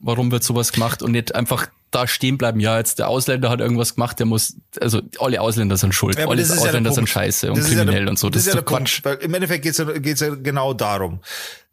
warum 0.00 0.30
wird 0.30 0.44
sowas 0.44 0.72
gemacht 0.72 1.02
und 1.02 1.12
nicht 1.12 1.34
einfach 1.34 1.68
da 1.90 2.06
stehen 2.06 2.36
bleiben, 2.36 2.60
ja, 2.60 2.76
jetzt 2.76 2.98
der 2.98 3.08
Ausländer 3.08 3.48
hat 3.48 3.60
irgendwas 3.60 3.94
gemacht, 3.94 4.18
der 4.18 4.26
muss, 4.26 4.56
also 4.78 5.00
alle 5.20 5.40
Ausländer 5.40 5.78
sind 5.78 5.94
schuld, 5.94 6.18
Ja, 6.18 6.26
alle 6.28 6.36
das 6.42 6.50
ist 6.50 6.56
ja 6.56 6.60
der 6.60 6.68
Ausländer 6.68 6.92
sind 6.92 7.08
scheiße 7.08 7.48
und 7.48 7.56
Das 7.56 7.64
ist 7.64 7.70
ja 7.72 7.78
kriminell 7.78 8.02
der- 8.02 8.10
und 8.10 8.18
so. 8.18 8.28
Das, 8.28 8.44
ja 8.44 8.50
ist 8.50 8.54
der 8.56 8.62
doch 8.62 8.76
Quatsch. 8.76 9.02
Punkt, 9.02 9.22
im 9.22 9.32
Endeffekt 9.32 9.62
geht's 9.62 9.78
ja, 9.78 9.84
geht's 9.86 10.20
ja 10.20 10.34
genau 10.34 10.74
darum. 10.74 11.20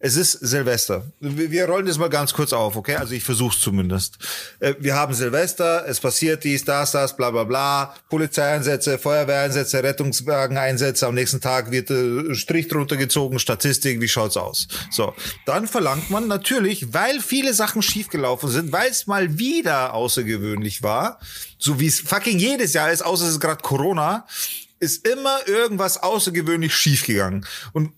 Es 0.05 0.17
ist 0.17 0.33
Silvester. 0.33 1.03
Wir 1.19 1.49
wir 1.49 1.65
rollen 1.65 1.87
das 1.87 1.97
mal 1.97 2.11
ganz 2.11 2.31
kurz 2.31 2.53
auf, 2.53 2.75
okay? 2.75 2.95
Also 2.95 3.15
ich 3.15 3.23
versuch's 3.23 3.59
zumindest. 3.59 4.19
Äh, 4.59 4.75
Wir 4.77 4.93
haben 4.93 5.15
Silvester, 5.15 5.83
es 5.87 5.99
passiert 5.99 6.43
dies, 6.43 6.63
das, 6.63 6.91
das, 6.91 7.17
bla 7.17 7.31
bla 7.31 7.43
bla. 7.43 7.95
Polizeieinsätze, 8.11 8.99
Feuerwehreinsätze, 8.99 9.81
Rettungswageneinsätze. 9.81 11.07
Am 11.07 11.15
nächsten 11.15 11.41
Tag 11.41 11.71
wird 11.71 11.89
äh, 11.89 12.35
Strich 12.35 12.67
drunter 12.67 12.97
gezogen, 12.97 13.39
Statistik, 13.39 13.99
wie 13.99 14.07
schaut's 14.07 14.37
aus? 14.37 14.67
So, 14.91 15.15
dann 15.47 15.67
verlangt 15.67 16.11
man 16.11 16.27
natürlich, 16.27 16.93
weil 16.93 17.19
viele 17.19 17.55
Sachen 17.55 17.81
schiefgelaufen 17.81 18.51
sind, 18.51 18.71
weil 18.71 18.91
es 18.91 19.07
mal 19.07 19.39
wieder 19.39 19.95
außergewöhnlich 19.95 20.83
war, 20.83 21.19
so 21.57 21.79
wie 21.79 21.87
es 21.87 21.99
fucking 21.99 22.37
jedes 22.37 22.73
Jahr 22.73 22.91
ist, 22.91 23.03
außer 23.03 23.25
es 23.25 23.31
ist 23.31 23.39
gerade 23.39 23.63
Corona, 23.63 24.27
ist 24.79 25.07
immer 25.07 25.39
irgendwas 25.47 26.03
außergewöhnlich 26.03 26.75
schiefgegangen. 26.75 27.43
Und 27.73 27.91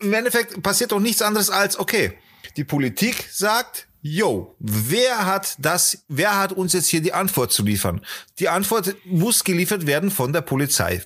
im 0.00 0.12
Endeffekt 0.12 0.62
passiert 0.62 0.92
doch 0.92 1.00
nichts 1.00 1.22
anderes 1.22 1.50
als, 1.50 1.78
okay, 1.78 2.12
die 2.56 2.64
Politik 2.64 3.28
sagt, 3.30 3.86
yo, 4.02 4.56
wer 4.58 5.26
hat 5.26 5.56
das, 5.58 6.04
wer 6.08 6.38
hat 6.38 6.52
uns 6.52 6.72
jetzt 6.72 6.88
hier 6.88 7.00
die 7.00 7.12
Antwort 7.12 7.52
zu 7.52 7.62
liefern? 7.64 8.00
Die 8.38 8.48
Antwort 8.48 8.94
muss 9.04 9.44
geliefert 9.44 9.86
werden 9.86 10.10
von 10.10 10.32
der 10.32 10.40
Polizei. 10.40 11.02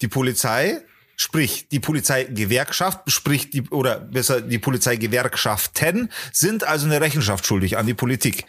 Die 0.00 0.08
Polizei, 0.08 0.82
sprich 1.16 1.68
die 1.68 1.80
Polizeigewerkschaft, 1.80 3.10
sprich 3.10 3.50
die, 3.50 3.62
oder 3.70 4.00
besser 4.00 4.40
die 4.40 4.58
Polizeigewerkschaften 4.58 6.10
sind 6.32 6.64
also 6.64 6.86
eine 6.86 7.00
Rechenschaft 7.00 7.46
schuldig 7.46 7.78
an 7.78 7.86
die 7.86 7.94
Politik. 7.94 8.44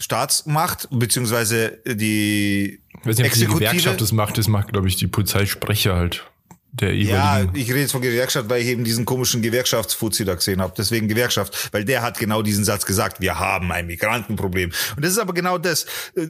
Staatsmacht, 0.00 0.88
beziehungsweise 0.92 1.80
die 1.84 2.80
Ich 3.00 3.06
weiß 3.06 3.18
nicht, 3.18 3.32
ob 3.32 3.34
die 3.34 3.46
Gewerkschaft 3.46 4.00
das 4.00 4.12
macht, 4.12 4.38
das 4.38 4.48
macht, 4.48 4.72
glaube 4.72 4.88
ich, 4.88 4.96
die 4.96 5.08
Polizeisprecher 5.08 5.96
halt 5.96 6.24
der 6.70 6.94
Ja, 6.94 7.46
ich 7.54 7.70
rede 7.70 7.80
jetzt 7.80 7.92
von 7.92 8.02
Gewerkschaft, 8.02 8.50
weil 8.50 8.60
ich 8.60 8.68
eben 8.68 8.84
diesen 8.84 9.04
komischen 9.04 9.40
Gewerkschaftsfuzzi 9.40 10.24
da 10.24 10.34
gesehen 10.34 10.60
habe. 10.60 10.74
Deswegen 10.76 11.08
Gewerkschaft, 11.08 11.72
weil 11.72 11.84
der 11.84 12.02
hat 12.02 12.18
genau 12.18 12.42
diesen 12.42 12.64
Satz 12.64 12.84
gesagt, 12.84 13.20
wir 13.20 13.38
haben 13.38 13.72
ein 13.72 13.86
Migrantenproblem. 13.86 14.70
Und 14.96 15.04
das 15.04 15.12
ist 15.12 15.18
aber 15.18 15.32
genau 15.32 15.56
das. 15.56 15.86
Äh, 16.14 16.28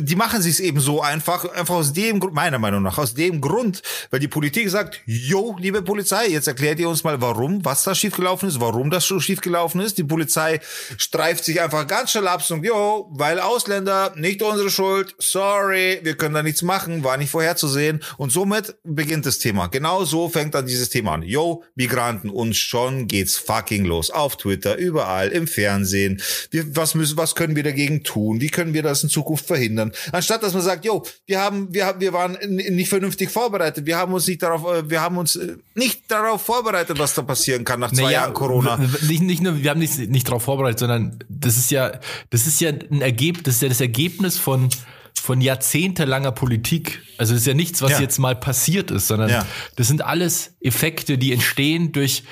Die 0.00 0.16
machen 0.16 0.42
sich 0.42 0.62
eben 0.62 0.80
so 0.80 1.02
einfach, 1.02 1.44
einfach 1.54 1.76
aus 1.76 1.92
dem 1.92 2.20
Grund, 2.20 2.34
meiner 2.34 2.58
Meinung 2.58 2.82
nach, 2.82 2.98
aus 2.98 3.14
dem 3.14 3.40
Grund, 3.40 3.82
weil 4.10 4.18
die 4.18 4.28
Politik 4.28 4.68
sagt, 4.70 5.00
jo, 5.06 5.56
liebe 5.58 5.82
Polizei, 5.82 6.26
jetzt 6.28 6.48
erklärt 6.48 6.80
ihr 6.80 6.88
uns 6.88 7.04
mal, 7.04 7.20
warum, 7.20 7.64
was 7.64 7.84
da 7.84 7.94
schiefgelaufen 7.94 8.48
ist, 8.48 8.60
warum 8.60 8.90
das 8.90 9.04
so 9.04 9.20
schiefgelaufen 9.20 9.80
ist. 9.80 9.98
Die 9.98 10.04
Polizei 10.04 10.60
streift 10.98 11.44
sich 11.44 11.60
einfach 11.60 11.86
ganz 11.86 12.10
schnell 12.10 12.26
ab 12.26 12.42
und 12.50 12.64
jo, 12.64 13.08
weil 13.12 13.38
Ausländer, 13.38 14.12
nicht 14.16 14.42
unsere 14.42 14.70
Schuld, 14.70 15.14
sorry, 15.18 16.00
wir 16.02 16.16
können 16.16 16.34
da 16.34 16.42
nichts 16.42 16.62
machen, 16.62 17.04
war 17.04 17.16
nicht 17.16 17.30
vorherzusehen. 17.30 18.02
Und 18.16 18.30
somit 18.30 18.76
beginnt 18.82 19.26
das 19.26 19.38
Thema. 19.38 19.68
Genau 19.68 19.85
so 20.04 20.28
fängt 20.28 20.54
dann 20.54 20.66
dieses 20.66 20.88
Thema 20.88 21.14
an. 21.14 21.22
Yo, 21.22 21.62
Migranten, 21.74 22.30
und 22.30 22.56
schon 22.56 23.06
geht's 23.06 23.36
fucking 23.36 23.84
los. 23.84 24.10
Auf 24.10 24.36
Twitter, 24.36 24.76
überall, 24.76 25.28
im 25.28 25.46
Fernsehen. 25.46 26.20
Wir, 26.50 26.76
was 26.76 26.94
müssen, 26.94 27.16
was 27.16 27.34
können 27.34 27.56
wir 27.56 27.62
dagegen 27.62 28.02
tun? 28.02 28.40
Wie 28.40 28.48
können 28.48 28.74
wir 28.74 28.82
das 28.82 29.02
in 29.02 29.08
Zukunft 29.08 29.46
verhindern? 29.46 29.92
Anstatt, 30.12 30.42
dass 30.42 30.54
man 30.54 30.62
sagt, 30.62 30.84
yo, 30.84 31.04
wir 31.26 31.40
haben, 31.40 31.72
wir 31.72 31.86
haben, 31.86 32.00
wir 32.00 32.12
waren 32.12 32.36
nicht 32.48 32.88
vernünftig 32.88 33.30
vorbereitet. 33.30 33.86
Wir 33.86 33.96
haben 33.96 34.12
uns 34.12 34.26
nicht 34.26 34.42
darauf, 34.42 34.64
äh, 34.72 34.88
wir 34.90 35.00
haben 35.00 35.18
uns 35.18 35.36
äh, 35.36 35.56
nicht 35.74 36.10
darauf 36.10 36.42
vorbereitet, 36.42 36.98
was 36.98 37.14
da 37.14 37.22
passieren 37.22 37.64
kann 37.64 37.80
nach 37.80 37.92
zwei 37.92 38.12
Jahren 38.12 38.34
Corona. 38.34 38.78
Nicht, 39.06 39.22
nicht 39.22 39.42
nur, 39.42 39.62
wir 39.62 39.70
haben 39.70 39.80
nicht, 39.80 39.98
nicht 39.98 40.28
darauf 40.28 40.42
vorbereitet, 40.42 40.80
sondern 40.80 41.18
das 41.28 41.56
ist 41.56 41.70
ja, 41.70 42.00
das 42.30 42.46
ist 42.46 42.60
ja 42.60 42.70
ein 42.70 43.00
Ergebnis, 43.02 43.44
das 43.44 43.54
ist 43.56 43.62
ja 43.62 43.68
das 43.68 43.80
Ergebnis 43.80 44.38
von, 44.38 44.68
von 45.20 45.40
jahrzehntelanger 45.40 46.32
Politik. 46.32 47.02
Also 47.18 47.32
das 47.34 47.42
ist 47.42 47.46
ja 47.46 47.54
nichts, 47.54 47.82
was 47.82 47.92
Ja. 47.92 48.00
jetzt 48.00 48.18
mal 48.18 48.36
passiert 48.36 48.90
ist, 48.90 49.08
sondern 49.08 49.30
Ja. 49.30 49.46
das 49.76 49.88
sind 49.88 50.02
alles 50.02 50.56
Effekte, 50.60 51.18
die 51.18 51.32
entstehen 51.32 51.92
durch 51.92 52.24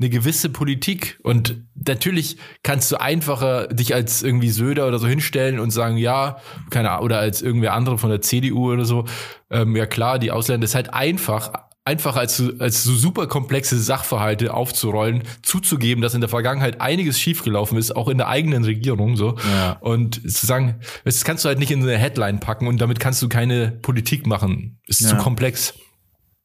eine 0.00 0.10
gewisse 0.10 0.48
Politik. 0.48 1.20
Und 1.22 1.62
natürlich 1.74 2.36
kannst 2.64 2.90
du 2.90 3.00
einfacher 3.00 3.68
dich 3.68 3.94
als 3.94 4.22
irgendwie 4.22 4.50
Söder 4.50 4.88
oder 4.88 4.98
so 4.98 5.06
hinstellen 5.06 5.60
und 5.60 5.70
sagen, 5.70 5.96
ja, 5.96 6.38
keine 6.70 6.90
Ahnung, 6.90 7.04
oder 7.04 7.18
als 7.18 7.42
irgendwer 7.42 7.74
andere 7.74 7.98
von 7.98 8.10
der 8.10 8.20
CDU 8.20 8.72
oder 8.72 8.84
so, 8.84 9.04
ähm, 9.50 9.76
ja 9.76 9.86
klar, 9.86 10.18
die 10.18 10.32
Ausländer 10.32 10.64
ist 10.64 10.74
halt 10.74 10.92
einfach, 10.92 11.52
einfach 11.84 12.16
als, 12.16 12.36
so- 12.36 12.52
als 12.58 12.84
so 12.84 12.94
super 12.94 13.26
komplexe 13.26 13.78
Sachverhalte 13.78 14.54
aufzurollen, 14.54 15.24
zuzugeben, 15.42 16.00
dass 16.02 16.14
in 16.14 16.20
der 16.20 16.30
Vergangenheit 16.30 16.80
einiges 16.80 17.18
schiefgelaufen 17.18 17.76
ist, 17.78 17.96
auch 17.96 18.08
in 18.08 18.18
der 18.18 18.28
eigenen 18.28 18.64
Regierung 18.64 19.16
so. 19.16 19.36
Ja. 19.52 19.72
Und 19.80 20.16
zu 20.30 20.46
sagen, 20.46 20.80
das 21.04 21.24
kannst 21.24 21.44
du 21.44 21.48
halt 21.48 21.58
nicht 21.58 21.70
in 21.72 21.82
eine 21.82 21.98
Headline 21.98 22.38
packen 22.40 22.66
und 22.68 22.80
damit 22.80 23.00
kannst 23.00 23.20
du 23.22 23.28
keine 23.28 23.72
Politik 23.82 24.26
machen. 24.26 24.78
Ist 24.86 25.00
zu 25.08 25.14
Ja. 25.16 25.20
komplex. 25.20 25.74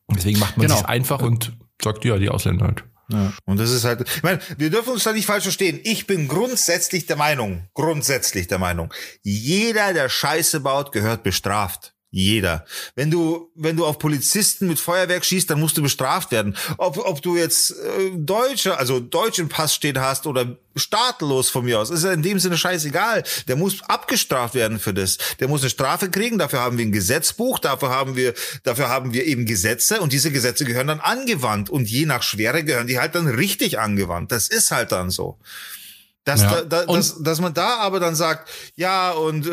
Deswegen 0.09 0.39
macht 0.39 0.57
man 0.57 0.67
Genau. 0.67 0.81
einfach 0.83 1.21
und 1.21 1.53
sagt, 1.83 2.03
ja, 2.05 2.17
die 2.17 2.29
Ausländer 2.29 2.65
halt. 2.65 2.83
Ja. 3.09 3.31
Und 3.45 3.57
das 3.59 3.69
ist 3.71 3.85
halt, 3.85 4.01
ich 4.15 4.23
meine, 4.23 4.39
wir 4.57 4.69
dürfen 4.69 4.91
uns 4.93 5.03
da 5.03 5.13
nicht 5.13 5.25
falsch 5.27 5.43
verstehen. 5.43 5.79
Ich 5.83 6.07
bin 6.07 6.27
grundsätzlich 6.27 7.05
der 7.05 7.15
Meinung, 7.15 7.67
grundsätzlich 7.73 8.47
der 8.47 8.57
Meinung, 8.59 8.93
jeder, 9.21 9.93
der 9.93 10.09
Scheiße 10.09 10.59
baut, 10.62 10.91
gehört 10.91 11.23
bestraft. 11.23 11.93
Jeder. 12.17 12.65
Wenn 12.95 13.12
du, 13.12 13.51
wenn 13.53 13.77
du 13.77 13.86
auf 13.86 13.99
Polizisten 13.99 14.67
mit 14.67 14.80
Feuerwerk 14.80 15.23
schießt, 15.23 15.47
dann 15.51 15.60
musst 15.60 15.77
du 15.77 15.84
bestraft 15.84 16.32
werden. 16.32 16.58
Ob, 16.80 16.97
ob 16.97 17.21
du 17.21 17.38
jetzt 17.38 17.69
äh, 17.69 18.10
Deutsche, 18.15 18.80
also 18.80 18.99
deutschen 18.99 19.49
Pass 19.49 19.75
stehen 19.75 19.99
hast 19.99 20.25
oder 20.25 20.58
staatenlos 20.75 21.51
von 21.51 21.65
mir 21.65 21.80
aus, 21.80 21.91
ist 21.91 22.03
ja 22.03 22.12
in 22.12 22.23
dem 22.23 22.39
Sinne 22.39 22.58
scheißegal. 22.58 23.23
Der 23.47 23.56
muss 23.56 23.84
abgestraft 23.84 24.56
werden 24.56 24.80
für 24.80 24.95
das. 24.95 25.19
Der 25.39 25.47
muss 25.47 25.62
eine 25.62 25.69
Strafe 25.69 26.10
kriegen. 26.10 26.39
Dafür 26.39 26.62
haben 26.62 26.80
wir 26.80 26.86
ein 26.88 26.91
Gesetzbuch. 26.91 27.60
Dafür 27.60 27.89
haben 27.89 28.15
wir, 28.15 28.34
dafür 28.63 28.89
haben 28.89 29.13
wir 29.13 29.27
eben 29.27 29.45
Gesetze 29.45 30.01
und 30.01 30.12
diese 30.12 30.32
Gesetze 30.32 30.65
gehören 30.65 30.88
dann 30.88 30.99
angewandt 30.99 31.69
und 31.69 31.88
je 31.88 32.08
nach 32.08 32.23
Schwere 32.23 32.63
gehören 32.63 32.88
die 32.88 32.97
halt 32.97 33.13
dann 33.13 33.27
richtig 33.27 33.77
angewandt. 33.77 34.32
Das 34.32 34.47
ist 34.47 34.71
halt 34.71 34.91
dann 34.91 35.12
so. 35.12 35.38
Dass, 36.27 36.41
Ja. 36.41 36.61
da, 36.61 36.83
da, 36.83 36.85
dass, 36.93 37.23
dass 37.23 37.39
man 37.39 37.53
da 37.53 37.77
aber 37.77 38.01
dann 38.01 38.13
sagt, 38.13 38.49
ja, 38.75 39.11
und 39.11 39.47
äh, 39.47 39.51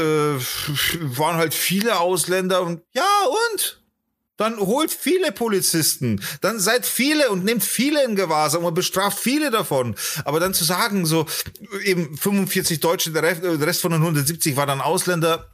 waren 1.17 1.37
halt 1.37 1.55
viele 1.55 2.01
Ausländer 2.01 2.63
und 2.63 2.83
ja, 2.93 3.05
und? 3.53 3.81
Dann 4.37 4.57
holt 4.59 4.91
viele 4.91 5.31
Polizisten, 5.31 6.21
dann 6.41 6.59
seid 6.59 6.85
viele 6.85 7.31
und 7.31 7.45
nehmt 7.45 7.63
viele 7.63 8.03
in 8.03 8.17
Gewahrsam 8.17 8.65
und 8.65 8.75
bestraft 8.75 9.21
viele 9.21 9.53
davon. 9.53 9.95
Aber 10.25 10.41
dann 10.41 10.53
zu 10.53 10.65
sagen, 10.65 11.07
so 11.07 11.27
eben 11.85 12.17
45 12.17 12.81
Deutsche, 12.81 13.13
der 13.13 13.23
Rest, 13.23 13.45
der 13.45 13.61
Rest 13.61 13.81
von 13.81 13.93
den 13.93 14.01
170 14.01 14.57
war 14.57 14.67
dann 14.67 14.81
Ausländer, 14.81 15.51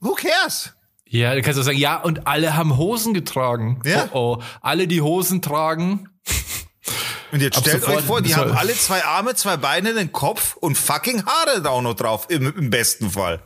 who 0.00 0.14
cares? 0.14 0.72
Ja, 1.06 1.32
du 1.36 1.42
kannst 1.42 1.60
auch 1.60 1.64
sagen, 1.64 1.78
ja, 1.78 2.02
und 2.02 2.26
alle 2.26 2.56
haben 2.56 2.76
Hosen 2.76 3.14
getragen. 3.14 3.80
Ja. 3.84 4.08
Oh, 4.12 4.38
oh. 4.38 4.42
Alle, 4.60 4.88
die 4.88 5.00
Hosen 5.02 5.40
tragen. 5.40 6.08
Und 7.34 7.40
jetzt 7.40 7.58
stellt 7.58 7.80
sofort- 7.82 7.98
euch 7.98 8.04
vor, 8.04 8.22
die 8.22 8.34
haben 8.36 8.52
alle 8.52 8.74
zwei 8.74 9.04
Arme, 9.04 9.34
zwei 9.34 9.56
Beine, 9.56 9.92
den 9.92 10.12
Kopf 10.12 10.54
und 10.56 10.78
fucking 10.78 11.24
Haare 11.26 11.60
da 11.62 11.70
auch 11.70 11.82
noch 11.82 11.94
drauf, 11.94 12.26
im, 12.30 12.46
im 12.56 12.70
besten 12.70 13.10
Fall. 13.10 13.42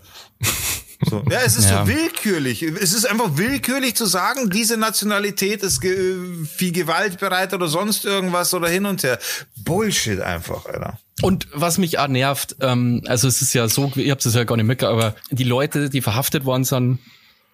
So. 1.09 1.23
Ja, 1.31 1.39
es 1.45 1.57
ist 1.57 1.71
Ja. 1.71 1.87
so 1.87 1.89
willkürlich. 1.89 2.63
Es 2.63 2.93
ist 2.93 3.07
einfach 3.09 3.37
willkürlich 3.39 3.95
zu 3.95 4.05
sagen, 4.05 4.51
diese 4.51 4.77
Nationalität 4.77 5.63
ist 5.63 5.81
ge 5.81 6.17
viel 6.45 6.73
gewaltbereit 6.73 7.55
oder 7.55 7.69
sonst 7.69 8.05
irgendwas 8.05 8.53
oder 8.53 8.69
hin 8.69 8.85
und 8.85 9.03
her. 9.05 9.19
Bullshit 9.57 10.21
einfach, 10.21 10.67
Alter. 10.67 10.99
Und 11.23 11.47
was 11.53 11.79
mich 11.79 11.99
auch 11.99 12.09
nervt, 12.09 12.57
ähm, 12.61 13.03
also 13.07 13.27
es 13.29 13.41
ist 13.43 13.55
ja 13.55 13.69
so, 13.69 13.91
ihr 13.95 14.11
habt 14.11 14.27
es 14.27 14.35
ja 14.35 14.45
gar 14.45 14.57
nicht 14.57 14.67
mitgekriegt, 14.67 14.93
aber 14.93 15.15
die 15.31 15.45
Leute, 15.45 15.89
die 15.89 16.03
verhaftet 16.03 16.45
worden 16.45 16.65
sind, 16.65 16.99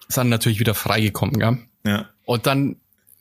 sind 0.09 0.29
natürlich 0.29 0.59
wieder 0.59 0.73
freigekommen, 0.73 1.39
gell? 1.39 1.57
Ja. 1.85 2.09
Und 2.25 2.47
dann 2.47 2.75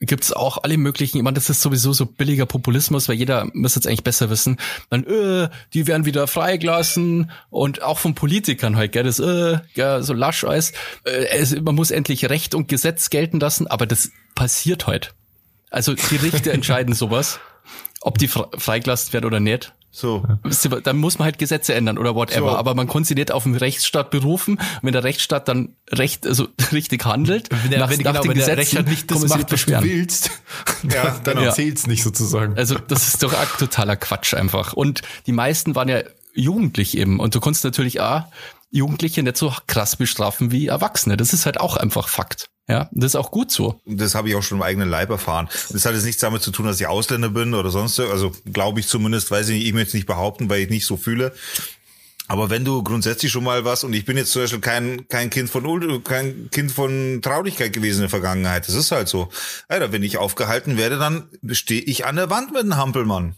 gibt's 0.07 0.33
auch 0.33 0.59
alle 0.63 0.77
möglichen, 0.77 1.17
ich 1.19 1.23
meine, 1.23 1.35
das 1.35 1.51
ist 1.51 1.61
sowieso 1.63 1.93
so 1.93 2.07
billiger 2.07 2.47
Populismus, 2.47 3.09
weil 3.09 3.17
jeder 3.17 3.47
müsste 3.53 3.79
jetzt 3.79 3.87
eigentlich 3.87 4.05
besser 4.05 4.31
wissen. 4.31 4.59
Dann, 4.91 5.05
äh, 5.05 5.49
die 5.73 5.87
werden 5.87 6.05
wieder 6.07 6.27
freigelassen 6.27 7.31
und 7.51 7.83
auch 7.83 7.99
von 7.99 8.15
Politikern 8.15 8.77
halt, 8.77 8.93
gell, 8.93 9.05
das, 9.05 9.19
äh, 9.19 9.59
ja, 9.75 10.03
so 10.03 10.13
lasch 10.13 10.45
alles. 10.45 10.73
Äh, 11.05 11.27
es, 11.31 11.59
man 11.61 11.75
muss 11.75 11.91
endlich 11.91 12.29
Recht 12.31 12.55
und 12.55 12.69
Gesetz 12.69 13.11
gelten 13.11 13.41
lassen, 13.41 13.67
aber 13.67 13.87
das 13.87 14.11
passiert 14.35 14.87
heute. 14.87 15.11
Also 15.71 15.95
die 15.95 16.17
Richter 16.17 16.53
entscheiden 16.53 16.95
sowas, 16.95 17.41
ob 18.01 18.19
die 18.19 18.29
fre- 18.29 18.59
freigelassen 18.59 19.13
werden 19.13 19.27
oder 19.27 19.41
nicht. 19.41 19.73
So. 19.97 20.25
Dann 20.83 20.97
muss 20.97 21.21
man 21.21 21.27
halt 21.27 21.39
Gesetze 21.39 21.73
ändern 21.73 21.99
oder 21.99 22.17
whatever. 22.17 22.51
So. 22.51 22.57
Aber 22.57 22.75
man 22.75 22.89
nicht 23.15 23.31
auf 23.31 23.45
den 23.45 23.55
Rechtsstaat 23.55 24.11
berufen. 24.11 24.59
Wenn 24.83 24.93
der 24.93 25.05
Rechtsstaat 25.05 25.47
dann 25.47 25.77
recht, 25.89 26.27
also 26.27 26.49
richtig 26.73 27.05
handelt, 27.05 27.49
Wenn 27.63 27.71
der, 27.71 27.89
wenn, 27.89 27.99
genau, 27.99 28.25
wenn 28.25 28.37
der 28.37 28.57
Rechtsstaat 28.57 28.89
nicht 28.89 29.09
das 29.09 29.29
macht, 29.29 29.53
was 29.53 29.67
du 29.67 29.83
willst, 29.85 30.33
Ja, 30.83 31.05
dann, 31.05 31.23
dann 31.23 31.37
genau. 31.39 31.53
zählt's 31.53 31.87
nicht 31.87 32.03
sozusagen. 32.03 32.59
Also 32.59 32.77
das 32.77 33.07
ist 33.07 33.23
doch 33.23 33.35
totaler 33.57 33.95
Quatsch 33.95 34.35
einfach. 34.35 34.73
Und 34.73 35.03
die 35.29 35.33
meisten 35.33 35.77
waren 35.77 35.89
ja 35.89 36.03
jugendlich 36.35 36.99
eben. 36.99 37.21
Und 37.21 37.37
du 37.37 37.41
konntest 37.41 37.65
natürlich 37.65 38.01
auch 38.01 38.25
Jugendliche 38.73 39.23
nicht 39.23 39.37
so 39.37 39.55
krass 39.69 39.95
bestrafen 39.95 40.51
wie 40.51 40.67
Erwachsene. 40.67 41.17
Das 41.17 41.33
ist 41.33 41.47
halt 41.47 41.61
auch 41.61 41.77
einfach 41.77 42.09
Fakt. 42.09 42.51
Ja, 42.67 42.89
das 42.93 43.13
ist 43.13 43.17
auch 43.17 43.31
gut 43.31 43.51
so. 43.51 43.81
Das 43.85 44.15
habe 44.15 44.31
ich 44.31 44.35
auch 44.35 44.43
schon 44.43 44.59
im 44.59 44.63
eigenen 44.63 44.89
Leib 44.89 45.11
erfahren. 45.11 45.49
Das 45.71 45.85
hat 45.85 45.95
jetzt 45.95 46.05
nichts 46.05 46.21
damit 46.21 46.43
zu 46.43 46.51
tun, 46.51 46.65
dass 46.65 46.81
ich 46.81 46.87
Ausländer 46.87 47.29
bin 47.29 47.53
oder 47.53 47.71
sonst, 47.71 48.01
also 48.01 48.33
glaube 48.51 48.81
ich 48.81 48.89
zumindest, 48.89 49.31
weiß 49.31 49.51
ich 49.51 49.59
nicht, 49.59 49.67
ich 49.67 49.75
möchte 49.75 49.89
es 49.89 49.95
nicht 49.95 50.07
behaupten, 50.07 50.49
weil 50.49 50.61
ich 50.63 50.71
nicht 50.71 50.87
so 50.87 50.97
fühle. 50.97 51.33
Aber 52.27 52.49
wenn 52.49 52.65
du 52.65 52.83
grundsätzlich 52.83 53.31
schon 53.31 53.45
mal 53.45 53.67
was, 53.67 53.85
und 53.85 53.93
ich 53.93 54.07
bin 54.07 54.17
jetzt 54.17 54.33
zum 54.33 54.43
Beispiel 54.43 54.61
kein, 54.61 55.07
kein 55.09 55.29
Kind 55.29 55.51
von 55.51 56.03
kein 56.03 56.49
Kind 56.51 56.73
von 56.73 57.21
Traurigkeit 57.21 57.73
gewesen 57.73 57.97
in 57.97 58.03
der 58.03 58.09
Vergangenheit. 58.11 58.67
Das 58.67 58.75
ist 58.75 58.93
halt 58.93 59.09
so. 59.09 59.29
Alter, 59.69 59.93
wenn 59.93 60.03
ich 60.03 60.17
aufgehalten 60.17 60.79
werde, 60.79 60.99
dann 60.99 61.29
stehe 61.51 61.83
ich 61.83 62.07
an 62.07 62.17
der 62.17 62.31
Wand 62.31 62.53
mit 62.53 62.63
einem 62.63 62.77
Hampelmann. 62.77 63.35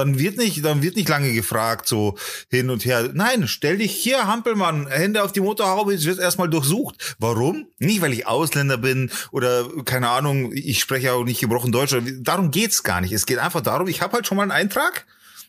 Dann 0.00 0.18
wird 0.18 0.38
nicht, 0.38 0.64
dann 0.64 0.82
wird 0.82 0.96
nicht 0.96 1.10
lange 1.10 1.34
gefragt, 1.34 1.86
so 1.86 2.16
hin 2.48 2.70
und 2.70 2.86
her. 2.86 3.10
Nein, 3.12 3.46
stell 3.46 3.76
dich 3.76 3.92
hier, 3.92 4.26
Hampelmann, 4.26 4.86
Hände 4.86 5.22
auf 5.22 5.32
die 5.32 5.40
Motorhaube, 5.40 5.92
es 5.92 6.06
wird 6.06 6.18
erstmal 6.18 6.48
durchsucht. 6.48 7.16
Warum? 7.18 7.66
Nicht, 7.78 8.00
weil 8.00 8.14
ich 8.14 8.26
Ausländer 8.26 8.78
bin 8.78 9.10
oder 9.30 9.68
keine 9.84 10.08
Ahnung, 10.08 10.52
ich 10.54 10.80
spreche 10.80 11.12
auch 11.12 11.24
nicht 11.24 11.40
gebrochen 11.40 11.70
Deutsch. 11.70 11.94
Darum 12.20 12.50
geht's 12.50 12.82
gar 12.82 13.02
nicht. 13.02 13.12
Es 13.12 13.26
geht 13.26 13.38
einfach 13.38 13.60
darum, 13.60 13.88
ich 13.88 14.00
habe 14.00 14.14
halt 14.14 14.26
schon 14.26 14.38
mal 14.38 14.44
einen 14.44 14.52
Eintrag 14.52 15.06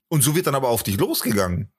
und 0.10 0.22
so 0.22 0.36
wird 0.36 0.48
dann 0.48 0.56
aber 0.56 0.68
auf 0.68 0.84
dich 0.84 0.98
losgegangen. 0.98 1.72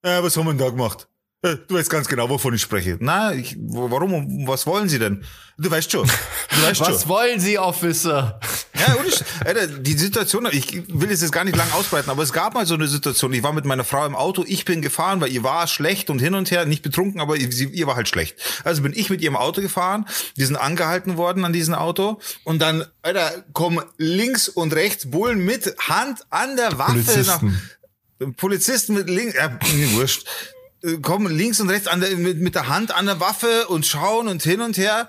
Äh, 0.00 0.22
was 0.22 0.34
haben 0.38 0.46
wir 0.46 0.52
denn 0.52 0.58
da 0.58 0.70
gemacht? 0.70 1.08
Äh, 1.44 1.56
Du 1.68 1.74
weißt 1.74 1.90
ganz 1.90 2.08
genau, 2.08 2.28
wovon 2.30 2.54
ich 2.54 2.62
spreche. 2.62 2.96
Na, 3.00 3.32
ich, 3.34 3.56
warum? 3.60 4.46
Was 4.48 4.66
wollen 4.66 4.88
Sie 4.88 4.98
denn? 4.98 5.24
Du 5.58 5.70
weißt 5.70 5.92
schon. 5.92 6.06
Du 6.06 6.62
weißt 6.62 6.80
Was 6.80 7.02
schon. 7.02 7.08
wollen 7.10 7.38
Sie, 7.38 7.58
Officer? 7.58 8.40
Ja, 8.74 8.96
ohne 8.98 9.08
Sch- 9.08 9.22
Alter, 9.44 9.66
die 9.68 9.92
Situation, 9.92 10.48
ich 10.50 10.82
will 10.88 11.10
es 11.12 11.20
jetzt 11.20 11.30
gar 11.30 11.44
nicht 11.44 11.56
lang 11.56 11.70
ausbreiten, 11.72 12.10
aber 12.10 12.22
es 12.24 12.32
gab 12.32 12.54
mal 12.54 12.66
so 12.66 12.74
eine 12.74 12.88
Situation. 12.88 13.32
Ich 13.34 13.42
war 13.44 13.52
mit 13.52 13.64
meiner 13.64 13.84
Frau 13.84 14.04
im 14.04 14.16
Auto, 14.16 14.44
ich 14.48 14.64
bin 14.64 14.82
gefahren, 14.82 15.20
weil 15.20 15.30
ihr 15.30 15.44
war 15.44 15.66
schlecht 15.68 16.10
und 16.10 16.18
hin 16.18 16.34
und 16.34 16.50
her, 16.50 16.64
nicht 16.66 16.82
betrunken, 16.82 17.20
aber 17.20 17.36
ihr, 17.36 17.52
sie, 17.52 17.66
ihr 17.66 17.86
war 17.86 17.94
halt 17.94 18.08
schlecht. 18.08 18.36
Also 18.64 18.82
bin 18.82 18.92
ich 18.96 19.10
mit 19.10 19.20
ihrem 19.20 19.36
Auto 19.36 19.60
gefahren, 19.60 20.06
wir 20.34 20.46
sind 20.46 20.56
angehalten 20.56 21.16
worden 21.16 21.44
an 21.44 21.52
diesem 21.52 21.74
Auto 21.74 22.18
und 22.42 22.60
dann, 22.60 22.84
Alter, 23.02 23.44
kommen 23.52 23.80
links 23.96 24.48
und 24.48 24.74
rechts 24.74 25.08
Bullen 25.10 25.44
mit 25.44 25.72
Hand 25.78 26.20
an 26.30 26.56
der 26.56 26.76
Waffe 26.78 26.92
Polizisten. 26.94 27.26
nach. 28.18 28.36
Polizisten 28.36 28.94
mit 28.94 29.08
links, 29.10 29.34
mir 29.74 29.92
wurscht, 29.92 30.26
äh, 30.26 30.53
kommen 31.02 31.34
links 31.34 31.60
und 31.60 31.70
rechts 31.70 31.88
der, 31.90 32.16
mit, 32.16 32.38
mit 32.40 32.54
der 32.54 32.68
Hand 32.68 32.94
an 32.94 33.06
der 33.06 33.20
Waffe 33.20 33.66
und 33.68 33.86
schauen 33.86 34.28
und 34.28 34.42
hin 34.42 34.60
und 34.60 34.76
her. 34.76 35.08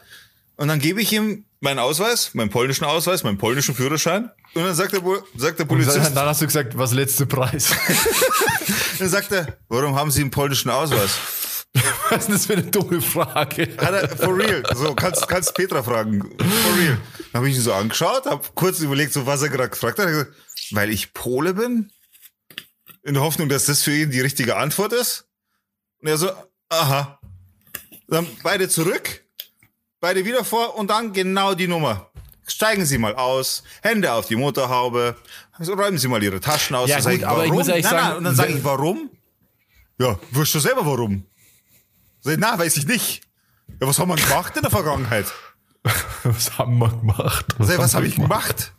Und 0.55 0.67
dann 0.69 0.79
gebe 0.79 1.01
ich 1.01 1.11
ihm 1.11 1.45
meinen 1.59 1.79
Ausweis, 1.79 2.33
meinen 2.33 2.49
polnischen 2.49 2.85
Ausweis, 2.85 3.23
meinen 3.23 3.37
polnischen 3.37 3.75
Führerschein. 3.75 4.31
Und 4.53 4.63
dann 4.63 4.75
sagt 4.75 4.93
der, 4.93 5.01
sagt 5.01 5.03
der 5.03 5.47
Und 5.47 5.59
dann, 5.59 5.67
Polizist, 5.67 6.15
dann 6.15 6.27
hast 6.27 6.41
du 6.41 6.45
gesagt, 6.45 6.77
was 6.77 6.93
letzte 6.93 7.25
Preis? 7.25 7.71
dann 8.99 9.09
sagt 9.09 9.31
er, 9.31 9.57
warum 9.67 9.95
haben 9.95 10.11
Sie 10.11 10.21
einen 10.21 10.31
polnischen 10.31 10.69
Ausweis? 10.69 11.65
was 12.09 12.29
ist 12.29 12.31
das 12.31 12.45
für 12.45 12.53
eine 12.53 12.63
dumme 12.63 13.01
Frage? 13.01 13.67
Hat 13.77 13.93
er, 13.93 14.15
for 14.15 14.37
real. 14.37 14.63
So, 14.73 14.95
kannst, 14.95 15.27
kannst 15.27 15.53
Petra 15.55 15.83
fragen. 15.83 16.21
For 16.21 16.77
real. 16.77 16.97
Dann 17.17 17.41
habe 17.41 17.49
ich 17.49 17.55
ihn 17.55 17.61
so 17.61 17.73
angeschaut, 17.73 18.25
habe 18.25 18.47
kurz 18.55 18.79
überlegt, 18.79 19.11
so 19.11 19.25
was 19.25 19.41
er 19.41 19.49
gerade 19.49 19.69
gefragt 19.69 19.99
hat. 19.99 20.05
Hat 20.05 20.11
gesagt, 20.11 20.33
weil 20.71 20.89
ich 20.89 21.13
Pole 21.13 21.53
bin? 21.53 21.91
In 23.03 23.15
der 23.15 23.23
Hoffnung, 23.23 23.49
dass 23.49 23.65
das 23.65 23.83
für 23.83 23.91
ihn 23.91 24.09
die 24.09 24.21
richtige 24.21 24.55
Antwort 24.55 24.93
ist? 24.93 25.25
Und 26.05 26.11
er 26.11 26.17
so, 26.19 26.29
aha. 26.69 27.19
Dann 28.07 28.27
beide 28.43 28.69
zurück, 28.69 29.25
beide 29.99 30.23
wieder 30.23 30.45
vor 30.45 30.77
und 30.77 30.91
dann 30.91 31.11
genau 31.13 31.55
die 31.55 31.67
Nummer. 31.67 32.11
Steigen 32.45 32.85
Sie 32.85 32.99
mal 32.99 33.15
aus, 33.15 33.63
Hände 33.81 34.13
auf 34.13 34.27
die 34.27 34.35
Motorhaube, 34.35 35.15
also 35.53 35.73
räumen 35.73 35.97
Sie 35.97 36.07
mal 36.07 36.21
Ihre 36.21 36.39
Taschen 36.39 36.75
aus. 36.75 36.91
Ja, 36.91 36.99
gut, 36.99 37.23
aber 37.23 37.45
ich 37.45 37.51
muss 37.51 37.67
ehrlich 37.67 37.85
nein, 37.85 37.91
sagen, 37.91 38.07
nein. 38.07 38.17
Und 38.17 38.23
dann 38.25 38.35
sage 38.35 38.53
ich, 38.53 38.63
warum? 38.63 39.09
Ja, 39.97 40.19
wirst 40.29 40.53
du 40.53 40.59
selber 40.59 40.85
warum? 40.85 41.25
Sag 42.19 42.33
ich, 42.33 42.39
na, 42.39 42.59
weiß 42.59 42.77
ich 42.77 42.85
nicht. 42.85 43.23
Ja, 43.81 43.87
was 43.87 43.97
haben 43.97 44.09
wir 44.09 44.15
gemacht 44.15 44.55
in 44.55 44.61
der 44.61 44.69
Vergangenheit? 44.69 45.25
Was 46.23 46.59
haben 46.59 46.77
wir 46.77 46.89
gemacht? 46.89 47.45
Ich, 47.53 47.59
was 47.59 47.69
haben 47.69 47.93
habe 47.93 48.03
wir 48.03 48.09
ich 48.09 48.15
gemacht? 48.15 48.73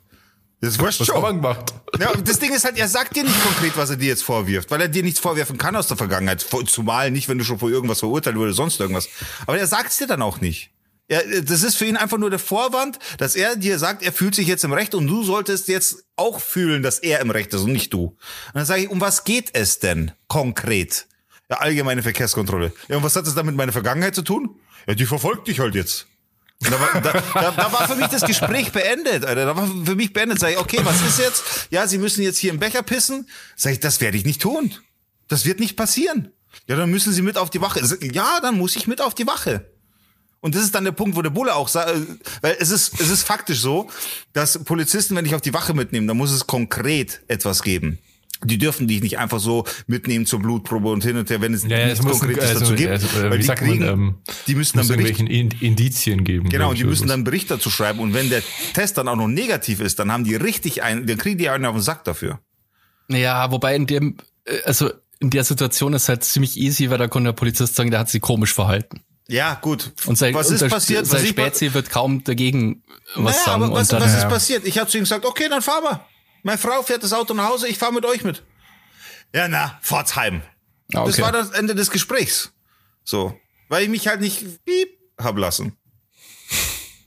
Das 0.60 0.78
weißt 0.78 1.00
Was 1.00 1.06
schon. 1.06 1.22
gemacht? 1.22 1.74
Ja, 2.00 2.14
das 2.14 2.38
Ding 2.38 2.52
ist 2.52 2.64
halt, 2.64 2.78
er 2.78 2.88
sagt 2.88 3.14
dir 3.14 3.24
nicht 3.24 3.42
konkret, 3.42 3.76
was 3.76 3.90
er 3.90 3.96
dir 3.96 4.08
jetzt 4.08 4.24
vorwirft, 4.24 4.70
weil 4.70 4.80
er 4.80 4.88
dir 4.88 5.02
nichts 5.02 5.20
vorwerfen 5.20 5.58
kann 5.58 5.76
aus 5.76 5.88
der 5.88 5.96
Vergangenheit. 5.96 6.46
Zumal 6.66 7.10
nicht, 7.10 7.28
wenn 7.28 7.38
du 7.38 7.44
schon 7.44 7.58
vor 7.58 7.70
irgendwas 7.70 8.00
verurteilt 8.00 8.36
oder 8.36 8.52
sonst 8.52 8.80
irgendwas. 8.80 9.08
Aber 9.46 9.58
er 9.58 9.66
sagt 9.66 9.90
es 9.90 9.98
dir 9.98 10.06
dann 10.06 10.22
auch 10.22 10.40
nicht. 10.40 10.70
Er, 11.08 11.42
das 11.42 11.62
ist 11.62 11.76
für 11.76 11.84
ihn 11.84 11.96
einfach 11.96 12.18
nur 12.18 12.30
der 12.30 12.38
Vorwand, 12.38 12.98
dass 13.18 13.36
er 13.36 13.54
dir 13.54 13.78
sagt, 13.78 14.02
er 14.02 14.12
fühlt 14.12 14.34
sich 14.34 14.48
jetzt 14.48 14.64
im 14.64 14.72
Recht 14.72 14.94
und 14.94 15.06
du 15.06 15.22
solltest 15.22 15.68
jetzt 15.68 16.04
auch 16.16 16.40
fühlen, 16.40 16.82
dass 16.82 16.98
er 16.98 17.20
im 17.20 17.30
Recht 17.30 17.54
ist 17.54 17.62
und 17.62 17.72
nicht 17.72 17.92
du. 17.92 18.06
Und 18.06 18.16
dann 18.54 18.64
sage 18.64 18.82
ich, 18.82 18.88
um 18.90 19.00
was 19.00 19.24
geht 19.24 19.50
es 19.52 19.78
denn 19.78 20.12
konkret? 20.26 21.06
Ja, 21.48 21.58
allgemeine 21.58 22.02
Verkehrskontrolle. 22.02 22.72
Ja, 22.88 22.96
und 22.96 23.04
was 23.04 23.14
hat 23.14 23.26
das 23.26 23.36
dann 23.36 23.46
mit 23.46 23.54
meiner 23.54 23.72
Vergangenheit 23.72 24.16
zu 24.16 24.22
tun? 24.22 24.58
Ja, 24.88 24.94
die 24.94 25.06
verfolgt 25.06 25.46
dich 25.46 25.60
halt 25.60 25.76
jetzt. 25.76 26.08
Da 26.60 26.80
war, 26.80 27.00
da, 27.00 27.12
da, 27.12 27.50
da 27.50 27.72
war 27.72 27.86
für 27.88 27.96
mich 27.96 28.06
das 28.06 28.22
Gespräch 28.22 28.72
beendet, 28.72 29.24
Alter. 29.24 29.44
Da 29.44 29.56
war 29.56 29.66
für 29.66 29.94
mich 29.94 30.12
beendet. 30.12 30.40
Sag 30.40 30.52
ich, 30.52 30.58
okay, 30.58 30.80
was 30.82 31.02
ist 31.02 31.18
jetzt? 31.18 31.68
Ja, 31.70 31.86
Sie 31.86 31.98
müssen 31.98 32.22
jetzt 32.22 32.38
hier 32.38 32.50
im 32.50 32.58
Becher 32.58 32.82
pissen. 32.82 33.28
Sag 33.56 33.72
ich, 33.72 33.80
das 33.80 34.00
werde 34.00 34.16
ich 34.16 34.24
nicht 34.24 34.40
tun. 34.40 34.72
Das 35.28 35.44
wird 35.44 35.60
nicht 35.60 35.76
passieren. 35.76 36.32
Ja, 36.66 36.76
dann 36.76 36.90
müssen 36.90 37.12
Sie 37.12 37.22
mit 37.22 37.36
auf 37.36 37.50
die 37.50 37.60
Wache. 37.60 37.80
Ja, 38.00 38.40
dann 38.40 38.56
muss 38.56 38.74
ich 38.76 38.86
mit 38.86 39.00
auf 39.00 39.14
die 39.14 39.26
Wache. 39.26 39.70
Und 40.40 40.54
das 40.54 40.62
ist 40.62 40.74
dann 40.74 40.84
der 40.84 40.92
Punkt, 40.92 41.16
wo 41.16 41.22
der 41.22 41.30
Bulle 41.30 41.54
auch 41.54 41.68
sagt, 41.68 41.92
weil 42.40 42.56
es 42.58 42.70
ist, 42.70 43.00
es 43.00 43.10
ist 43.10 43.22
faktisch 43.22 43.60
so, 43.60 43.90
dass 44.32 44.62
Polizisten, 44.64 45.16
wenn 45.16 45.26
ich 45.26 45.34
auf 45.34 45.40
die 45.40 45.52
Wache 45.52 45.74
mitnehmen, 45.74 46.06
dann 46.06 46.16
muss 46.16 46.30
es 46.30 46.46
konkret 46.46 47.22
etwas 47.26 47.62
geben. 47.62 47.98
Die 48.44 48.58
dürfen 48.58 48.86
dich 48.86 49.02
nicht 49.02 49.18
einfach 49.18 49.40
so 49.40 49.64
mitnehmen 49.86 50.26
zur 50.26 50.40
Blutprobe 50.40 50.88
und 50.90 51.02
hin 51.02 51.16
und 51.16 51.30
her, 51.30 51.40
wenn 51.40 51.54
es 51.54 51.64
Ja, 51.64 51.86
nichts 51.86 52.00
Konkretes 52.04 52.44
also, 52.44 52.60
dazu 52.60 52.74
gibt. 52.74 52.90
also, 52.90 53.06
äh, 53.06 53.22
weil 53.24 53.32
wie 53.32 53.36
die 53.38 53.42
sagt 53.44 53.62
man, 53.62 53.70
kriegen, 53.70 53.84
ähm, 53.84 54.14
die 54.46 54.54
müssen 54.54 54.76
dann 54.78 54.88
Bericht 54.88 55.20
Indizien 55.20 56.24
geben. 56.24 56.48
Genau, 56.48 56.70
und 56.70 56.78
die 56.78 56.84
müssen 56.84 57.08
dann 57.08 57.14
einen 57.14 57.24
Bericht 57.24 57.50
dazu 57.50 57.70
schreiben. 57.70 58.00
Und 58.00 58.12
wenn 58.14 58.28
der 58.28 58.42
Test 58.74 58.98
dann 58.98 59.08
auch 59.08 59.16
noch 59.16 59.28
negativ 59.28 59.80
ist, 59.80 59.98
dann 59.98 60.12
haben 60.12 60.24
die 60.24 60.34
richtig 60.36 60.82
einen, 60.82 61.06
dann 61.06 61.16
kriegen 61.18 61.38
die 61.38 61.48
einen 61.48 61.64
auf 61.64 61.74
den 61.74 61.82
Sack 61.82 62.04
dafür. 62.04 62.40
Ja, 63.08 63.50
wobei 63.50 63.74
in 63.76 63.86
dem, 63.86 64.16
äh, 64.44 64.60
also 64.64 64.90
in 65.20 65.30
der 65.30 65.44
Situation 65.44 65.94
ist 65.94 66.08
halt 66.08 66.24
ziemlich 66.24 66.56
easy, 66.58 66.90
weil 66.90 66.98
da 66.98 67.08
kann 67.08 67.24
der 67.24 67.32
Polizist 67.32 67.74
sagen, 67.74 67.90
der 67.90 68.00
hat 68.00 68.10
sich 68.10 68.20
komisch 68.20 68.52
verhalten. 68.52 69.00
Ja, 69.28 69.54
gut. 69.60 69.92
Und 70.06 70.16
sein, 70.18 70.34
was 70.34 70.48
und 70.48 70.54
ist 70.54 70.60
der, 70.60 70.68
passiert? 70.68 71.06
Sein 71.06 71.16
was 71.20 71.24
ich, 71.24 71.30
Spezi 71.30 71.74
wird 71.74 71.90
kaum 71.90 72.22
dagegen 72.22 72.82
was 73.14 73.34
naja, 73.36 73.44
sagen. 73.44 73.62
aber 73.64 73.72
was, 73.74 73.92
und 73.92 74.00
dann, 74.00 74.02
was 74.08 74.14
ist 74.16 74.22
Ja. 74.22 74.28
passiert? 74.28 74.66
Ich 74.66 74.78
habe 74.78 74.88
zu 74.90 74.98
ihm 74.98 75.04
gesagt, 75.04 75.24
okay, 75.24 75.46
dann 75.48 75.62
fahr 75.62 75.80
mal. 75.82 76.00
Meine 76.46 76.58
Frau 76.58 76.80
fährt 76.84 77.02
das 77.02 77.12
Auto 77.12 77.34
nach 77.34 77.48
Hause, 77.48 77.66
ich 77.66 77.76
fahr 77.76 77.90
mit 77.90 78.04
euch 78.04 78.22
mit. 78.22 78.44
Ja, 79.34 79.48
na, 79.48 79.80
fahrt's 79.82 80.14
heim. 80.14 80.42
Ah, 80.94 81.04
Das 81.04 81.14
okay. 81.14 81.22
war 81.22 81.32
das 81.32 81.50
Ende 81.50 81.74
des 81.74 81.90
Gesprächs. 81.90 82.52
So. 83.02 83.36
Weil 83.68 83.82
ich 83.82 83.88
mich 83.88 84.06
halt 84.06 84.20
nicht 84.20 84.64
piep 84.64 84.96
hab 85.18 85.36
lassen. 85.38 85.76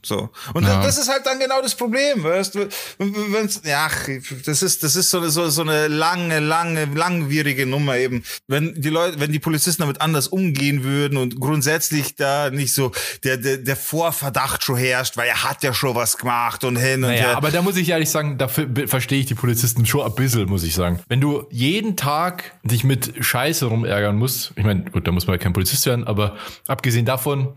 So. 0.02 0.30
Und 0.54 0.64
Ja. 0.64 0.82
das 0.82 0.98
ist 0.98 1.08
halt 1.10 1.26
dann 1.26 1.38
genau 1.38 1.60
das 1.60 1.74
Problem, 1.74 2.24
weißt 2.24 2.54
du? 2.54 2.68
Wenn's, 2.98 3.60
ja, 3.64 3.88
ach, 3.90 4.08
das 4.46 4.62
ist, 4.62 4.82
das 4.82 4.96
ist 4.96 5.10
so, 5.10 5.28
so, 5.28 5.48
so 5.50 5.62
eine 5.62 5.88
lange, 5.88 6.38
lange, 6.40 6.86
langwierige 6.86 7.66
Nummer 7.66 7.96
eben. 7.96 8.22
Wenn 8.48 8.80
die 8.80 8.88
Leute, 8.88 9.20
wenn 9.20 9.32
die 9.32 9.38
Polizisten 9.38 9.82
damit 9.82 10.00
anders 10.00 10.28
umgehen 10.28 10.84
würden 10.84 11.18
und 11.18 11.38
grundsätzlich 11.38 12.16
da 12.16 12.50
nicht 12.50 12.72
so 12.72 12.92
der, 13.24 13.36
der, 13.36 13.58
der 13.58 13.76
Vorverdacht 13.76 14.64
schon 14.64 14.76
herrscht, 14.76 15.16
weil 15.16 15.28
er 15.28 15.44
hat 15.44 15.62
ja 15.62 15.74
schon 15.74 15.94
was 15.94 16.16
gemacht 16.16 16.64
und 16.64 16.76
hin 16.76 16.94
und 17.04 17.10
Naja, 17.10 17.20
her. 17.28 17.36
aber 17.36 17.50
da 17.50 17.60
muss 17.62 17.76
ich 17.76 17.88
ehrlich 17.90 18.08
sagen, 18.10 18.38
dafür 18.38 18.68
verstehe 18.86 19.20
ich 19.20 19.26
die 19.26 19.34
Polizisten 19.34 19.84
schon 19.86 20.06
ein 20.06 20.14
bisschen, 20.14 20.48
muss 20.48 20.62
ich 20.62 20.74
sagen. 20.74 21.00
Wenn 21.08 21.20
du 21.20 21.46
jeden 21.50 21.96
Tag 21.96 22.52
dich 22.62 22.84
mit 22.84 23.12
Scheiße 23.20 23.66
rumärgern 23.66 24.16
musst, 24.16 24.52
ich 24.56 24.64
meine, 24.64 24.84
gut, 24.90 25.06
da 25.06 25.12
muss 25.12 25.26
man 25.26 25.34
ja 25.36 25.42
kein 25.42 25.52
Polizist 25.52 25.84
werden, 25.86 26.06
aber 26.06 26.36
abgesehen 26.66 27.04
davon 27.04 27.54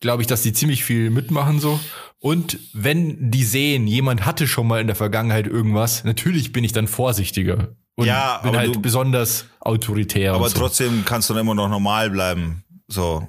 glaube 0.00 0.22
ich, 0.22 0.26
dass 0.28 0.42
die 0.42 0.52
ziemlich 0.52 0.84
viel 0.84 1.10
mitmachen 1.10 1.60
so. 1.60 1.78
Und 2.18 2.58
wenn 2.72 3.30
die 3.30 3.44
sehen, 3.44 3.86
jemand 3.86 4.24
hatte 4.26 4.46
schon 4.48 4.66
mal 4.66 4.80
in 4.80 4.86
der 4.86 4.96
Vergangenheit 4.96 5.46
irgendwas, 5.46 6.04
natürlich 6.04 6.52
bin 6.52 6.64
ich 6.64 6.72
dann 6.72 6.88
vorsichtiger. 6.88 7.74
Und 7.94 8.06
Ja, 8.06 8.40
bin 8.42 8.56
halt 8.56 8.74
du- 8.76 8.80
besonders 8.80 9.46
autoritär. 9.60 10.34
aber 10.34 10.48
so. 10.48 10.58
trotzdem 10.58 11.04
kannst 11.06 11.30
du 11.30 11.34
dann 11.34 11.42
immer 11.42 11.54
noch 11.54 11.68
normal 11.68 12.10
bleiben. 12.10 12.62
So. 12.88 13.28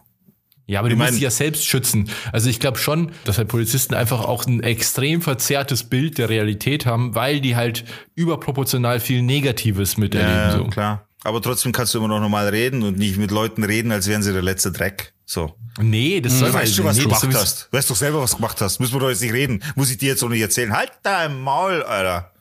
Ja, 0.70 0.80
aber 0.80 0.90
du 0.90 0.96
Ich 0.96 0.98
musst 0.98 1.08
mein- 1.12 1.14
dich 1.16 1.24
ja 1.24 1.32
selbst 1.32 1.66
schützen. 1.66 2.10
Also 2.34 2.50
ich 2.50 2.60
glaube 2.60 2.78
schon, 2.78 3.12
dass 3.24 3.38
halt 3.38 3.48
Polizisten 3.48 3.94
einfach 3.94 4.26
auch 4.26 4.46
ein 4.46 4.62
extrem 4.62 5.22
verzerrtes 5.22 5.86
Bild 5.86 6.18
der 6.18 6.28
Realität 6.28 6.86
haben, 6.86 7.16
weil 7.16 7.40
die 7.40 7.56
halt 7.56 7.86
überproportional 8.16 9.00
viel 9.00 9.22
Negatives 9.22 9.96
miterleben. 9.96 10.34
Ja, 10.34 10.52
so. 10.58 10.64
klar. 10.66 11.07
Aber 11.28 11.42
trotzdem 11.42 11.74
kannst 11.74 11.94
du 11.94 11.98
immer 11.98 12.08
noch 12.08 12.22
normal 12.22 12.48
reden 12.48 12.84
und 12.84 12.98
nicht 12.98 13.18
mit 13.18 13.32
Leuten 13.32 13.66
reden, 13.66 13.92
als 13.92 14.08
wären 14.08 14.24
sie 14.24 14.32
der 14.32 14.42
letzte 14.42 14.72
Dreck. 14.72 15.12
So. 15.26 15.56
Nee, 15.78 16.22
das 16.22 16.40
soll 16.40 16.52
Du 16.52 16.54
weißt 16.54 16.74
schon, 16.74 16.86
was 16.86 16.96
nee, 16.96 17.04
du 17.04 17.10
gemacht 17.10 17.28
hast. 17.34 17.68
Weißt 17.70 17.90
doch 17.90 17.98
selber, 17.98 18.22
was 18.22 18.32
du 18.32 18.38
gemacht 18.38 18.62
hast. 18.62 18.80
Müssen 18.80 18.94
wir 18.94 19.02
doch 19.02 19.10
jetzt 19.10 19.22
nicht 19.22 19.34
reden. 19.34 19.62
Muss 19.76 19.92
ich 19.92 19.98
dir 19.98 20.08
jetzt 20.08 20.24
auch 20.24 20.30
nicht 20.30 20.40
erzählen. 20.40 20.72
Halt 20.72 20.94
dein 21.04 21.38
Maul, 21.42 21.84
Alter. 21.84 22.32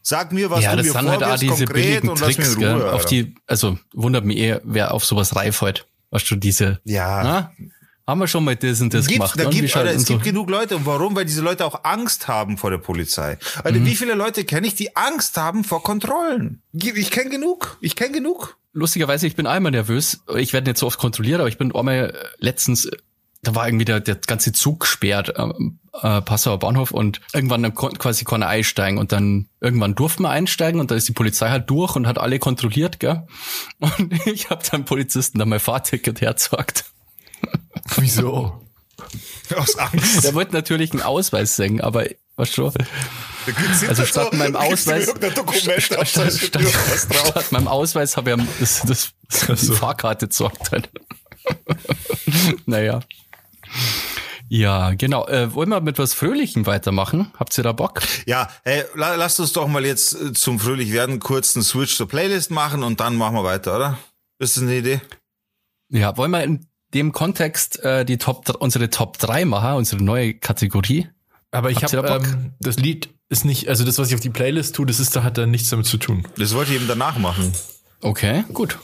Sag 0.00 0.30
mir, 0.30 0.48
was 0.48 0.62
ja, 0.62 0.70
du 0.70 0.76
das 0.76 0.86
mir 0.86 0.92
sind 0.92 1.10
halt 1.10 1.24
auch 1.24 1.36
diese 1.36 1.64
konkret 1.64 1.72
billigen 1.74 2.08
und 2.08 2.20
lass 2.20 2.28
mich 2.28 2.36
Tricks, 2.36 2.54
in 2.54 2.62
Ruhe. 2.62 2.78
gell, 2.78 2.88
auf 2.90 3.04
die, 3.06 3.34
also 3.48 3.78
wundert 3.92 4.24
mich 4.24 4.36
eher, 4.36 4.60
wer 4.62 4.94
auf 4.94 5.04
sowas 5.04 5.34
reif 5.34 5.62
halt. 5.62 5.84
Weißt 6.12 6.30
du, 6.30 6.36
diese, 6.36 6.78
Ja. 6.84 7.22
na, 7.24 7.52
haben 8.06 8.20
wir 8.20 8.28
schon 8.28 8.44
mal 8.44 8.54
das 8.56 8.80
und 8.80 8.94
das 8.94 9.06
Gibt, 9.06 9.18
gemacht. 9.20 9.38
da 9.38 9.46
und 9.46 9.50
gibt, 9.50 9.76
Alter, 9.76 9.90
es 9.92 10.02
so. 10.06 10.14
gibt 10.14 10.24
genug 10.24 10.48
Leute. 10.48 10.76
Und 10.76 10.86
warum? 10.86 11.16
Weil 11.16 11.24
diese 11.24 11.42
Leute 11.42 11.64
auch 11.64 11.84
Angst 11.84 12.28
haben 12.28 12.56
vor 12.56 12.70
der 12.70 12.78
Polizei. 12.78 13.38
Alter, 13.64 13.80
Mhm. 13.80 13.86
wie 13.86 13.96
viele 13.96 14.14
Leute 14.14 14.44
kenne 14.44 14.66
ich, 14.66 14.74
die 14.74 14.94
Angst 14.96 15.36
haben 15.36 15.64
vor 15.64 15.82
Kontrollen? 15.82 16.62
Ich 16.72 17.10
kenne 17.10 17.30
genug. 17.30 17.78
Ich 17.80 17.96
kenne 17.96 18.12
genug. 18.12 18.56
Lustigerweise, 18.72 19.26
ich 19.26 19.34
bin 19.36 19.46
einmal 19.46 19.72
nervös. 19.72 20.20
Ich 20.36 20.52
werde 20.52 20.70
nicht 20.70 20.78
so 20.78 20.86
oft 20.86 20.98
kontrolliert, 20.98 21.40
aber 21.40 21.48
ich 21.48 21.58
bin 21.58 21.74
einmal 21.74 22.10
äh, 22.10 22.12
letztens 22.38 22.84
äh, 22.84 22.96
da 23.42 23.54
war 23.54 23.68
irgendwie 23.68 23.84
der, 23.84 24.00
der 24.00 24.16
ganze 24.16 24.52
Zug 24.52 24.80
gesperrt, 24.80 25.34
äh, 25.36 25.42
äh, 26.02 26.20
Passauer 26.20 26.58
Bahnhof 26.58 26.90
und 26.90 27.20
irgendwann 27.32 27.72
quasi 27.74 28.24
konnte 28.24 28.46
einsteigen 28.48 28.98
und 28.98 29.12
dann 29.12 29.48
irgendwann 29.60 29.94
durften 29.94 30.22
wir 30.24 30.30
einsteigen 30.30 30.80
und 30.80 30.90
da 30.90 30.94
ist 30.96 31.06
die 31.08 31.12
Polizei 31.12 31.50
halt 31.50 31.70
durch 31.70 31.94
und 31.96 32.06
hat 32.08 32.18
alle 32.18 32.38
kontrolliert, 32.40 32.98
gell? 32.98 33.26
Und 33.78 34.26
ich 34.26 34.50
habe 34.50 34.64
dann 34.68 34.84
Polizisten 34.84 35.38
dann 35.38 35.48
mein 35.48 35.60
Fahrticket 35.60 36.20
herzagt. 36.20 36.86
Wieso? 37.96 38.62
Aus 39.54 39.78
Angst. 39.78 40.24
Der 40.24 40.34
wollte 40.34 40.52
natürlich 40.52 40.92
einen 40.92 41.02
Ausweis 41.02 41.56
singen, 41.56 41.80
aber 41.80 42.06
was 42.36 42.52
schon. 42.52 42.72
Also 43.88 44.04
statt 44.04 44.28
so, 44.32 44.36
meinem 44.36 44.56
Ausweis, 44.56 45.04
statt, 45.04 46.08
statt, 46.08 46.32
statt, 46.32 46.62
statt 46.62 47.52
meinem 47.52 47.68
Ausweis 47.68 48.16
habe 48.16 48.32
ich 48.32 48.58
das, 48.58 48.82
das, 48.82 49.12
das 49.46 49.60
die 49.60 49.72
Fahrkarte. 49.72 50.28
Halt. 50.70 50.90
naja. 52.66 53.00
Ja, 54.48 54.94
genau. 54.94 55.26
Äh, 55.26 55.54
wollen 55.54 55.70
wir 55.70 55.80
mit 55.80 55.98
was 55.98 56.14
Fröhlichem 56.14 56.66
weitermachen? 56.66 57.32
Habt 57.38 57.56
ihr 57.58 57.64
da 57.64 57.72
Bock? 57.72 58.02
Ja, 58.26 58.48
hey, 58.64 58.84
la 58.94 59.14
lasst 59.14 59.40
uns 59.40 59.52
doch 59.52 59.66
mal 59.66 59.84
jetzt 59.84 60.14
äh, 60.14 60.32
zum 60.32 60.60
Fröhlich 60.60 60.92
werden 60.92 61.18
kurz 61.18 61.56
einen 61.56 61.64
Switch 61.64 61.96
zur 61.96 62.08
Playlist 62.08 62.50
machen 62.50 62.82
und 62.82 63.00
dann 63.00 63.16
machen 63.16 63.34
wir 63.34 63.44
weiter, 63.44 63.76
oder? 63.76 63.98
Ist 64.38 64.56
das 64.56 64.62
eine 64.62 64.76
Idee? 64.76 65.00
Ja, 65.88 66.16
wollen 66.16 66.30
wir 66.30 66.44
in 66.44 66.66
dem 66.96 67.12
Kontext 67.12 67.82
äh, 67.84 68.04
die 68.04 68.18
Top, 68.18 68.48
unsere 68.58 68.90
Top 68.90 69.18
3 69.18 69.44
machen, 69.44 69.74
unsere 69.74 70.02
neue 70.02 70.34
Kategorie? 70.34 71.08
Aber 71.50 71.70
ich 71.70 71.82
habe 71.82 71.96
ähm, 71.96 72.52
das 72.58 72.76
Lied 72.78 73.10
ist 73.28 73.44
nicht, 73.44 73.68
also 73.68 73.84
das, 73.84 73.98
was 73.98 74.08
ich 74.08 74.14
auf 74.14 74.20
die 74.20 74.30
Playlist 74.30 74.74
tue, 74.74 74.86
das 74.86 75.00
ist, 75.00 75.14
da 75.16 75.22
hat 75.22 75.38
da 75.38 75.46
nichts 75.46 75.70
damit 75.70 75.86
zu 75.86 75.98
tun. 75.98 76.26
Das 76.36 76.54
wollte 76.54 76.72
ich 76.72 76.76
eben 76.76 76.88
danach 76.88 77.18
machen. 77.18 77.52
Okay, 78.02 78.44
gut. 78.52 78.78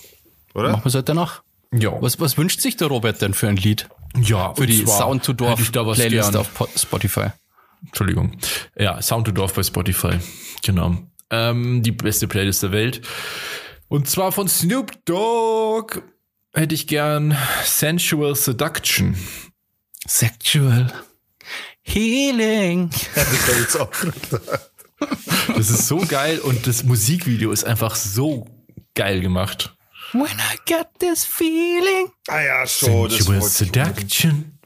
Oder? 0.54 0.72
Machen 0.72 0.84
wir 0.84 0.88
es 0.88 0.94
halt 0.94 1.08
danach. 1.08 1.42
Ja. 1.72 2.00
Was, 2.00 2.20
was 2.20 2.36
wünscht 2.36 2.60
sich 2.60 2.76
der 2.76 2.88
Robert 2.88 3.22
denn 3.22 3.34
für 3.34 3.48
ein 3.48 3.56
Lied? 3.56 3.88
Ja, 4.20 4.54
für 4.54 4.66
die 4.66 4.84
Sound 4.86 5.24
to 5.24 5.32
Dorf 5.32 5.72
Playlist 5.72 6.36
auf 6.36 6.48
Spotify. 6.76 7.28
Entschuldigung. 7.86 8.36
Ja, 8.76 9.00
Sound 9.00 9.26
to 9.26 9.32
Dorf 9.32 9.54
bei 9.54 9.62
Spotify. 9.62 10.18
Genau. 10.62 10.98
Ähm, 11.30 11.82
die 11.82 11.92
beste 11.92 12.28
Playlist 12.28 12.62
der 12.62 12.72
Welt. 12.72 13.00
Und 13.88 14.08
zwar 14.08 14.32
von 14.32 14.48
Snoop 14.48 14.92
Dogg 15.06 16.02
hätte 16.54 16.74
ich 16.74 16.86
gern 16.86 17.36
Sensual 17.64 18.34
Seduction. 18.34 19.16
Sexual 20.06 20.92
Healing. 21.82 22.90
das 25.56 25.70
ist 25.70 25.88
so 25.88 25.98
geil 25.98 26.38
und 26.38 26.66
das 26.66 26.84
Musikvideo 26.84 27.50
ist 27.50 27.64
einfach 27.64 27.94
so 27.96 28.46
geil 28.94 29.20
gemacht. 29.20 29.74
When 30.12 30.24
I 30.24 30.58
get 30.66 30.86
this 30.98 31.24
feeling. 31.24 32.10
Ah 32.28 32.40
ja, 32.40 32.66
so. 32.66 33.08
Sensual 33.08 33.40
das 33.40 33.58
Seduction. 33.58 34.58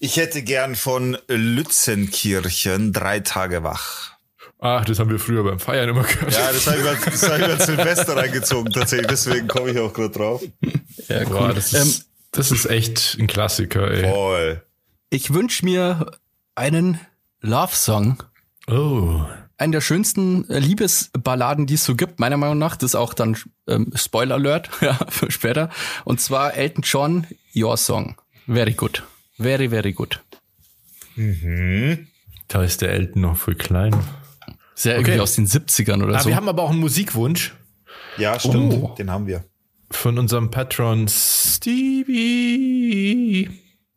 Ich 0.00 0.16
hätte 0.16 0.42
gern 0.42 0.76
von 0.76 1.18
Lützenkirchen 1.28 2.92
drei 2.92 3.20
Tage 3.20 3.62
wach. 3.62 4.10
Ach, 4.58 4.84
das 4.84 4.98
haben 4.98 5.10
wir 5.10 5.18
früher 5.18 5.42
beim 5.42 5.58
Feiern 5.58 5.88
immer 5.88 6.02
gehört. 6.02 6.32
Ja, 6.32 6.52
das 6.52 6.66
habe 6.66 6.78
ich, 6.78 6.84
hab 6.84 7.14
ich 7.14 7.48
mal 7.48 7.60
Silvester 7.60 8.16
reingezogen, 8.16 8.72
tatsächlich. 8.72 9.06
Deswegen 9.08 9.48
komme 9.48 9.70
ich 9.70 9.78
auch 9.78 9.92
gerade 9.92 10.10
drauf. 10.10 10.42
Ja, 11.10 11.20
cool. 11.22 11.38
Boah, 11.38 11.54
das, 11.54 11.72
ist, 11.72 12.00
ähm, 12.00 12.04
das 12.32 12.50
ist 12.50 12.66
echt 12.66 13.16
ein 13.18 13.26
Klassiker, 13.26 13.90
ey. 13.90 14.10
Voll. 14.10 14.62
Ich 15.10 15.34
wünsche 15.34 15.64
mir 15.64 16.12
einen 16.54 17.00
Love-Song. 17.40 18.22
Oh 18.68 19.24
eine 19.60 19.72
der 19.72 19.80
schönsten 19.82 20.48
äh, 20.48 20.58
Liebesballaden, 20.58 21.66
die 21.66 21.74
es 21.74 21.84
so 21.84 21.94
gibt, 21.94 22.18
meiner 22.18 22.38
Meinung 22.38 22.56
nach. 22.56 22.76
Das 22.76 22.92
ist 22.92 22.94
auch 22.94 23.12
dann 23.12 23.36
ähm, 23.68 23.92
Spoiler 23.94 24.36
Alert 24.36 24.70
ja, 24.80 24.94
für 25.08 25.30
später. 25.30 25.68
Und 26.04 26.20
zwar 26.20 26.54
Elton 26.54 26.82
John, 26.82 27.26
Your 27.54 27.76
Song. 27.76 28.16
Very 28.46 28.72
good. 28.72 29.02
Very, 29.36 29.68
very 29.68 29.92
good. 29.92 30.20
Mhm. 31.14 32.08
Da 32.48 32.64
ist 32.64 32.80
der 32.80 32.92
Elton 32.92 33.22
noch 33.22 33.36
voll 33.36 33.54
klein. 33.54 33.94
Ist 34.74 34.86
ja 34.86 34.92
okay. 34.92 35.00
irgendwie 35.02 35.20
aus 35.20 35.34
den 35.34 35.46
70ern 35.46 36.02
oder 36.02 36.16
ah, 36.16 36.20
so. 36.20 36.28
Wir 36.30 36.36
haben 36.36 36.48
aber 36.48 36.62
auch 36.62 36.70
einen 36.70 36.80
Musikwunsch. 36.80 37.54
Ja, 38.16 38.40
stimmt. 38.40 38.72
Oh. 38.72 38.94
Den 38.96 39.10
haben 39.10 39.26
wir. 39.26 39.44
Von 39.90 40.18
unserem 40.18 40.50
Patron 40.50 41.08
Stevie. 41.08 42.10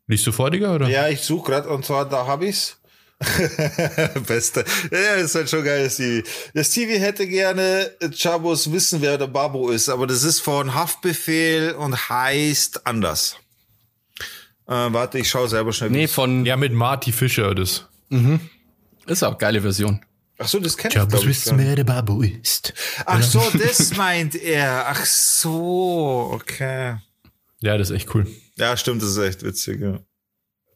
Liest 0.08 0.28
du 0.28 0.32
vor, 0.32 0.52
Digga, 0.52 0.76
oder? 0.76 0.90
Ja, 0.90 1.08
ich 1.08 1.22
suche 1.22 1.52
gerade 1.52 1.70
und 1.70 1.86
zwar, 1.86 2.08
da 2.10 2.28
habe 2.28 2.48
ich's. 2.48 2.78
Beste. 4.28 4.66
Ja, 4.92 5.14
ist 5.16 5.36
halt 5.36 5.50
schon 5.50 5.64
geil, 5.64 5.90
Stevie. 5.90 6.24
Der 6.54 6.64
Stevie 6.64 7.00
hätte 7.00 7.26
gerne 7.28 7.92
Chabos 8.14 8.72
wissen, 8.72 9.02
wer 9.02 9.18
der 9.18 9.28
Babo 9.28 9.70
ist, 9.70 9.88
aber 9.90 10.08
das 10.08 10.24
ist 10.24 10.42
von 10.42 10.74
Haftbefehl 10.74 11.72
und 11.72 12.10
heißt 12.10 12.86
anders. 12.86 13.38
Äh, 14.68 14.72
warte, 14.72 15.20
ich 15.20 15.30
schaue 15.30 15.48
selber 15.48 15.72
schnell. 15.74 15.92
Nee, 15.92 16.08
von. 16.08 16.46
Ja, 16.46 16.58
mit 16.58 16.74
Marty 16.74 17.12
Fischer, 17.12 17.54
das. 17.56 17.88
Mhm. 18.10 18.40
Ist 19.06 19.24
auch 19.24 19.38
geile 19.38 19.62
Version. 19.62 20.02
Ach 20.38 20.48
so, 20.48 20.60
das 20.60 20.78
kennt 20.78 20.94
ich. 20.94 21.00
Chabos 21.00 21.26
wissen, 21.26 21.58
wer 21.58 21.76
der 21.76 21.84
Babo 21.84 22.22
ist. 22.22 22.74
Ach 23.06 23.22
so, 23.22 23.42
das 23.58 23.96
meint 23.96 24.36
er. 24.36 24.88
Ach 24.88 25.06
so, 25.06 26.32
okay. 26.34 26.98
Ja, 27.62 27.78
das 27.78 27.90
ist 27.90 27.96
echt 27.96 28.14
cool. 28.16 28.28
Ja, 28.58 28.76
stimmt, 28.76 29.02
das 29.02 29.10
ist 29.10 29.18
echt 29.18 29.44
witzig, 29.44 29.82
ja. 29.82 30.00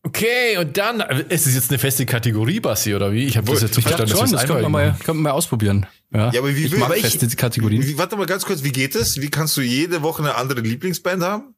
Okay, 0.03 0.57
und 0.57 0.77
dann, 0.77 1.01
ist 1.01 1.47
es 1.47 1.55
jetzt 1.55 1.69
eine 1.69 1.79
feste 1.79 2.05
Kategorie, 2.05 2.61
Bassi, 2.61 2.95
oder 2.95 3.11
wie? 3.11 3.25
Ich 3.25 3.35
habe 3.35 3.51
das 3.51 3.61
jetzt 3.61 3.73
so 3.73 3.81
verstanden, 3.81 4.15
schon, 4.15 4.31
das 4.31 4.45
können 4.45 4.61
wir, 4.61 4.69
mal, 4.69 4.95
können 5.03 5.17
wir 5.17 5.23
mal 5.23 5.31
ausprobieren. 5.31 5.85
Ja, 6.13 6.31
ja 6.31 6.39
aber 6.39 6.55
wie 6.55 6.71
will 6.71 6.81
ich 6.95 7.01
feste 7.01 7.27
Kategorien. 7.35 7.83
Wie, 7.83 7.97
warte 7.97 8.15
mal 8.15 8.25
ganz 8.25 8.45
kurz, 8.45 8.63
wie 8.63 8.71
geht 8.71 8.95
es? 8.95 9.19
Wie 9.19 9.29
kannst 9.29 9.57
du 9.57 9.61
jede 9.61 10.03
Woche 10.03 10.23
eine 10.23 10.35
andere 10.35 10.61
Lieblingsband 10.61 11.23
haben? 11.23 11.55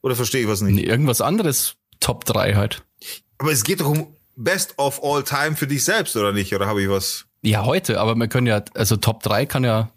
Oder 0.00 0.16
verstehe 0.16 0.40
ich 0.40 0.48
was 0.48 0.62
nicht? 0.62 0.76
Nee, 0.76 0.84
irgendwas 0.84 1.20
anderes, 1.20 1.76
Top 2.00 2.24
3 2.24 2.54
halt. 2.54 2.82
Aber 3.36 3.52
es 3.52 3.62
geht 3.62 3.80
doch 3.80 3.88
um 3.88 4.15
Best 4.36 4.78
of 4.78 5.02
All 5.02 5.24
Time 5.24 5.56
für 5.56 5.66
dich 5.66 5.84
selbst, 5.84 6.16
oder 6.16 6.32
nicht? 6.32 6.54
Oder 6.54 6.66
habe 6.66 6.82
ich 6.82 6.88
was? 6.88 7.24
Ja, 7.42 7.64
heute, 7.64 8.00
aber 8.00 8.14
wir 8.14 8.28
können 8.28 8.46
ja, 8.46 8.62
also 8.74 8.96
Top 8.96 9.22
3 9.22 9.46
kann 9.46 9.64
ja, 9.64 9.90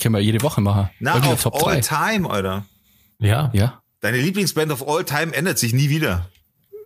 können 0.00 0.14
wir 0.14 0.20
jede 0.20 0.42
Woche 0.42 0.60
machen. 0.60 0.90
Na, 1.00 1.14
Irgendwie 1.14 1.32
auf 1.32 1.42
Top 1.42 1.54
All 1.66 1.80
3. 1.80 1.80
Time, 1.80 2.30
Alter. 2.30 2.66
Ja. 3.18 3.50
Ja. 3.52 3.82
Deine 4.00 4.18
Lieblingsband 4.18 4.70
of 4.70 4.86
All 4.86 5.04
Time 5.04 5.32
ändert 5.32 5.58
sich 5.58 5.72
nie 5.72 5.88
wieder. 5.88 6.28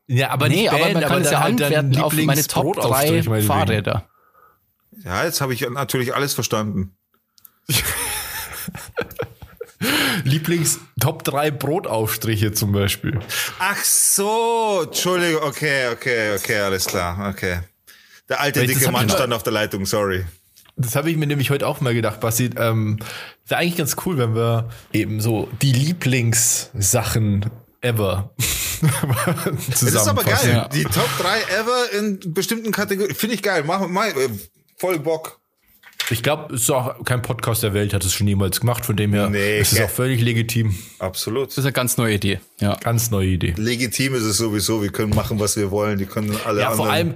Ja, 0.06 0.30
aber 0.30 0.48
nee, 0.48 0.68
Band, 0.68 0.82
aber 0.82 0.92
man 0.94 1.02
kann 1.04 1.22
es 1.22 1.30
ja 1.30 1.40
halt 1.40 1.62
anwerten 1.62 2.00
auf 2.00 2.12
meine 2.14 2.46
Top 2.46 2.76
3 2.76 3.22
Fahrräder. 3.42 4.08
Ja, 5.04 5.24
jetzt 5.24 5.40
habe 5.40 5.54
ich 5.54 5.68
natürlich 5.68 6.14
alles 6.14 6.34
verstanden. 6.34 6.96
Lieblings 10.24 10.78
Top 11.00 11.24
3 11.24 11.50
Brotaufstriche 11.50 12.52
zum 12.52 12.72
Beispiel. 12.72 13.18
Ach 13.58 13.82
so, 13.84 14.82
Entschuldigung, 14.84 15.42
okay, 15.42 15.88
okay, 15.92 16.34
okay, 16.36 16.60
alles 16.60 16.86
klar, 16.86 17.30
okay. 17.30 17.60
Der 18.28 18.40
alte 18.40 18.60
Weil 18.60 18.66
dicke 18.68 18.90
Mann 18.90 19.10
stand 19.10 19.32
auf 19.32 19.42
der 19.42 19.52
Leitung, 19.52 19.86
sorry. 19.86 20.24
Das 20.76 20.96
habe 20.96 21.10
ich 21.10 21.16
mir 21.16 21.26
nämlich 21.26 21.50
heute 21.50 21.66
auch 21.66 21.80
mal 21.80 21.94
gedacht, 21.94 22.20
Basti. 22.20 22.50
Ähm, 22.56 22.98
wäre 23.46 23.60
eigentlich 23.60 23.76
ganz 23.76 23.96
cool, 24.06 24.16
wenn 24.16 24.34
wir 24.34 24.70
eben 24.92 25.20
so 25.20 25.48
die 25.60 25.72
Lieblingssachen 25.72 27.50
ever. 27.82 28.34
das 29.68 29.82
ist 29.82 29.96
aber 29.96 30.24
geil. 30.24 30.48
Ja. 30.48 30.68
Die 30.68 30.84
Top 30.84 31.08
3 31.18 31.42
ever 31.60 31.92
in 31.92 32.32
bestimmten 32.32 32.72
Kategorien. 32.72 33.14
Finde 33.14 33.34
ich 33.34 33.42
geil. 33.42 33.64
Mach 33.66 33.86
mal 33.86 34.08
äh, 34.10 34.30
voll 34.76 34.98
Bock. 34.98 35.41
Ich 36.12 36.22
glaube, 36.22 36.54
es 36.54 36.62
ist 36.62 36.70
auch 36.70 37.04
kein 37.04 37.22
Podcast 37.22 37.62
der 37.62 37.74
Welt 37.74 37.94
hat 37.94 38.04
es 38.04 38.12
schon 38.12 38.28
jemals 38.28 38.60
gemacht, 38.60 38.84
von 38.84 38.96
dem 38.96 39.12
her 39.12 39.30
nee, 39.30 39.58
ist 39.58 39.72
es 39.72 39.80
auch 39.80 39.90
völlig 39.90 40.20
legitim. 40.20 40.74
Absolut. 40.98 41.48
Das 41.48 41.58
ist 41.58 41.64
eine 41.64 41.72
ganz 41.72 41.96
neue 41.96 42.14
Idee. 42.14 42.40
Ja. 42.60 42.76
Ganz 42.76 43.10
neue 43.10 43.28
Idee. 43.28 43.54
Legitim 43.56 44.14
ist 44.14 44.22
es 44.22 44.36
sowieso. 44.36 44.82
Wir 44.82 44.92
können 44.92 45.14
machen, 45.14 45.40
was 45.40 45.56
wir 45.56 45.70
wollen. 45.70 45.98
Die 45.98 46.06
können 46.06 46.36
alle 46.44 46.60
Ja, 46.60 46.70
vor 46.72 46.90
allem, 46.90 47.14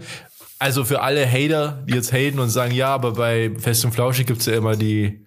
also 0.58 0.84
für 0.84 1.02
alle 1.02 1.30
Hater, 1.30 1.84
die 1.86 1.94
jetzt 1.94 2.12
haten 2.12 2.38
und 2.38 2.48
sagen, 2.48 2.74
ja, 2.74 2.88
aber 2.88 3.12
bei 3.12 3.52
Fest 3.58 3.84
und 3.84 3.92
Flauschig 3.92 4.26
gibt's 4.26 4.46
ja 4.46 4.54
immer 4.54 4.76
die 4.76 5.26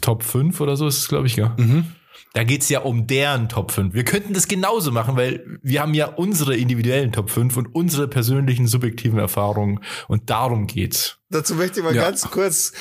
Top 0.00 0.22
5 0.22 0.60
oder 0.60 0.76
so 0.76 0.86
ist 0.86 0.98
es, 0.98 1.08
glaube 1.08 1.26
ich, 1.26 1.36
ja. 1.36 1.54
Mhm. 1.58 1.86
Da 2.34 2.44
geht's 2.44 2.68
ja 2.68 2.80
um 2.80 3.06
deren 3.06 3.48
Top 3.48 3.72
5. 3.72 3.94
Wir 3.94 4.04
könnten 4.04 4.32
das 4.34 4.48
genauso 4.48 4.90
machen, 4.90 5.16
weil 5.16 5.58
wir 5.62 5.80
haben 5.82 5.94
ja 5.94 6.06
unsere 6.06 6.56
individuellen 6.56 7.12
Top 7.12 7.30
5 7.30 7.56
und 7.56 7.74
unsere 7.74 8.08
persönlichen 8.08 8.66
subjektiven 8.66 9.18
Erfahrungen 9.18 9.80
und 10.08 10.30
darum 10.30 10.66
geht's. 10.66 11.18
Dazu 11.30 11.54
möchte 11.54 11.80
ich 11.80 11.84
mal 11.84 11.94
ja. 11.94 12.02
ganz 12.02 12.22
kurz, 12.30 12.72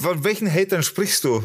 von 0.00 0.24
welchen 0.24 0.52
Hatern 0.52 0.82
sprichst 0.82 1.24
du? 1.24 1.42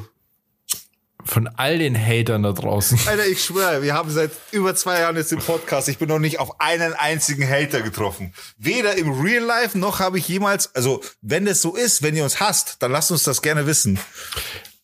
Von 1.28 1.48
all 1.48 1.78
den 1.78 1.98
Hatern 1.98 2.44
da 2.44 2.54
draußen. 2.54 3.00
Alter, 3.06 3.28
ich 3.28 3.44
schwöre, 3.44 3.82
wir 3.82 3.94
haben 3.94 4.10
seit 4.10 4.32
über 4.52 4.76
zwei 4.76 5.02
Jahren 5.02 5.18
jetzt 5.18 5.32
den 5.32 5.40
Podcast. 5.40 5.90
Ich 5.90 5.98
bin 5.98 6.08
noch 6.08 6.20
nicht 6.20 6.40
auf 6.40 6.62
einen 6.62 6.94
einzigen 6.94 7.48
Hater 7.48 7.82
getroffen. 7.82 8.34
Weder 8.58 8.96
im 8.96 9.12
Real 9.12 9.44
Life 9.44 9.78
noch 9.78 10.00
habe 10.00 10.20
ich 10.20 10.28
jemals, 10.28 10.74
also 10.74 11.02
wenn 11.22 11.46
es 11.46 11.62
so 11.62 11.76
ist, 11.76 12.02
wenn 12.02 12.16
ihr 12.16 12.24
uns 12.24 12.40
hasst, 12.40 12.78
dann 12.80 12.92
lasst 12.92 13.12
uns 13.12 13.24
das 13.24 13.42
gerne 13.42 13.68
wissen. 13.68 14.00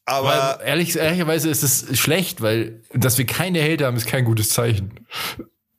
Aber 0.05 0.57
weil, 0.59 0.67
ehrlich, 0.67 0.95
ehrlicherweise 0.95 1.49
ist 1.49 1.63
es 1.63 1.97
schlecht, 1.97 2.41
weil 2.41 2.81
dass 2.93 3.17
wir 3.17 3.25
keine 3.25 3.61
Hater 3.63 3.85
haben, 3.85 3.97
ist 3.97 4.07
kein 4.07 4.25
gutes 4.25 4.49
Zeichen. 4.49 4.91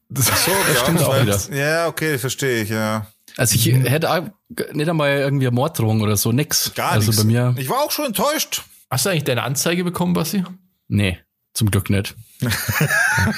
Das, 0.09 0.27
so, 0.27 0.53
das 0.69 0.81
stimmt 0.81 1.03
auch 1.03 1.21
wieder. 1.21 1.39
Ja, 1.53 1.89
okay, 1.89 2.19
verstehe 2.19 2.63
ich, 2.63 2.71
ja. 2.71 3.07
Also 3.37 3.57
ich 3.57 3.67
hätte 3.67 4.33
nicht 4.73 4.89
einmal 4.89 5.11
irgendwie 5.11 5.51
Morddrohung 5.51 6.01
oder 6.01 6.17
so, 6.17 6.33
nix. 6.33 6.73
Gar 6.75 6.93
also 6.93 7.11
nichts. 7.11 7.23
bei 7.23 7.27
mir. 7.27 7.55
Ich 7.59 7.69
war 7.69 7.79
auch 7.79 7.91
schon 7.91 8.07
enttäuscht. 8.07 8.63
Hast 8.91 9.07
du 9.07 9.11
eigentlich 9.11 9.25
deine 9.25 9.43
Anzeige 9.43 9.83
bekommen, 9.83 10.13
Basti? 10.13 10.45
Nee. 10.89 11.19
Zum 11.53 11.71
Glück 11.71 11.89
nicht. 11.91 12.15
reden, 12.43 12.51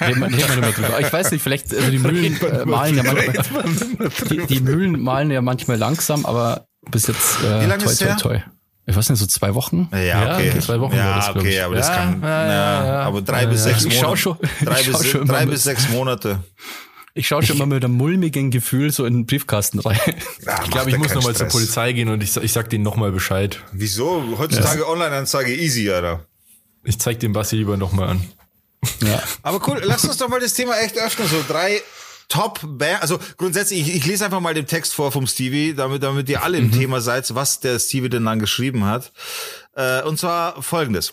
wir, 0.01 0.07
reden 0.07 0.20
wir 0.20 0.29
nicht 0.29 0.61
mehr 0.61 0.72
drüber. 0.72 1.01
Ich 1.01 1.12
weiß 1.12 1.31
nicht, 1.33 1.42
vielleicht, 1.42 1.75
also 1.75 1.90
die 1.90 1.99
Mühlen 1.99 2.40
äh, 2.40 2.64
malen 2.64 2.96
ja 2.96 3.03
manchmal, 3.03 4.11
die, 4.31 4.46
die 4.46 4.61
Mühlen 4.61 5.01
malen 5.01 5.31
ja 5.31 5.42
manchmal 5.42 5.77
langsam, 5.77 6.25
aber 6.25 6.66
bis 6.90 7.07
jetzt 7.07 7.42
äh, 7.42 7.61
Wie 7.61 7.66
lange 7.66 7.85
toi, 7.85 7.92
ist 7.92 8.01
toi, 8.01 8.14
toi. 8.14 8.42
Ich 8.88 8.94
weiß 8.94 9.11
nicht, 9.11 9.18
so 9.18 9.27
zwei 9.27 9.53
Wochen? 9.55 9.88
Ja, 9.92 10.37
okay. 10.37 10.59
zwei 10.61 10.79
Wochen 10.81 10.94
ja, 10.96 11.07
war 11.11 11.16
das, 11.16 11.29
okay, 11.31 11.49
ich. 11.57 11.62
aber 11.64 11.75
das 11.75 11.88
Ja, 11.88 11.94
kann, 11.96 12.22
ja, 12.22 12.29
ja, 12.29 12.46
ja, 12.46 12.87
ja. 12.87 13.01
aber 13.03 13.20
drei 13.20 13.42
Ja, 13.42 13.49
bis 13.49 13.64
ja. 13.66 13.72
sechs 13.72 13.85
Ich 13.85 13.94
schau 13.94 14.03
Monate. 14.14 14.16
schon- 14.20 14.38
drei 14.64 14.81
ich 14.81 14.87
bis, 14.92 15.07
schon 15.09 15.27
drei 15.27 15.46
bis 15.46 15.64
sechs 15.64 15.88
Monate. 15.88 16.38
Ich 17.14 17.27
schaue 17.27 17.42
schon 17.42 17.59
mal 17.59 17.66
mit 17.66 17.83
einem 17.85 17.94
mulmigen 17.94 18.51
Gefühl 18.51 18.92
so 18.92 19.05
in 19.07 19.14
den 19.14 19.27
Briefkasten 19.27 19.81
rein. 19.81 19.99
Ja, 20.44 20.61
Ich 20.62 20.70
glaube, 20.70 20.90
ich 20.90 20.99
muss 20.99 21.14
nochmal 21.14 21.35
zur 21.35 21.49
Polizei 21.49 21.92
gehen 21.94 22.11
und 22.11 22.22
ich, 22.22 22.37
ich 22.37 22.53
sag 22.53 22.68
denen 22.70 22.85
nochmal 22.85 23.11
Bescheid. 23.11 23.59
Wieso? 23.72 24.22
Heutzutage 24.38 24.87
Online-Anzeige 24.88 25.55
easy, 25.55 25.90
Alter. 25.90 26.25
Ich 26.85 26.99
zeig 27.01 27.18
dem 27.20 27.33
Basti 27.33 27.57
lieber 27.57 27.77
nochmal 27.77 28.11
an. 28.11 28.22
Ja. 29.03 29.20
Aber 29.42 29.66
cool, 29.66 29.81
lass 29.83 30.05
uns 30.05 30.18
doch 30.18 30.29
mal 30.29 30.38
das 30.38 30.53
Thema 30.55 30.79
echt 30.79 30.96
öffnen. 30.99 31.27
So 31.27 31.42
drei 31.49 31.81
Top 32.28 32.60
Band. 32.62 33.02
Also 33.02 33.18
grundsätzlich, 33.36 33.80
ich, 33.80 33.94
ich 33.94 34.06
lese 34.06 34.24
einfach 34.24 34.40
mal 34.40 34.54
den 34.54 34.66
Text 34.66 34.94
vor 34.94 35.12
vom 35.12 35.26
Stevie, 35.26 35.74
damit, 35.74 36.02
damit 36.02 36.28
ihr 36.28 36.42
alle 36.42 36.58
im 36.58 36.72
Thema 36.72 37.00
seid, 37.00 37.34
was 37.34 37.60
der 37.60 37.78
Stevie 37.78 38.08
denn 38.08 38.24
dann 38.24 38.38
geschrieben 38.38 38.84
hat. 38.84 39.12
Äh, 39.76 40.02
und 40.02 40.18
zwar 40.18 40.62
folgendes. 40.62 41.12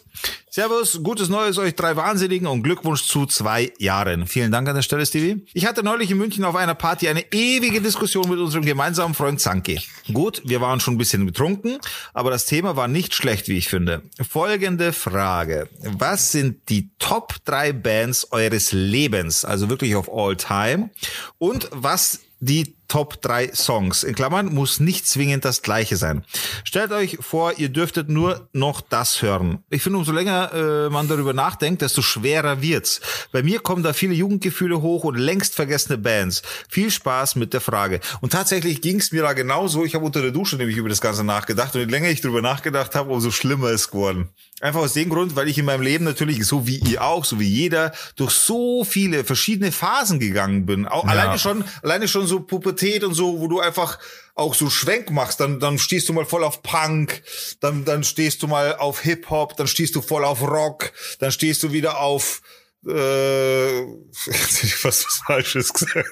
Servus, 0.49 0.99
gutes 1.04 1.28
Neues 1.28 1.58
euch 1.58 1.76
drei 1.76 1.95
Wahnsinnigen 1.97 2.47
und 2.47 2.63
Glückwunsch 2.63 3.04
zu 3.04 3.26
zwei 3.26 3.73
Jahren. 3.78 4.26
Vielen 4.26 4.52
Dank 4.52 4.69
an 4.69 4.76
der 4.76 4.84
Stelle, 4.84 5.06
Stevie. 5.06 5.45
Ich 5.54 5.65
hatte 5.65 5.84
neulich 5.84 6.12
in 6.12 6.17
München 6.17 6.45
auf 6.45 6.56
einer 6.56 6.76
Party 6.76 7.10
eine 7.10 7.26
ewige 7.34 7.82
Diskussion 7.82 8.30
mit 8.30 8.39
unserem 8.39 8.63
gemeinsamen 8.63 9.15
Freund 9.15 9.41
Zanke. 9.41 9.80
Gut, 10.13 10.41
wir 10.45 10.62
waren 10.62 10.80
schon 10.80 10.93
ein 10.93 10.97
bisschen 10.97 11.26
betrunken, 11.26 11.80
aber 12.13 12.32
das 12.32 12.45
Thema 12.45 12.78
war 12.78 12.88
nicht 12.88 13.13
schlecht, 13.13 13.49
wie 13.49 13.58
ich 13.58 13.67
finde. 13.67 14.04
Folgende 14.30 14.93
Frage. 14.93 15.67
Was 15.82 16.32
sind 16.32 16.69
die 16.69 16.89
Top 16.99 17.36
drei 17.43 17.73
Bands 17.73 18.32
eures 18.32 18.71
Lebens? 18.71 19.43
Also 19.43 19.69
wirklich 19.69 19.95
auf 19.95 20.10
all 20.10 20.38
time. 20.38 20.89
Und 21.38 21.67
was 21.71 22.19
die 22.39 22.76
Top 22.88 23.22
3 23.22 23.54
Songs. 23.54 24.04
In 24.04 24.15
Klammern 24.15 24.54
muss 24.54 24.80
nicht 24.80 25.08
zwingend 25.08 25.46
das 25.46 25.62
gleiche 25.62 25.98
sein. 25.98 26.24
Stellt 26.63 26.91
euch 26.91 27.17
vor, 27.22 27.54
ihr 27.58 27.69
dürftet 27.69 28.10
nur 28.10 28.48
noch 28.54 28.82
das 28.82 29.22
hören. 29.22 29.63
Ich 29.69 29.82
finde, 29.82 30.00
umso 30.00 30.12
länger 30.12 30.52
äh, 30.54 30.89
man 30.89 31.08
darüber 31.08 31.34
nachdenkt, 31.34 31.82
desto 31.82 32.02
schwerer 32.02 32.62
wird's. 32.62 33.02
Bei 33.32 33.41
mir 33.41 33.60
kommen 33.60 33.84
da 33.84 33.93
viele 33.93 34.13
Jugendgefühle 34.13 34.82
hoch 34.82 35.04
und 35.04 35.17
längst 35.17 35.56
vergessene 35.56 35.98
Bands. 35.98 36.43
Viel 36.69 36.91
Spaß 36.91 37.36
mit 37.36 37.54
der 37.54 37.62
Frage. 37.62 38.00
Und 38.22 38.34
tatsächlich 38.34 38.82
ging's 38.82 39.12
mir 39.12 39.24
da 39.24 39.34
genauso. 39.34 39.86
Ich 39.86 39.96
habe 39.96 40.06
unter 40.06 40.22
der 40.22 40.32
Dusche 40.32 40.58
nämlich 40.58 40.78
über 40.78 40.89
das 40.89 41.02
Ganze 41.02 41.24
nachgedacht 41.24 41.74
und 41.76 41.82
je 41.82 41.88
länger 41.88 42.10
ich 42.10 42.22
darüber 42.22 42.41
nachgedacht 42.41 42.96
habe, 42.96 43.12
umso 43.12 43.32
schlimmer 43.32 43.72
ist 43.72 43.91
geworden. 43.91 44.30
Einfach 44.62 44.82
aus 44.82 44.93
dem 44.93 45.10
Grund, 45.10 45.36
weil 45.36 45.50
ich 45.50 45.58
in 45.58 45.65
meinem 45.65 45.82
Leben 45.82 46.06
natürlich, 46.06 46.46
so 46.46 46.67
wie 46.67 46.78
ihr 46.78 47.04
auch, 47.04 47.26
so 47.26 47.39
wie 47.39 47.48
jeder, 47.48 47.91
durch 48.15 48.32
so 48.32 48.86
viele 48.86 49.24
verschiedene 49.24 49.72
Phasen 49.72 50.19
gegangen 50.19 50.65
bin. 50.65 50.88
Auch 50.88 51.06
alleine 51.06 51.38
schon, 51.38 51.65
alleine 51.82 52.08
schon 52.08 52.28
so 52.28 52.39
Pubertät 52.74 53.04
und 53.04 53.14
so, 53.14 53.40
wo 53.40 53.48
du 53.48 53.60
einfach 53.60 54.00
auch 54.36 54.56
so 54.56 54.70
Schwenk 54.70 55.12
machst, 55.12 55.40
dann, 55.40 55.60
dann 55.60 55.78
stehst 55.78 56.10
du 56.10 56.14
mal 56.14 56.26
voll 56.26 56.44
auf 56.44 56.64
Punk, 56.64 57.22
dann, 57.60 57.86
dann 57.86 58.04
stehst 58.04 58.42
du 58.42 58.48
mal 58.48 58.76
auf 58.76 59.02
Hip-Hop, 59.02 59.56
dann 59.58 59.68
stehst 59.68 59.96
du 59.96 60.02
voll 60.02 60.26
auf 60.26 60.42
Rock, 60.42 60.92
dann 61.20 61.32
stehst 61.32 61.62
du 61.64 61.72
wieder 61.72 62.00
auf 62.00 62.42
äh, 62.86 63.80
jetzt 64.26 64.28
hätte 64.28 64.66
ich 64.66 64.76
fast 64.76 65.06
was 65.06 65.22
Falsches 65.26 65.72
gesagt. 65.72 66.10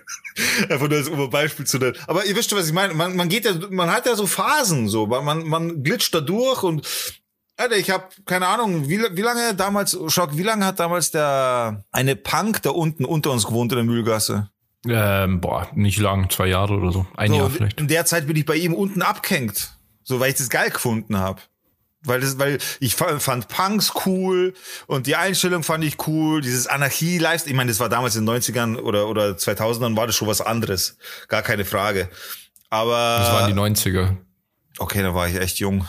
Einfach 0.69 0.88
nur 0.88 0.97
als 0.97 1.10
um 1.10 1.19
ein 1.19 1.30
Beispiel 1.30 1.65
zu 1.65 1.80
nennen. 1.80 1.97
Aber 2.08 2.24
ihr 2.26 2.34
wisst 2.34 2.50
schon, 2.50 2.60
was 2.60 2.67
ich 2.67 2.74
meine. 2.74 2.93
Man, 2.93 3.17
man 3.17 3.28
geht 3.28 3.43
ja, 3.43 3.54
man 3.69 3.91
hat 3.91 4.06
ja 4.06 4.15
so 4.15 4.26
Phasen, 4.26 4.88
so, 4.88 5.06
man, 5.06 5.45
man 5.45 5.84
glitscht 5.84 6.15
da 6.15 6.21
durch 6.21 6.63
und 6.63 6.88
Alter, 7.58 7.76
ich 7.76 7.89
habe 7.89 8.06
keine 8.26 8.47
Ahnung, 8.47 8.88
wie, 8.88 9.00
wie 9.00 9.21
lange 9.21 9.54
damals, 9.54 9.97
Schock, 10.08 10.38
wie 10.38 10.43
lange 10.43 10.65
hat 10.65 10.80
damals 10.80 11.12
der 11.12 11.84
eine 11.91 12.15
Punk 12.15 12.62
da 12.62 12.69
unten 12.69 13.04
unter 13.04 13.32
uns 13.32 13.45
gewohnt 13.45 13.74
in 13.74 13.76
der 13.76 13.86
Mühlgasse? 13.86 14.50
Ähm, 14.87 15.41
boah, 15.41 15.67
nicht 15.75 15.99
lang, 15.99 16.29
zwei 16.29 16.47
Jahre 16.47 16.73
oder 16.73 16.91
so. 16.91 17.05
Ein 17.15 17.31
So, 17.31 17.37
Jahr 17.37 17.49
vielleicht. 17.49 17.79
In 17.79 17.87
der 17.87 18.05
Zeit 18.05 18.25
bin 18.27 18.35
ich 18.35 18.45
bei 18.45 18.55
ihm 18.55 18.73
unten 18.73 19.01
abgehängt. 19.01 19.71
So, 20.03 20.19
weil 20.19 20.31
ich 20.31 20.37
das 20.37 20.49
geil 20.49 20.69
gefunden 20.71 21.17
habe. 21.17 21.41
Weil 22.03 22.19
das, 22.19 22.39
weil 22.39 22.57
ich 22.79 22.95
fa- 22.95 23.19
fand 23.19 23.47
Punks 23.47 23.93
cool 24.07 24.55
und 24.87 25.05
die 25.05 25.15
Einstellung 25.15 25.61
fand 25.61 25.83
ich 25.83 26.07
cool, 26.07 26.41
dieses 26.41 26.65
anarchie 26.65 27.19
lifestyle 27.19 27.51
Ich 27.51 27.55
meine, 27.57 27.69
das 27.69 27.79
war 27.79 27.89
damals 27.89 28.15
in 28.15 28.25
den 28.25 28.35
90ern 28.35 28.77
oder, 28.77 29.07
oder 29.07 29.33
2000ern 29.33 29.95
war 29.95 30.07
das 30.07 30.15
schon 30.15 30.27
was 30.27 30.41
anderes. 30.41 30.97
Gar 31.27 31.43
keine 31.43 31.63
Frage. 31.63 32.09
Aber. 32.71 33.17
Das 33.19 33.31
waren 33.31 33.53
die 33.53 33.59
90er. 33.59 34.17
okay, 34.79 35.03
da 35.03 35.13
war 35.13 35.27
ich 35.27 35.35
echt 35.35 35.59
jung. 35.59 35.87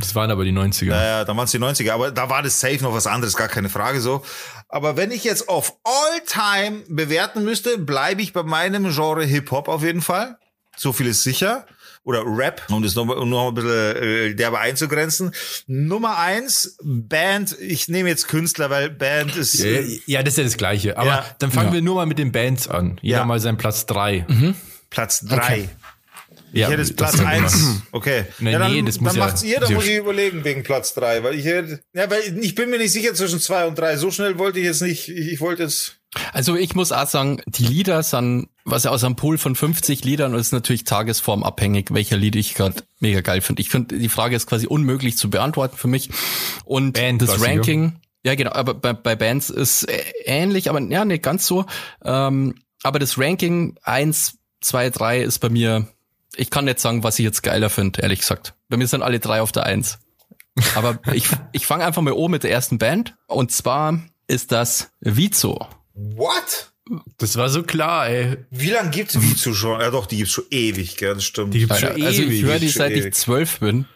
Das 0.00 0.14
waren 0.14 0.30
aber 0.30 0.44
die 0.44 0.52
90er. 0.52 0.88
Naja, 0.88 1.24
dann 1.24 1.36
waren 1.36 1.44
es 1.44 1.50
die 1.52 1.58
90er, 1.58 1.92
aber 1.92 2.10
da 2.10 2.28
war 2.28 2.42
das 2.42 2.58
safe 2.60 2.82
noch 2.82 2.92
was 2.94 3.06
anderes, 3.06 3.36
gar 3.36 3.48
keine 3.48 3.68
Frage 3.68 4.00
so. 4.00 4.24
Aber 4.68 4.96
wenn 4.96 5.10
ich 5.10 5.24
jetzt 5.24 5.48
auf 5.48 5.74
All-Time 5.84 6.82
bewerten 6.88 7.44
müsste, 7.44 7.78
bleibe 7.78 8.22
ich 8.22 8.32
bei 8.32 8.42
meinem 8.42 8.90
Genre 8.92 9.24
Hip-Hop 9.24 9.68
auf 9.68 9.82
jeden 9.82 10.00
Fall. 10.02 10.38
So 10.76 10.92
viel 10.92 11.06
ist 11.06 11.22
sicher. 11.22 11.66
Oder 12.02 12.22
Rap, 12.24 12.62
um 12.70 12.82
das 12.82 12.94
noch, 12.94 13.06
um 13.08 13.28
noch 13.28 13.48
ein 13.48 13.54
bisschen 13.54 13.96
äh, 13.96 14.34
derbe 14.34 14.58
einzugrenzen. 14.58 15.32
Nummer 15.66 16.16
eins, 16.16 16.78
Band, 16.82 17.54
ich 17.60 17.88
nehme 17.88 18.08
jetzt 18.08 18.26
Künstler, 18.26 18.70
weil 18.70 18.88
Band 18.88 19.36
ist... 19.36 19.54
Ja, 19.54 19.80
ja, 20.06 20.22
das 20.22 20.34
ist 20.34 20.38
ja 20.38 20.44
das 20.44 20.56
Gleiche. 20.56 20.96
Aber 20.96 21.06
Ja. 21.10 21.26
dann 21.40 21.50
fangen 21.52 21.68
Ja. 21.68 21.74
wir 21.74 21.82
nur 21.82 21.96
mal 21.96 22.06
mit 22.06 22.18
den 22.18 22.32
Bands 22.32 22.68
an. 22.68 22.98
Jeder 23.02 23.18
Ja. 23.18 23.24
mal 23.26 23.38
seinen 23.38 23.58
Platz 23.58 23.84
drei. 23.84 24.24
Platz 24.88 25.20
drei. 25.20 25.36
Okay. 25.36 25.68
Ja, 26.52 26.66
Ich 26.66 26.72
hätte 26.72 26.82
jetzt 26.82 27.00
das 27.00 27.12
Platz 27.16 27.26
eins. 27.26 27.82
Okay. 27.92 28.24
Nee, 28.38 28.52
ja, 28.52 28.58
dann, 28.58 28.72
nee, 28.72 28.82
das 28.82 29.00
muss 29.00 29.12
dann 29.12 29.20
ja- 29.20 29.26
macht's 29.26 29.42
ihr, 29.42 29.60
dann 29.60 29.72
muss 29.74 29.86
ja- 29.86 29.92
ich 29.92 29.98
überlegen 29.98 30.44
wegen 30.44 30.62
Platz 30.62 30.94
drei, 30.94 31.22
weil 31.22 31.34
ich 31.38 31.44
hätte, 31.44 31.80
ja, 31.92 32.10
weil 32.10 32.20
ich 32.40 32.54
bin 32.54 32.70
mir 32.70 32.78
nicht 32.78 32.92
sicher 32.92 33.14
zwischen 33.14 33.40
zwei 33.40 33.66
und 33.66 33.78
drei. 33.78 33.96
So 33.96 34.10
schnell 34.10 34.38
wollte 34.38 34.58
ich 34.58 34.64
jetzt 34.64 34.82
nicht. 34.82 35.08
Ich, 35.08 35.32
ich 35.32 35.40
wollte 35.40 35.64
jetzt. 35.64 35.96
Also 36.32 36.56
ich 36.56 36.74
muss 36.74 36.90
auch 36.90 37.06
sagen, 37.06 37.40
die 37.46 37.64
Lieder 37.64 38.02
sind, 38.02 38.48
was 38.64 38.82
ja 38.84 38.90
aus 38.90 39.04
einem 39.04 39.14
Pool 39.14 39.38
von 39.38 39.54
50 39.54 40.04
Liedern 40.04 40.34
ist 40.34 40.52
natürlich 40.52 40.82
tagesformabhängig, 40.84 41.86
welcher 41.92 42.16
Lied 42.16 42.34
ich 42.34 42.54
gerade 42.54 42.82
mega 42.98 43.20
geil 43.20 43.40
finde. 43.42 43.62
Ich 43.62 43.70
finde, 43.70 43.96
die 43.96 44.08
Frage 44.08 44.34
ist 44.34 44.48
quasi 44.48 44.66
unmöglich 44.66 45.16
zu 45.16 45.30
beantworten 45.30 45.76
für 45.76 45.86
mich. 45.88 46.10
Und 46.64 46.94
Band 46.94 47.22
das 47.22 47.40
ja. 47.40 47.46
Ranking, 47.46 48.00
ja 48.24 48.34
genau, 48.34 48.52
aber 48.52 48.74
bei, 48.74 48.92
bei 48.92 49.14
Bands 49.14 49.50
ist 49.50 49.84
äh, 49.84 50.02
ähnlich, 50.24 50.68
aber 50.68 50.80
ja, 50.80 51.04
nicht 51.04 51.22
ganz 51.22 51.46
so. 51.46 51.64
Ähm, 52.04 52.56
aber 52.82 52.98
das 52.98 53.16
Ranking 53.16 53.76
eins, 53.82 54.38
zwei, 54.60 54.90
drei 54.90 55.20
ist 55.20 55.38
bei 55.38 55.48
mir, 55.48 55.86
ich 56.36 56.50
kann 56.50 56.64
nicht 56.64 56.80
sagen, 56.80 57.02
was 57.02 57.18
ich 57.18 57.24
jetzt 57.24 57.42
geiler 57.42 57.70
finde, 57.70 58.02
ehrlich 58.02 58.20
gesagt. 58.20 58.54
Bei 58.68 58.76
mir 58.76 58.86
sind 58.86 59.02
alle 59.02 59.18
drei 59.20 59.40
auf 59.42 59.52
der 59.52 59.64
Eins. 59.64 59.98
Aber 60.74 60.98
ich, 61.12 61.26
ich 61.52 61.66
fange 61.66 61.84
einfach 61.84 62.02
mal 62.02 62.12
oben 62.12 62.32
mit 62.32 62.44
der 62.44 62.50
ersten 62.52 62.78
Band. 62.78 63.14
Und 63.26 63.52
zwar 63.52 64.00
ist 64.26 64.52
das 64.52 64.90
Vizo. 65.00 65.66
What? 65.94 66.72
Das 67.18 67.36
war 67.36 67.48
so 67.48 67.62
klar, 67.62 68.08
ey. 68.08 68.36
Wie 68.50 68.70
lange 68.70 68.90
gibt's 68.90 69.20
Vizu 69.20 69.54
schon? 69.54 69.80
Ja 69.80 69.90
doch, 69.90 70.06
die 70.06 70.16
gibt's 70.16 70.32
schon 70.32 70.44
ewig, 70.50 70.96
gell? 70.96 71.14
Das 71.14 71.24
stimmt. 71.24 71.54
Die 71.54 71.60
gibt's 71.60 71.74
Also, 71.76 71.86
schon 71.86 72.02
also 72.02 72.22
ich 72.22 72.28
ewig. 72.28 72.42
höre 72.44 72.58
die 72.58 72.68
schon 72.70 72.78
seit 72.80 72.92
ewig. 72.92 73.06
ich 73.06 73.14
zwölf 73.14 73.60
bin 73.60 73.86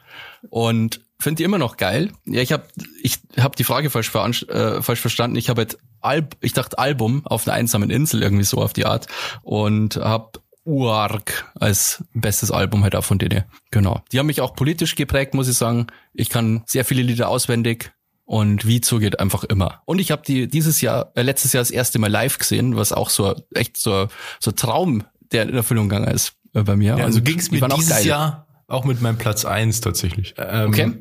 und 0.51 1.01
finde 1.18 1.38
die 1.38 1.44
immer 1.44 1.59
noch 1.59 1.77
geil. 1.77 2.12
Ja, 2.27 2.40
ich 2.42 2.53
habe 2.53 2.64
ich 3.03 3.18
hab 3.38 3.57
die 3.57 3.64
Frage 3.64 3.90
falsch, 3.90 4.11
veranst- 4.11 4.49
äh, 4.49 4.83
falsch 4.83 5.01
verstanden. 5.01 5.37
Ich 5.37 5.49
habe 5.49 5.62
halt 5.62 5.79
Alb 6.01 6.37
ich 6.40 6.53
dachte 6.53 6.79
Album 6.79 7.27
auf 7.27 7.47
einer 7.49 7.55
einsamen 7.57 7.88
Insel 7.90 8.23
irgendwie 8.23 8.44
so 8.44 8.59
auf 8.59 8.75
die 8.75 8.85
Art 8.85 9.07
und 9.42 9.97
habe 9.97 10.40
Uark 10.64 11.53
als 11.55 12.05
bestes 12.14 12.50
Album 12.50 12.83
halt 12.83 12.94
auch 12.96 13.05
von 13.05 13.18
denen. 13.18 13.44
Genau. 13.70 14.03
Die 14.12 14.18
haben 14.18 14.27
mich 14.27 14.40
auch 14.40 14.55
politisch 14.55 14.94
geprägt, 14.94 15.35
muss 15.35 15.48
ich 15.48 15.57
sagen. 15.57 15.87
Ich 16.12 16.31
kann 16.31 16.62
sehr 16.66 16.85
viele 16.85 17.03
Lieder 17.03 17.29
auswendig 17.29 17.92
und 18.24 18.66
Vizo 18.66 18.98
geht 18.98 19.20
einfach 19.20 19.44
immer. 19.44 19.83
Und 19.85 19.98
ich 19.98 20.11
habe 20.11 20.22
die 20.27 20.48
dieses 20.48 20.81
Jahr, 20.81 21.12
äh, 21.14 21.22
letztes 21.22 21.53
Jahr 21.53 21.61
das 21.61 21.70
erste 21.70 21.98
Mal 21.98 22.11
live 22.11 22.38
gesehen, 22.38 22.77
was 22.77 22.92
auch 22.92 23.11
so 23.11 23.35
echt 23.55 23.77
so 23.77 24.09
so 24.40 24.53
Traum, 24.53 25.05
der 25.33 25.42
in 25.42 25.55
Erfüllung 25.55 25.88
gegangen 25.88 26.09
ist 26.12 26.35
äh, 26.55 26.62
bei 26.62 26.77
mir. 26.77 26.96
Ja, 26.96 27.05
also 27.05 27.20
ging's 27.20 27.50
die 27.50 27.61
mir 27.61 27.66
auch 27.66 27.74
dieses 27.77 27.90
geil. 27.90 28.07
Jahr 28.07 28.46
auch 28.66 28.85
mit 28.87 29.03
meinem 29.03 29.18
Platz 29.18 29.44
eins 29.44 29.81
tatsächlich. 29.83 30.35
Ähm, 30.38 30.68
Okay. 30.70 30.92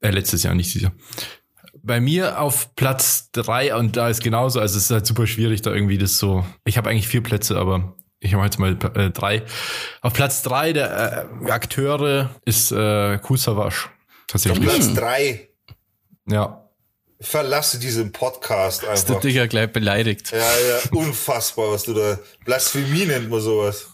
Äh, 0.00 0.10
letztes 0.12 0.42
Jahr, 0.42 0.54
nicht 0.54 0.68
dieses 0.68 0.82
Jahr. 0.82 0.92
Bei 1.82 2.00
mir 2.00 2.40
auf 2.40 2.74
Platz 2.74 3.30
drei 3.32 3.74
und 3.74 3.96
da 3.98 4.08
ist 4.08 4.22
genauso, 4.22 4.60
also 4.60 4.78
es 4.78 4.84
ist 4.84 4.90
halt 4.90 5.06
super 5.06 5.26
schwierig, 5.26 5.60
da 5.60 5.72
irgendwie 5.72 5.98
das 5.98 6.16
so. 6.18 6.44
Ich 6.64 6.78
habe 6.78 6.88
eigentlich 6.88 7.08
vier 7.08 7.22
Plätze, 7.22 7.58
aber 7.58 7.96
ich 8.20 8.34
habe 8.34 8.44
jetzt 8.44 8.58
mal 8.58 8.76
äh, 8.94 9.10
drei. 9.10 9.42
Auf 10.02 10.12
Platz 10.12 10.42
drei 10.42 10.72
der 10.72 11.28
äh, 11.44 11.50
Akteure 11.50 12.30
ist 12.44 12.70
äh, 12.70 13.18
Kusawasch. 13.18 13.88
Tatsächlich. 14.28 14.68
Platz 14.68 14.94
drei. 14.94 15.48
Ja. 16.26 16.68
Verlasse 17.22 17.78
diesen 17.78 18.12
Podcast 18.12 18.82
Ist 18.82 19.08
der 19.08 19.16
einfach. 19.16 19.20
Digger 19.20 19.48
gleich 19.48 19.72
beleidigt. 19.72 20.32
Ja, 20.32 20.38
ja, 20.38 20.78
unfassbar, 20.92 21.70
was 21.72 21.82
du 21.82 21.92
da. 21.92 22.18
Blasphemie 22.44 23.04
nennt 23.06 23.28
man 23.28 23.40
sowas. 23.40 23.88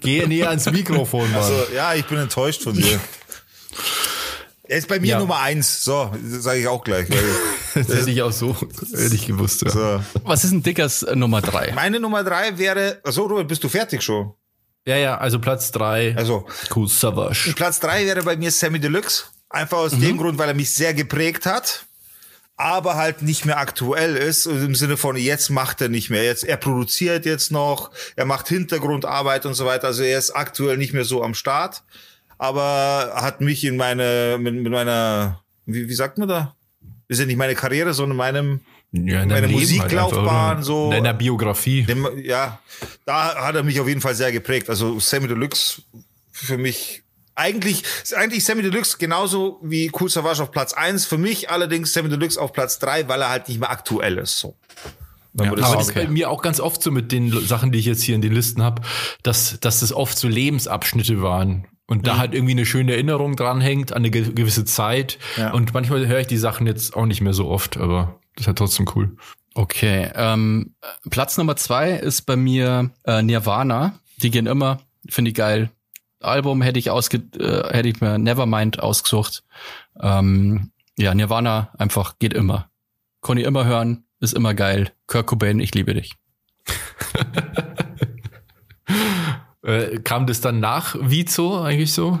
Geh 0.00 0.24
näher 0.26 0.50
ans 0.50 0.70
Mikrofon, 0.70 1.30
Mann. 1.32 1.40
Also, 1.40 1.66
ja, 1.74 1.94
ich 1.94 2.04
bin 2.06 2.18
enttäuscht 2.18 2.62
von 2.62 2.74
dir. 2.74 3.00
Er 4.64 4.78
ist 4.78 4.86
bei 4.88 5.00
mir 5.00 5.08
Ja. 5.08 5.18
Nummer 5.18 5.40
eins. 5.40 5.84
So, 5.84 6.12
sage 6.24 6.60
ich 6.60 6.68
auch 6.68 6.84
gleich. 6.84 7.08
Das 7.74 7.88
hätte 7.88 8.10
ich 8.10 8.22
auch 8.22 8.32
so 8.32 8.54
hätte 8.60 9.14
ich 9.14 9.26
gewusst. 9.26 9.62
Ja. 9.62 9.70
so. 9.70 10.00
Was 10.24 10.44
ist 10.44 10.52
ein 10.52 10.62
Dickers 10.62 11.02
äh, 11.02 11.14
Nummer 11.16 11.40
drei? 11.42 11.72
Meine 11.74 11.98
Nummer 12.00 12.22
drei 12.24 12.56
wäre. 12.58 13.00
Achso, 13.04 13.22
Robert, 13.24 13.48
bist 13.48 13.62
du 13.64 13.68
fertig 13.68 14.02
schon? 14.02 14.32
ja, 14.86 14.96
ja, 14.96 15.16
also 15.18 15.38
Platz 15.38 15.70
drei. 15.72 16.14
Also, 16.16 16.46
Kusawasch. 16.70 17.52
Platz 17.56 17.80
drei 17.80 18.04
wäre 18.06 18.22
bei 18.22 18.36
mir 18.36 18.50
Sammy 18.50 18.78
Deluxe. 18.80 19.24
Einfach 19.48 19.78
aus 19.78 19.92
Mhm. 19.92 20.00
dem 20.02 20.18
Grund, 20.18 20.38
weil 20.38 20.48
er 20.48 20.54
mich 20.54 20.74
sehr 20.74 20.94
geprägt 20.94 21.46
hat. 21.46 21.86
aber 22.56 22.94
halt 22.94 23.20
nicht 23.22 23.44
mehr 23.46 23.58
aktuell 23.58 24.14
ist, 24.16 24.46
im 24.46 24.76
Sinne 24.76 24.96
von 24.96 25.16
jetzt 25.16 25.50
macht 25.50 25.80
er 25.80 25.88
nicht 25.88 26.08
mehr. 26.10 26.22
Jetzt, 26.22 26.44
er 26.44 26.56
produziert 26.56 27.26
jetzt 27.26 27.50
noch, 27.50 27.90
er 28.14 28.26
macht 28.26 28.46
Hintergrundarbeit 28.46 29.44
und 29.44 29.54
so 29.54 29.66
weiter. 29.66 29.88
Also 29.88 30.04
er 30.04 30.18
ist 30.20 30.30
aktuell 30.30 30.76
nicht 30.76 30.92
mehr 30.92 31.04
so 31.04 31.24
am 31.24 31.34
Start, 31.34 31.82
aber 32.38 33.12
hat 33.16 33.40
mich 33.40 33.64
in 33.64 33.76
meine, 33.76 34.36
mit, 34.38 34.54
mit 34.54 34.70
meiner, 34.70 35.42
wie, 35.66 35.88
wie 35.88 35.94
sagt 35.94 36.18
man 36.18 36.28
da? 36.28 36.54
Ist 37.08 37.20
ja 37.20 37.26
nicht 37.26 37.36
meine 37.36 37.54
Karriere, 37.54 37.94
sondern 37.94 38.16
meinem, 38.16 38.60
Ja, 38.92 39.22
in 39.22 39.28
meine 39.28 39.46
Leben 39.46 39.60
Musiklaufbahn 39.60 40.56
halt 40.56 40.64
so. 40.64 40.86
In 40.86 40.90
deiner 40.92 41.14
Biografie. 41.14 41.82
Dem, 41.82 42.06
ja, 42.22 42.60
da 43.04 43.46
hat 43.46 43.54
er 43.54 43.62
mich 43.62 43.80
auf 43.80 43.88
jeden 43.88 44.00
Fall 44.00 44.14
sehr 44.14 44.32
geprägt. 44.32 44.70
Also 44.70 44.98
Sammy 45.00 45.28
Deluxe 45.28 45.82
für 46.32 46.58
mich 46.58 47.02
eigentlich 47.36 47.82
ist 48.02 48.14
eigentlich 48.14 48.44
Sammy 48.44 48.62
Deluxe 48.62 48.96
genauso 48.98 49.58
wie 49.62 49.90
Cool 49.98 50.08
Savage 50.08 50.42
auf 50.42 50.50
Platz 50.50 50.72
eins. 50.72 51.04
Für 51.04 51.18
mich 51.18 51.50
allerdings 51.50 51.92
Sammy 51.92 52.08
Deluxe 52.08 52.40
auf 52.40 52.52
Platz 52.52 52.78
drei, 52.78 53.08
weil 53.08 53.20
er 53.20 53.30
halt 53.30 53.48
nicht 53.48 53.58
mehr 53.58 53.70
aktuell 53.70 54.18
ist. 54.18 54.38
So. 54.38 54.56
Das 55.32 55.48
Aber 55.48 55.56
das 55.56 55.88
ist 55.88 55.94
bei 55.94 56.06
mir 56.06 56.30
auch 56.30 56.42
ganz 56.42 56.60
oft 56.60 56.80
so 56.80 56.92
mit 56.92 57.10
den 57.10 57.32
Sachen, 57.46 57.72
die 57.72 57.78
ich 57.80 57.86
jetzt 57.86 58.02
hier 58.02 58.14
in 58.14 58.22
den 58.22 58.32
Listen 58.32 58.62
habe, 58.62 58.82
dass, 59.24 59.58
dass 59.60 59.80
das 59.80 59.92
oft 59.92 60.16
so 60.16 60.28
Lebensabschnitte 60.28 61.22
waren. 61.22 61.66
Und 61.86 61.98
Mhm. 61.98 62.02
da 62.02 62.16
halt 62.18 62.34
irgendwie 62.34 62.52
eine 62.52 62.66
schöne 62.66 62.92
Erinnerung 62.92 63.36
dranhängt 63.36 63.92
an 63.92 63.98
eine 63.98 64.10
ge- 64.10 64.32
gewisse 64.32 64.64
Zeit. 64.64 65.18
Ja. 65.36 65.52
Und 65.52 65.74
manchmal 65.74 66.06
höre 66.06 66.20
ich 66.20 66.26
die 66.26 66.38
Sachen 66.38 66.66
jetzt 66.66 66.96
auch 66.96 67.06
nicht 67.06 67.20
mehr 67.20 67.34
so 67.34 67.48
oft, 67.48 67.76
aber 67.76 68.18
das 68.36 68.42
ist 68.42 68.46
halt 68.48 68.58
trotzdem 68.58 68.86
cool. 68.94 69.16
Okay, 69.54 70.10
ähm, 70.16 70.74
Platz 71.10 71.36
Nummer 71.36 71.56
zwei 71.56 71.92
ist 71.92 72.22
bei 72.22 72.36
mir 72.36 72.90
äh, 73.04 73.22
Nirvana. 73.22 73.98
Die 74.16 74.30
gehen 74.30 74.46
immer, 74.46 74.80
finde 75.08 75.30
ich 75.30 75.34
geil. 75.36 75.70
Album 76.20 76.62
hätte 76.62 76.78
ich 76.78 76.90
ausge 76.90 77.18
äh, 77.38 77.72
hätte 77.74 77.88
ich 77.88 78.00
mir 78.00 78.18
Nevermind 78.18 78.80
ausgesucht. 78.80 79.44
Ähm, 80.00 80.70
ja, 80.98 81.14
Nirvana 81.14 81.70
einfach 81.78 82.18
geht 82.18 82.32
immer. 82.32 82.70
Kann 83.20 83.36
ich 83.36 83.44
immer 83.44 83.64
hören, 83.66 84.04
ist 84.20 84.32
immer 84.34 84.54
geil. 84.54 84.90
Kurt 85.06 85.26
Cobain, 85.26 85.60
ich 85.60 85.74
liebe 85.74 85.92
dich. 85.94 86.14
Äh, 89.64 89.98
kam 90.00 90.26
das 90.26 90.40
dann 90.40 90.60
nach 90.60 90.94
Vizo 91.00 91.62
eigentlich 91.62 91.92
so? 91.92 92.18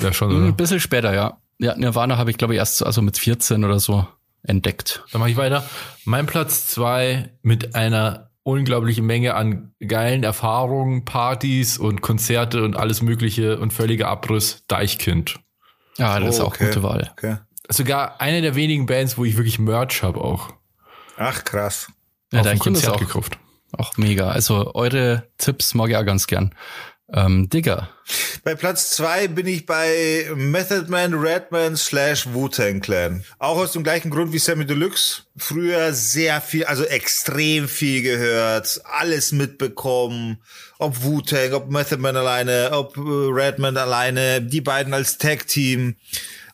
Ja, 0.00 0.12
schon, 0.12 0.30
Ein 0.30 0.42
oder? 0.44 0.52
bisschen 0.52 0.80
später, 0.80 1.14
ja. 1.14 1.38
Ja, 1.58 1.74
Nirvana 1.76 2.16
habe 2.18 2.30
ich 2.30 2.38
glaube 2.38 2.54
ich 2.54 2.58
erst 2.58 2.78
so- 2.78 2.86
also 2.86 3.02
mit 3.02 3.18
14 3.18 3.64
oder 3.64 3.80
so 3.80 4.06
entdeckt. 4.42 5.02
Dann 5.12 5.20
mache 5.20 5.30
ich 5.30 5.36
weiter. 5.36 5.64
Mein 6.04 6.26
Platz 6.26 6.66
zwei 6.68 7.30
mit 7.42 7.74
einer 7.74 8.30
unglaublichen 8.42 9.04
Menge 9.04 9.34
an 9.34 9.72
geilen 9.86 10.22
Erfahrungen, 10.22 11.04
Partys 11.04 11.78
und 11.78 12.00
Konzerte 12.00 12.62
und 12.62 12.76
alles 12.76 13.02
Mögliche 13.02 13.58
und 13.58 13.72
völliger 13.72 14.06
Abriss, 14.08 14.62
Deichkind. 14.68 15.40
Ja, 15.98 16.20
das 16.20 16.36
ist 16.36 16.40
Oh, 16.40 16.44
auch 16.44 16.48
okay. 16.54 16.66
gute 16.66 16.82
Wahl. 16.82 17.10
Okay. 17.12 17.38
Sogar 17.68 18.20
eine 18.20 18.42
der 18.42 18.54
wenigen 18.54 18.86
Bands, 18.86 19.18
wo 19.18 19.24
ich 19.24 19.36
wirklich 19.36 19.58
Merch 19.58 20.02
habe 20.04 20.20
auch. 20.20 20.50
Ach 21.16 21.42
krass. 21.42 21.88
Ja, 22.32 22.40
auf 22.40 22.46
dein 22.46 22.56
dem 22.58 22.62
Kind 22.62 22.76
ist 22.76 22.84
Konzert 22.84 23.02
auch, 23.02 23.06
gekauft. 23.06 23.38
Auch 23.78 23.96
mega. 23.96 24.30
Also 24.30 24.74
eure 24.74 25.24
Tipps 25.38 25.74
mag 25.74 25.90
ich 25.90 25.96
auch 25.96 26.04
ganz 26.04 26.26
gern. 26.26 26.54
Ähm, 27.12 27.48
Digger. 27.48 27.88
Bei 28.42 28.56
Platz 28.56 28.90
zwei 28.90 29.28
bin 29.28 29.46
ich 29.46 29.64
bei 29.64 30.26
Method 30.34 30.86
Man, 30.88 31.14
Redman 31.14 31.76
slash 31.76 32.26
Wu-Tang 32.32 32.80
Clan. 32.80 33.24
Auch 33.38 33.58
aus 33.58 33.72
dem 33.72 33.84
gleichen 33.84 34.10
Grund 34.10 34.32
wie 34.32 34.38
Sammy 34.38 34.66
Deluxe. 34.66 35.22
Früher 35.36 35.92
sehr 35.92 36.40
viel, 36.40 36.64
also 36.64 36.84
extrem 36.84 37.68
viel 37.68 38.02
gehört, 38.02 38.80
alles 38.84 39.30
mitbekommen. 39.30 40.38
Ob 40.78 41.02
Wu-Tang, 41.04 41.52
ob 41.52 41.70
Method 41.70 42.00
Man 42.00 42.16
alleine, 42.16 42.70
ob 42.72 42.96
äh, 42.96 43.00
Redman 43.00 43.76
alleine, 43.76 44.42
die 44.42 44.60
beiden 44.60 44.92
als 44.92 45.18
Tag-Team. 45.18 45.94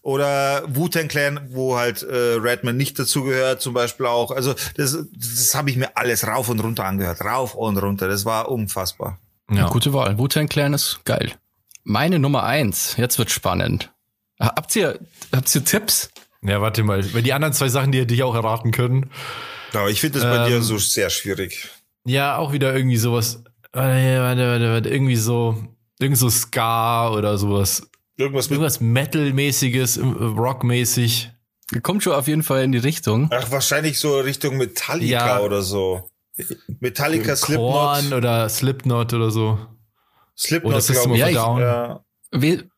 Oder 0.03 0.65
Wu-Tang 0.67 1.07
Clan, 1.09 1.41
wo 1.51 1.77
halt 1.77 2.03
äh, 2.03 2.35
Redman 2.35 2.77
nicht 2.77 2.99
dazugehört, 2.99 3.61
zum 3.61 3.73
Beispiel 3.73 4.07
auch. 4.07 4.33
Also 4.33 4.55
das, 4.77 4.99
das 5.15 5.55
habe 5.55 5.71
ich 5.71 5.77
mir 5.77 5.97
alles 5.97 6.27
rauf 6.27 6.49
und 6.49 6.59
runter 6.59 6.85
angehört. 6.85 7.21
Rauf 7.21 7.55
und 7.55 7.77
runter. 7.79 8.09
Das 8.09 8.25
war 8.25 8.51
unfassbar. 8.51 9.19
Ja. 9.51 9.69
Gute 9.69 9.93
Wahl. 9.93 10.19
Wu-Tang 10.19 10.49
Clan 10.49 10.75
ist 10.75 11.01
geil. 11.05 11.33
Meine 11.85 12.19
Nummer 12.19 12.43
eins. 12.43 12.97
Jetzt 12.97 13.19
wird 13.19 13.31
spannend. 13.31 13.93
Habt 14.41 14.75
ihr, 14.75 14.99
habt 15.33 15.55
ihr 15.55 15.65
Tipps? 15.65 16.11
ja, 16.43 16.61
warte 16.61 16.83
mal. 16.83 17.15
Weil 17.15 17.23
die 17.23 17.33
anderen 17.33 17.53
zwei 17.55 17.69
Sachen, 17.69 17.93
die 17.93 18.01
hätte 18.01 18.15
ich 18.15 18.25
auch 18.25 18.35
erraten 18.35 18.73
können. 18.73 19.09
Aber 19.73 19.89
ich 19.89 20.01
finde 20.01 20.19
das 20.19 20.29
bei 20.29 20.45
Ähm, 20.45 20.51
dir 20.51 20.63
so 20.63 20.79
sehr 20.79 21.11
schwierig. 21.11 21.69
Ja, 22.05 22.37
auch 22.39 22.53
wieder 22.53 22.75
irgendwie 22.75 22.97
sowas. 22.97 23.45
Warte, 23.73 24.21
warte, 24.21 24.49
warte, 24.49 24.73
warte. 24.73 24.89
Irgendwie 24.89 25.17
so, 25.17 25.63
irgend 26.01 26.19
so 26.19 26.29
Ska 26.29 27.11
oder 27.13 27.39
sowas. 27.39 27.89
Irgendwas. 28.17 28.49
Irgendwas 28.51 28.81
Metal-mäßiges, 28.81 29.97
äh, 29.97 30.03
Rock-mäßig. 30.03 31.31
Kommt 31.83 32.03
schon 32.03 32.13
auf 32.13 32.29
jeden 32.29 32.43
Fall 32.43 32.63
in 32.65 32.73
die 32.73 32.79
Richtung. 32.79 33.29
Ach, 33.33 33.51
wahrscheinlich 33.51 33.99
so 33.99 34.19
Richtung 34.21 34.59
Metallica 34.59 35.39
Ja. 35.39 35.41
oder 35.41 35.63
so. 35.63 36.09
Metallica, 36.81 37.35
Korn 37.35 37.97
Slipknot. 38.01 38.19
oder 38.19 38.49
Slipknot 38.49 39.15
oder 39.15 39.31
so. 39.31 39.59
Slipknot, 40.37 40.73
Oder 40.73 40.81
System 40.81 41.13
glaube 41.13 41.13
of 41.13 41.17
ich. 41.19 41.25
a 41.25 41.29
ich- 41.29 41.35
Down. 41.37 41.61
Ja. 41.61 42.05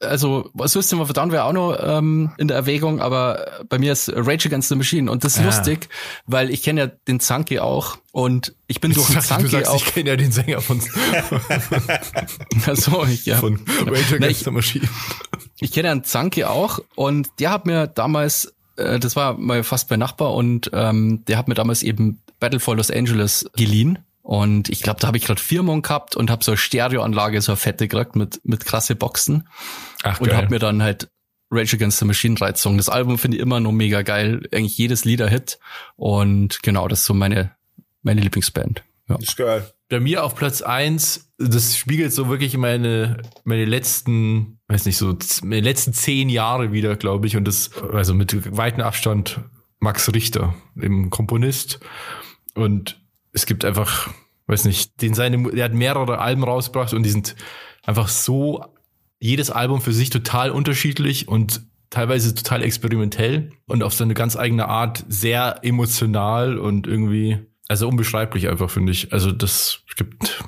Also, 0.01 0.51
System 0.65 1.01
of 1.01 1.11
a 1.11 1.13
Down 1.13 1.31
wäre 1.31 1.45
auch 1.45 1.53
noch 1.53 1.77
ähm, 1.81 2.33
in 2.39 2.49
der 2.49 2.57
Erwägung, 2.57 3.01
aber 3.01 3.47
bei 3.69 3.79
mir 3.79 3.93
ist 3.93 4.09
Rage 4.13 4.49
Against 4.49 4.69
the 4.69 4.75
Machine 4.75 5.09
und 5.11 5.23
das 5.23 5.35
ist 5.37 5.43
Ah. 5.43 5.45
lustig, 5.45 5.89
weil 6.27 6.51
ich 6.51 6.63
kenne 6.65 6.81
ja 6.81 6.87
den 6.89 7.21
Zanki 7.21 7.61
auch 7.61 7.97
und 8.11 8.53
ich 8.67 8.81
bin 8.81 8.93
durch 8.93 9.07
den 9.07 9.21
sagst, 9.21 9.69
auch. 9.69 9.77
ich 9.77 9.85
kenne 9.87 10.11
ja 10.11 10.17
den 10.17 10.33
Sänger 10.33 10.61
von, 10.61 10.81
ich, 13.11 13.27
ja. 13.27 13.37
von 13.37 13.61
Rage 13.87 14.17
Na, 14.19 14.27
Against 14.27 14.41
ich, 14.41 14.45
the 14.45 14.51
Machine. 14.51 14.89
ich 15.61 15.73
kenne 15.73 15.91
einen 15.91 16.05
Zanki 16.05 16.45
auch 16.45 16.81
und 16.97 17.29
der 17.39 17.51
hat 17.53 17.67
mir 17.67 17.87
damals, 17.87 18.55
äh, 18.77 18.99
das 18.99 19.17
war 19.17 19.39
mal 19.39 19.63
fast 19.63 19.89
bei 19.89 19.97
Nachbar 19.97 20.35
und 20.35 20.71
ähm, 20.73 21.25
der 21.27 21.39
hat 21.39 21.49
mir 21.49 21.55
damals 21.55 21.83
eben 21.83 22.21
Battle 22.41 22.61
for 22.61 22.77
Los 22.77 22.91
Angeles 22.91 23.49
geliehen. 23.57 23.99
Und 24.25 24.71
ich 24.71 24.81
glaube, 24.81 25.01
da 25.01 25.07
habe 25.07 25.19
ich 25.19 25.27
gerade 25.27 25.41
Firmung 25.41 25.83
gehabt 25.83 26.17
und 26.17 26.31
habe 26.31 26.43
so 26.43 26.53
eine 26.53 26.57
Stereoanlage, 26.57 27.43
so 27.43 27.53
eine 27.53 27.57
fette 27.59 27.89
gekriegt 27.89 28.17
mit, 28.17 28.41
mit 28.43 28.65
krasse 28.65 28.97
Boxen. 28.97 29.47
Ach, 30.03 30.19
und 30.19 30.33
habe 30.33 30.49
mir 30.49 30.59
dann 30.59 30.83
halt 30.83 31.11
Rage 31.51 31.77
Against 31.77 31.99
the 31.99 32.07
Machine 32.07 32.41
reizung. 32.41 32.79
Das 32.79 32.89
Album 32.89 33.19
finde 33.19 33.37
ich 33.37 33.43
immer 33.43 33.61
noch 33.61 33.71
mega 33.71 34.01
geil. 34.01 34.49
Eigentlich 34.51 34.79
jedes 34.79 35.05
Lieder 35.05 35.29
Hit. 35.29 35.59
Und 35.97 36.63
genau, 36.63 36.89
das 36.89 37.01
ist 37.01 37.05
so 37.05 37.13
meine, 37.13 37.55
meine 38.01 38.23
Lieblingsband. 38.23 38.83
Ja. 39.11 39.17
Ist 39.17 39.37
geil. 39.37 39.71
bei 39.91 40.01
mir 40.01 40.25
auf 40.25 40.35
Platz 40.35 40.63
eins, 40.63 41.31
das 41.37 41.77
spiegelt 41.77 42.15
so 42.15 42.31
wirklich 42.31 42.57
meine, 42.57 43.21
meine 43.45 43.67
letzten, 43.67 44.59
weiß 44.69 44.87
nicht, 44.87 44.97
so, 44.97 45.19
meine 45.43 45.61
letzten 45.61 45.93
zehn 45.93 46.31
Jahre 46.31 46.73
wieder, 46.73 46.97
glaube 46.97 47.27
ich. 47.27 47.37
Und 47.37 47.45
das, 47.45 47.73
also 47.93 48.15
mit 48.15 48.57
weitem 48.57 48.83
Abstand 48.83 49.41
Max 49.81 50.11
Richter, 50.15 50.55
dem 50.75 51.11
Komponist. 51.11 51.81
Und 52.55 53.04
es 53.35 53.45
gibt 53.45 53.65
einfach, 53.65 54.09
weiß 54.47 54.65
nicht, 54.65 55.03
den 55.03 55.13
seine, 55.13 55.51
der 55.53 55.67
hat 55.67 55.75
mehrere 55.75 56.19
Alben 56.19 56.45
rausgebracht 56.45 56.95
und 56.95 57.03
die 57.03 57.11
sind 57.11 57.37
einfach 57.85 58.09
so, 58.09 58.65
jedes 59.25 59.51
Album 59.51 59.81
für 59.81 59.95
sich 59.95 60.11
total 60.11 60.51
unterschiedlich 60.51 61.29
und 61.29 61.63
teilweise 61.89 62.35
total 62.35 62.63
experimentell 62.63 63.53
und 63.67 63.83
auf 63.83 63.95
seine 63.95 64.13
ganz 64.13 64.37
eigene 64.37 64.69
Art 64.69 65.05
sehr 65.09 65.61
emotional 65.63 66.59
und 66.59 66.87
irgendwie, 66.87 67.39
also 67.67 67.89
unbeschreiblich 67.89 68.49
einfach, 68.49 68.69
finde 68.69 68.93
ich. 68.93 69.15
Also 69.15 69.33
das 69.33 69.81
gibt 69.97 70.45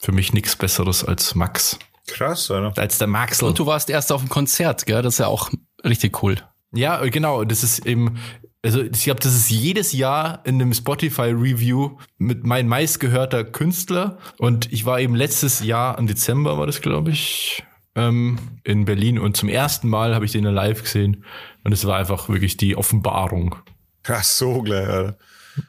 für 0.00 0.10
mich 0.10 0.32
nichts 0.32 0.56
Besseres 0.56 1.04
als 1.04 1.36
Max. 1.36 1.78
Krass, 2.08 2.50
oder? 2.50 2.72
Als 2.76 2.98
der 2.98 3.06
Maxl. 3.06 3.44
Und 3.44 3.58
du 3.58 3.66
warst 3.66 3.88
erst 3.88 4.10
auf 4.10 4.22
dem 4.22 4.30
Konzert, 4.30 4.86
gell? 4.86 5.02
Das 5.02 5.14
ist 5.14 5.18
ja 5.18 5.26
auch 5.28 5.50
richtig 5.84 6.20
cool. 6.22 6.36
Ja, 6.72 7.04
genau. 7.04 7.44
Das 7.44 7.62
ist 7.62 7.86
eben, 7.86 8.18
also 8.64 8.82
ich 8.82 9.04
glaube, 9.04 9.20
das 9.20 9.34
ist 9.34 9.50
jedes 9.50 9.92
Jahr 9.92 10.42
in 10.44 10.56
einem 10.56 10.74
Spotify-Review 10.74 11.98
mit 12.18 12.44
mein 12.44 12.66
meistgehörter 12.66 13.44
Künstler. 13.44 14.18
Und 14.38 14.72
ich 14.72 14.84
war 14.84 15.00
eben 15.00 15.14
letztes 15.14 15.62
Jahr 15.62 15.98
im 15.98 16.06
Dezember, 16.06 16.58
war 16.58 16.66
das, 16.66 16.80
glaube 16.80 17.10
ich, 17.10 17.62
ähm, 17.94 18.38
in 18.64 18.84
Berlin. 18.84 19.18
Und 19.18 19.36
zum 19.36 19.48
ersten 19.48 19.88
Mal 19.88 20.14
habe 20.14 20.24
ich 20.24 20.32
den 20.32 20.44
live 20.44 20.82
gesehen. 20.82 21.24
Und 21.62 21.72
es 21.72 21.86
war 21.86 21.98
einfach 21.98 22.28
wirklich 22.28 22.56
die 22.56 22.76
Offenbarung. 22.76 23.56
Krass, 24.02 24.38
so 24.38 24.62
gleich, 24.62 24.88
oder? 24.88 25.18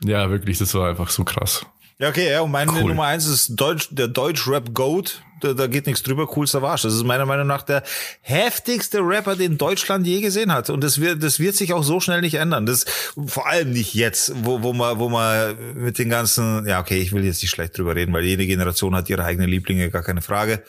Ja, 0.04 0.30
wirklich, 0.30 0.58
das 0.58 0.74
war 0.74 0.90
einfach 0.90 1.10
so 1.10 1.24
krass. 1.24 1.66
Ja, 2.00 2.10
okay, 2.10 2.32
ja, 2.32 2.42
und 2.42 2.52
meine 2.52 2.72
Cool. 2.72 2.90
Nummer 2.90 3.06
eins 3.06 3.26
ist 3.26 3.56
Deutsch, 3.56 3.90
der 3.92 4.08
Deutsch-Rap-Goat. 4.08 5.22
Da, 5.42 5.54
da 5.54 5.68
geht 5.68 5.86
nichts 5.86 6.04
drüber, 6.04 6.28
cool 6.36 6.48
Savage. 6.48 6.84
Das 6.84 6.94
ist 6.94 7.04
meiner 7.04 7.26
Meinung 7.26 7.48
nach 7.48 7.64
der 7.64 7.84
heftigste 8.22 9.00
Rapper, 9.00 9.36
den 9.36 9.58
Deutschland 9.58 10.06
je 10.06 10.22
gesehen 10.22 10.52
hat. 10.52 10.70
Und 10.70 10.84
das 10.84 11.00
wird, 11.00 11.24
das 11.24 11.40
wird 11.40 11.56
sich 11.56 11.74
auch 11.74 11.84
so 11.84 12.00
schnell 12.00 12.22
nicht 12.22 12.36
ändern. 12.36 12.66
Das, 12.66 12.86
vor 13.26 13.48
allem 13.48 13.72
nicht 13.72 13.94
jetzt, 13.94 14.34
wo, 14.44 14.64
wo 14.64 14.74
man, 14.74 15.00
wo 15.00 15.10
man 15.10 15.56
mit 15.76 15.98
den 15.98 16.10
ganzen, 16.10 16.68
ja, 16.68 16.80
okay, 16.80 17.00
ich 17.00 17.12
will 17.12 17.24
jetzt 17.24 17.42
nicht 17.42 17.52
schlecht 17.52 17.78
drüber 17.78 17.96
reden, 17.96 18.14
weil 18.14 18.24
jede 18.24 18.46
Generation 18.46 18.96
hat 18.96 19.10
ihre 19.10 19.24
eigenen 19.24 19.50
Lieblinge, 19.50 19.90
gar 19.90 20.04
keine 20.04 20.22
Frage. 20.22 20.64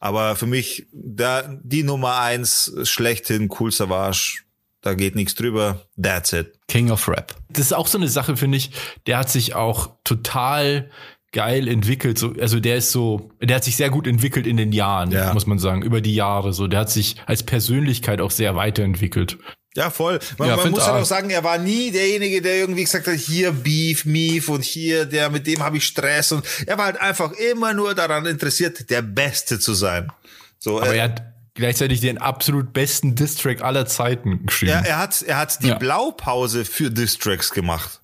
Aber 0.00 0.36
für 0.36 0.46
mich, 0.46 0.86
da, 0.92 1.42
die 1.62 1.82
Nummer 1.82 2.18
eins 2.20 2.72
schlechthin, 2.84 3.50
cool 3.58 3.72
Savage. 3.72 4.42
Da 4.80 4.94
geht 4.94 5.16
nichts 5.16 5.34
drüber. 5.34 5.82
That's 6.00 6.32
it. 6.32 6.58
King 6.68 6.90
of 6.90 7.08
Rap. 7.08 7.34
Das 7.48 7.66
ist 7.66 7.72
auch 7.72 7.88
so 7.88 7.98
eine 7.98 8.08
Sache, 8.08 8.36
finde 8.36 8.58
ich. 8.58 8.70
Der 9.06 9.18
hat 9.18 9.28
sich 9.28 9.54
auch 9.54 9.90
total 10.04 10.90
geil 11.32 11.68
entwickelt. 11.68 12.18
So, 12.18 12.34
also 12.40 12.58
der 12.60 12.76
ist 12.76 12.90
so, 12.90 13.30
der 13.42 13.56
hat 13.56 13.64
sich 13.64 13.76
sehr 13.76 13.90
gut 13.90 14.06
entwickelt 14.06 14.46
in 14.46 14.56
den 14.56 14.72
Jahren, 14.72 15.10
Ja. 15.10 15.32
muss 15.34 15.46
man 15.46 15.58
sagen, 15.58 15.82
über 15.82 16.00
die 16.00 16.14
Jahre. 16.14 16.52
So, 16.52 16.66
der 16.68 16.80
hat 16.80 16.90
sich 16.90 17.16
als 17.26 17.42
Persönlichkeit 17.42 18.20
auch 18.20 18.30
sehr 18.30 18.56
weiterentwickelt. 18.56 19.38
Ja, 19.76 19.90
voll. 19.90 20.18
Man, 20.38 20.48
Ja, 20.48 20.56
man 20.56 20.70
muss 20.70 20.86
halt 20.86 21.02
auch. 21.02 21.06
sagen, 21.06 21.30
er 21.30 21.44
war 21.44 21.58
nie 21.58 21.90
derjenige, 21.90 22.40
der 22.40 22.56
irgendwie 22.56 22.82
gesagt 22.84 23.06
hat, 23.06 23.14
hier 23.14 23.52
Beef, 23.52 24.06
Mief 24.06 24.48
und 24.48 24.64
hier, 24.64 25.04
der 25.04 25.28
mit 25.30 25.46
dem 25.46 25.62
habe 25.62 25.76
ich 25.76 25.84
Stress 25.86 26.32
und 26.32 26.44
er 26.66 26.78
war 26.78 26.86
halt 26.86 27.00
einfach 27.00 27.32
immer 27.32 27.74
nur 27.74 27.94
daran 27.94 28.24
interessiert, 28.26 28.88
der 28.90 29.02
Beste 29.02 29.60
zu 29.60 29.74
sein. 29.74 30.10
So, 30.58 30.78
Aber 30.80 30.88
er, 30.88 30.94
er 30.94 31.02
hat 31.04 31.22
gleichzeitig 31.54 32.00
den 32.00 32.18
absolut 32.18 32.72
besten 32.72 33.14
Distrack 33.14 33.60
aller 33.62 33.84
Zeiten 33.86 34.46
geschrieben. 34.46 34.72
er, 34.72 34.86
er 34.86 34.98
hat, 34.98 35.22
er 35.22 35.36
hat 35.36 35.62
die 35.62 35.68
Ja. 35.68 35.74
Blaupause 35.78 36.64
für 36.64 36.90
Distracks 36.90 37.50
gemacht. 37.50 38.00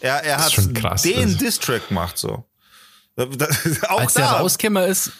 Er, 0.00 0.22
er 0.22 0.44
hat 0.44 0.54
den 0.56 0.84
also. 0.86 1.38
Distrack 1.38 1.88
gemacht 1.88 2.18
so. 2.18 2.44
Da, 3.16 3.24
da, 3.26 3.46
auch 3.88 4.00
Als 4.00 4.14
der 4.14 4.24
da. 4.26 4.32
rausgekommen 4.38 4.84
ist, 4.88 5.10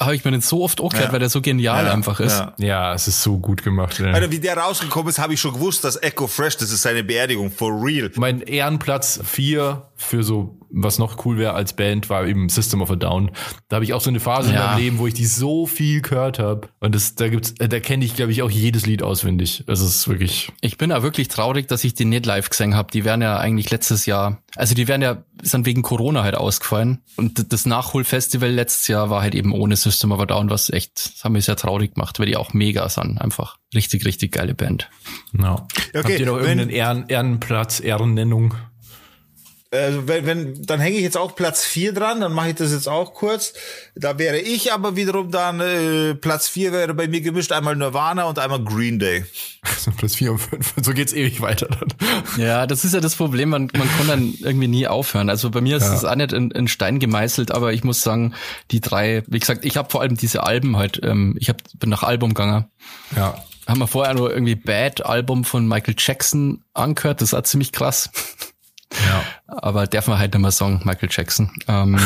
habe 0.00 0.14
ich 0.14 0.24
mir 0.24 0.30
den 0.30 0.40
so 0.40 0.62
oft 0.62 0.80
auch 0.80 0.90
gehört, 0.90 1.08
Ja. 1.08 1.12
weil 1.12 1.18
der 1.20 1.28
so 1.30 1.40
genial 1.42 1.84
Ja, 1.86 1.92
einfach 1.92 2.20
ist. 2.20 2.38
ja. 2.38 2.54
ja, 2.58 2.94
es 2.94 3.08
ist 3.08 3.22
so 3.22 3.38
gut 3.38 3.62
gemacht. 3.62 3.98
Ja. 3.98 4.12
Alter, 4.12 4.30
wie 4.30 4.38
der 4.38 4.56
rausgekommen 4.56 5.08
ist, 5.10 5.18
habe 5.18 5.34
ich 5.34 5.40
schon 5.40 5.52
gewusst, 5.52 5.84
dass 5.84 6.00
Echo 6.02 6.26
Fresh, 6.26 6.56
das 6.58 6.70
ist 6.70 6.82
seine 6.82 7.02
Beerdigung, 7.04 7.50
for 7.50 7.72
real. 7.82 8.10
Mein 8.16 8.40
Ehrenplatz 8.40 9.20
4 9.24 9.82
für 10.00 10.22
so, 10.22 10.56
was 10.70 10.98
noch 10.98 11.24
cool 11.26 11.38
wäre 11.38 11.54
als 11.54 11.72
Band, 11.72 12.08
war 12.08 12.24
eben 12.26 12.48
System 12.48 12.80
of 12.82 12.90
a 12.90 12.94
Down. 12.96 13.32
Da 13.68 13.76
habe 13.76 13.84
ich 13.84 13.92
auch 13.94 14.00
so 14.00 14.10
eine 14.10 14.20
Phase 14.20 14.50
in 14.50 14.54
Ja. 14.54 14.66
meinem 14.68 14.78
Leben, 14.78 14.98
wo 14.98 15.06
ich 15.08 15.14
die 15.14 15.26
so 15.26 15.66
viel 15.66 16.00
gehört 16.02 16.38
habe. 16.38 16.68
Und 16.78 16.94
das, 16.94 17.16
da 17.16 17.28
gibt's, 17.28 17.52
äh, 17.58 17.68
da 17.68 17.80
kenne 17.80 18.04
ich, 18.04 18.14
glaube 18.14 18.30
ich, 18.30 18.42
auch 18.42 18.50
jedes 18.50 18.86
Lied 18.86 19.02
auswendig. 19.02 19.64
Also 19.66 19.84
es 19.84 19.96
ist 19.96 20.08
wirklich. 20.08 20.52
Ich 20.60 20.78
bin 20.78 20.90
ja 20.90 21.02
wirklich 21.02 21.26
traurig, 21.28 21.66
dass 21.66 21.82
ich 21.82 21.94
die 21.94 22.04
nicht 22.04 22.26
live 22.26 22.48
gesehen 22.48 22.76
habe. 22.76 22.92
Die 22.92 23.04
wären 23.04 23.22
ja 23.22 23.38
eigentlich 23.38 23.70
letztes 23.70 24.06
Jahr, 24.06 24.40
also 24.56 24.74
die 24.74 24.86
wären 24.86 25.02
ja, 25.02 25.24
sind 25.42 25.66
wegen 25.66 25.82
Corona 25.82 26.22
halt 26.22 26.36
ausgefallen. 26.36 27.02
Und 27.16 27.52
das 27.52 27.66
Nachholfestival 27.66 28.50
letztes 28.50 28.86
Jahr 28.88 29.10
war 29.10 29.20
halt 29.22 29.34
eben 29.34 29.52
ohne 29.52 29.74
System 29.76 30.12
of 30.12 30.20
a 30.20 30.26
Down, 30.26 30.48
was 30.48 30.70
echt, 30.70 31.12
das 31.16 31.24
haben 31.24 31.32
mich 31.32 31.44
sehr 31.46 31.56
traurig 31.56 31.94
gemacht, 31.94 32.20
weil 32.20 32.26
die 32.26 32.36
auch 32.36 32.52
mega 32.54 32.88
sind. 32.88 33.20
Einfach 33.20 33.56
richtig, 33.74 34.04
richtig 34.04 34.32
geile 34.32 34.54
Band. 34.54 34.88
No. 35.32 35.66
Okay, 35.90 35.98
Habt 36.02 36.20
ihr 36.20 36.26
noch 36.26 36.36
irgendeinen 36.38 36.70
Ehren, 36.70 37.04
Ehrenplatz, 37.08 37.80
Ehrennennung? 37.80 38.54
Also 39.70 40.08
wenn, 40.08 40.24
wenn, 40.24 40.62
dann 40.62 40.80
hänge 40.80 40.96
ich 40.96 41.02
jetzt 41.02 41.18
auch 41.18 41.36
Platz 41.36 41.62
4 41.62 41.92
dran, 41.92 42.20
dann 42.20 42.32
mache 42.32 42.50
ich 42.50 42.54
das 42.54 42.72
jetzt 42.72 42.88
auch 42.88 43.12
kurz. 43.12 43.52
Da 43.94 44.18
wäre 44.18 44.38
ich 44.38 44.72
aber 44.72 44.96
wiederum 44.96 45.30
dann, 45.30 45.60
äh, 45.60 46.14
Platz 46.14 46.48
4 46.48 46.72
wäre 46.72 46.94
bei 46.94 47.06
mir 47.06 47.20
gemischt 47.20 47.52
einmal 47.52 47.76
Nirvana 47.76 48.24
und 48.24 48.38
einmal 48.38 48.64
Green 48.64 48.98
Day. 48.98 49.26
So 49.78 49.90
Platz 49.90 50.14
4 50.14 50.32
und 50.32 50.38
5. 50.38 50.74
So 50.82 50.92
geht's 50.94 51.12
ewig 51.12 51.42
weiter 51.42 51.68
dann. 51.68 51.88
Ja, 52.38 52.66
das 52.66 52.84
ist 52.84 52.94
ja 52.94 53.00
das 53.00 53.14
Problem, 53.14 53.50
man, 53.50 53.70
man 53.76 53.88
kann 53.96 54.08
dann 54.08 54.34
irgendwie 54.40 54.68
nie 54.68 54.86
aufhören. 54.86 55.28
Also 55.28 55.50
bei 55.50 55.60
mir 55.60 55.76
ist 55.76 55.88
es 55.88 56.04
auch 56.04 56.14
nicht 56.14 56.32
in, 56.32 56.50
in 56.50 56.66
Stein 56.66 56.98
gemeißelt, 56.98 57.50
aber 57.50 57.74
ich 57.74 57.84
muss 57.84 58.02
sagen, 58.02 58.34
die 58.70 58.80
drei, 58.80 59.22
wie 59.26 59.38
gesagt, 59.38 59.66
ich 59.66 59.76
habe 59.76 59.90
vor 59.90 60.00
allem 60.00 60.16
diese 60.16 60.44
Alben 60.44 60.78
halt, 60.78 61.00
ähm, 61.02 61.36
ich 61.38 61.50
hab, 61.50 61.58
bin 61.78 61.90
nach 61.90 62.02
Album 62.02 62.30
gegangen. 62.30 62.66
Ja. 63.14 63.44
Haben 63.66 63.80
wir 63.80 63.86
vorher 63.86 64.14
nur 64.14 64.32
irgendwie 64.32 64.54
Bad 64.54 65.04
Album 65.04 65.44
von 65.44 65.68
Michael 65.68 65.94
Jackson 65.98 66.64
angehört, 66.72 67.20
das 67.20 67.34
war 67.34 67.44
ziemlich 67.44 67.72
krass. 67.72 68.10
Ja. 69.06 69.24
Aber 69.46 69.86
darf 69.86 70.06
man 70.06 70.18
halt 70.18 70.34
nicht 70.34 70.42
mehr 70.42 70.50
sagen, 70.50 70.80
Michael 70.84 71.08
Jackson. 71.10 71.50
Ähm, 71.68 71.98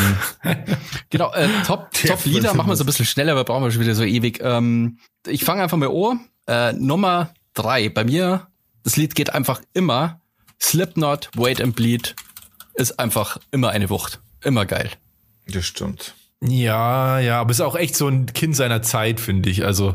genau, 1.11 1.33
äh, 1.33 1.49
Top, 1.67 1.91
Top 2.07 2.25
Lieder 2.25 2.55
machen 2.55 2.69
wir 2.69 2.77
so 2.77 2.85
ein 2.85 2.87
bisschen 2.87 3.07
schneller, 3.07 3.33
aber 3.33 3.45
brauchen 3.45 3.65
wir 3.65 3.71
schon 3.71 3.81
wieder 3.81 3.95
so 3.95 4.05
ewig. 4.05 4.41
Ähm, 4.43 4.99
ich 5.27 5.45
fange 5.45 5.63
einfach 5.63 5.77
mal 5.77 5.89
an. 5.89 6.21
Äh, 6.47 6.73
Nummer 6.75 7.33
drei. 7.55 7.89
Bei 7.89 8.05
mir, 8.05 8.47
das 8.85 8.97
Lied 8.97 9.15
geht 9.15 9.33
einfach 9.33 9.61
immer. 9.75 10.21
Slipknot, 10.61 11.31
Wait 11.35 11.61
and 11.61 11.75
Bleed 11.75 12.15
ist 12.75 12.99
einfach 12.99 13.39
immer 13.51 13.71
eine 13.71 13.91
Wucht. 13.91 14.21
Immer 14.43 14.67
geil. 14.67 14.91
Das 15.47 15.67
stimmt. 15.67 16.15
Ja, 16.41 17.21
ja, 17.21 17.41
aber 17.41 17.51
ist 17.51 17.61
auch 17.61 17.77
echt 17.77 17.97
so 17.97 18.09
ein 18.09 18.27
Kind 18.27 18.57
seiner 18.57 18.83
Zeit, 18.83 19.21
finde 19.21 19.51
ich. 19.51 19.65
Also, 19.65 19.95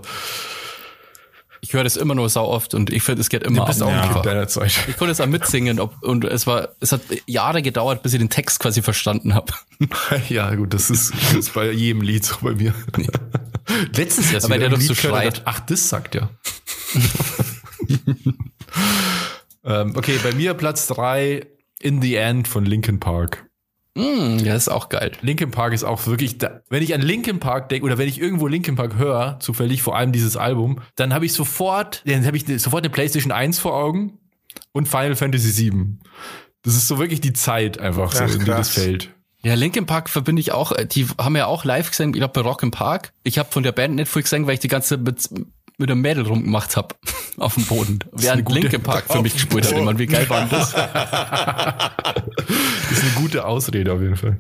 Ich 1.68 1.74
höre 1.74 1.84
das 1.84 1.98
immer 1.98 2.16
nur 2.16 2.30
sau 2.30 2.48
oft 2.48 2.74
und 2.74 2.94
ich 2.94 3.04
finde, 3.04 3.20
es 3.20 3.28
geht 3.28 3.44
immer 3.44 3.60
du 3.60 3.66
bist 3.66 3.82
ab 3.82 3.90
auch 3.90 3.94
ein. 3.94 4.14
Kind 4.14 4.26
deiner 4.26 4.48
Zeit. 4.48 4.72
Ich 4.88 4.96
konnte 4.96 5.12
es 5.12 5.20
auch 5.20 5.26
mitsingen 5.26 5.82
ob, 5.82 6.02
und 6.02 6.24
es 6.24 6.48
war, 6.48 6.70
es 6.80 6.94
hat 6.94 7.02
Jahre 7.26 7.62
gedauert, 7.62 8.04
bis 8.04 8.14
ich 8.14 8.20
den 8.20 8.30
Text 8.30 8.62
quasi 8.62 8.82
verstanden 8.82 9.34
habe. 9.34 9.52
Ja, 10.30 10.56
gut, 10.56 10.74
das 10.74 10.90
ist, 10.90 11.14
das 11.14 11.34
ist 11.34 11.54
bei 11.54 11.70
jedem 11.72 12.02
Lied 12.02 12.24
so 12.24 12.38
bei 12.42 12.54
mir. 12.54 12.74
Letztes 13.94 14.32
Jahr, 14.32 14.42
wieder 14.44 14.60
der 14.60 14.70
doch 14.70 14.80
so 14.80 14.96
schreit. 14.96 15.42
Ach, 15.44 15.60
das 15.60 15.90
sagt 15.90 16.16
er. 16.16 16.30
ähm, 19.66 19.94
okay, 19.96 20.18
bei 20.24 20.34
mir 20.34 20.54
Platz 20.54 20.88
drei 20.88 21.48
In 21.80 22.02
the 22.02 22.16
End 22.16 22.48
von 22.48 22.66
Linkin 22.66 23.02
Park. 23.02 23.47
Mm, 23.98 24.38
ja, 24.40 24.56
ist 24.56 24.70
auch 24.70 24.90
geil. 24.90 25.12
Linkin 25.22 25.52
Park 25.52 25.74
ist 25.74 25.84
auch 25.84 26.06
wirklich, 26.08 26.38
da, 26.38 26.62
wenn 26.70 26.84
ich 26.84 26.94
an 26.94 27.02
Linkin 27.02 27.40
Park 27.40 27.70
denke 27.70 27.86
oder 27.86 27.98
wenn 27.98 28.08
ich 28.08 28.20
irgendwo 28.22 28.48
Linkin 28.48 28.76
Park 28.76 28.96
höre, 28.96 29.40
zufällig 29.40 29.82
vor 29.82 29.96
allem 29.98 30.12
dieses 30.12 30.38
Album, 30.38 30.80
dann 30.96 31.14
habe 31.14 31.26
ich 31.26 31.34
sofort, 31.34 32.04
dann 32.06 32.26
habe 32.26 32.38
ich 32.38 32.48
ne- 32.48 32.60
sofort 32.60 32.84
eine 32.84 32.90
PlayStation 32.92 33.32
1 33.32 33.60
vor 33.60 33.74
Augen 33.76 34.20
und 34.72 34.88
Final 34.88 35.16
Fantasy 35.16 35.50
7. 35.50 36.00
Das 36.64 36.76
ist 36.76 36.88
so 36.88 37.00
wirklich 37.00 37.22
die 37.22 37.34
Zeit 37.34 37.80
einfach 37.80 38.12
so, 38.12 38.24
in 38.24 38.40
die 38.40 38.46
das 38.46 38.70
fällt. 38.70 39.10
Ja, 39.44 39.54
Linkin 39.54 39.86
Park 39.86 40.10
verbinde 40.10 40.40
ich 40.42 40.52
auch. 40.52 40.72
äh, 40.72 40.86
Die 40.86 41.06
haben 41.20 41.36
ja 41.36 41.46
auch 41.46 41.64
live 41.64 41.90
gesehen, 41.92 42.10
ich 42.10 42.16
glaube 42.16 42.34
bei 42.34 42.42
Rock 42.42 42.64
im 42.64 42.72
Park. 42.72 43.14
Ich 43.24 43.38
habe 43.38 43.50
von 43.52 43.64
der 43.64 43.72
Band 43.72 43.96
nicht 43.96 44.12
viel 44.12 44.24
gesehen, 44.24 44.48
weil 44.48 44.56
ich 44.56 44.60
die 44.60 44.68
ganze 44.68 44.96
Zeit 44.96 45.02
mit, 45.06 45.30
mit 45.78 45.92
einem 45.92 46.02
Mädel 46.02 46.26
rumgemacht 46.26 46.76
habe 46.76 46.96
auf 47.38 47.54
dem 47.54 47.66
Boden. 47.66 48.00
Während 48.12 48.50
Linkin 48.52 48.82
Park 48.82 49.06
für 49.12 49.22
mich 49.22 49.34
gespielt 49.34 49.66
hat. 49.66 49.78
Ich 49.78 49.84
meine, 49.84 50.00
wie 50.00 50.08
geil 50.08 50.30
war 50.30 50.42
denn 50.42 50.50
das? 50.50 50.74
Das 52.90 53.00
ist 53.00 53.04
eine 53.04 53.22
gute 53.22 53.46
Ausrede 53.46 53.92
auf 53.92 54.02
jeden 54.02 54.16
Fall. 54.16 54.40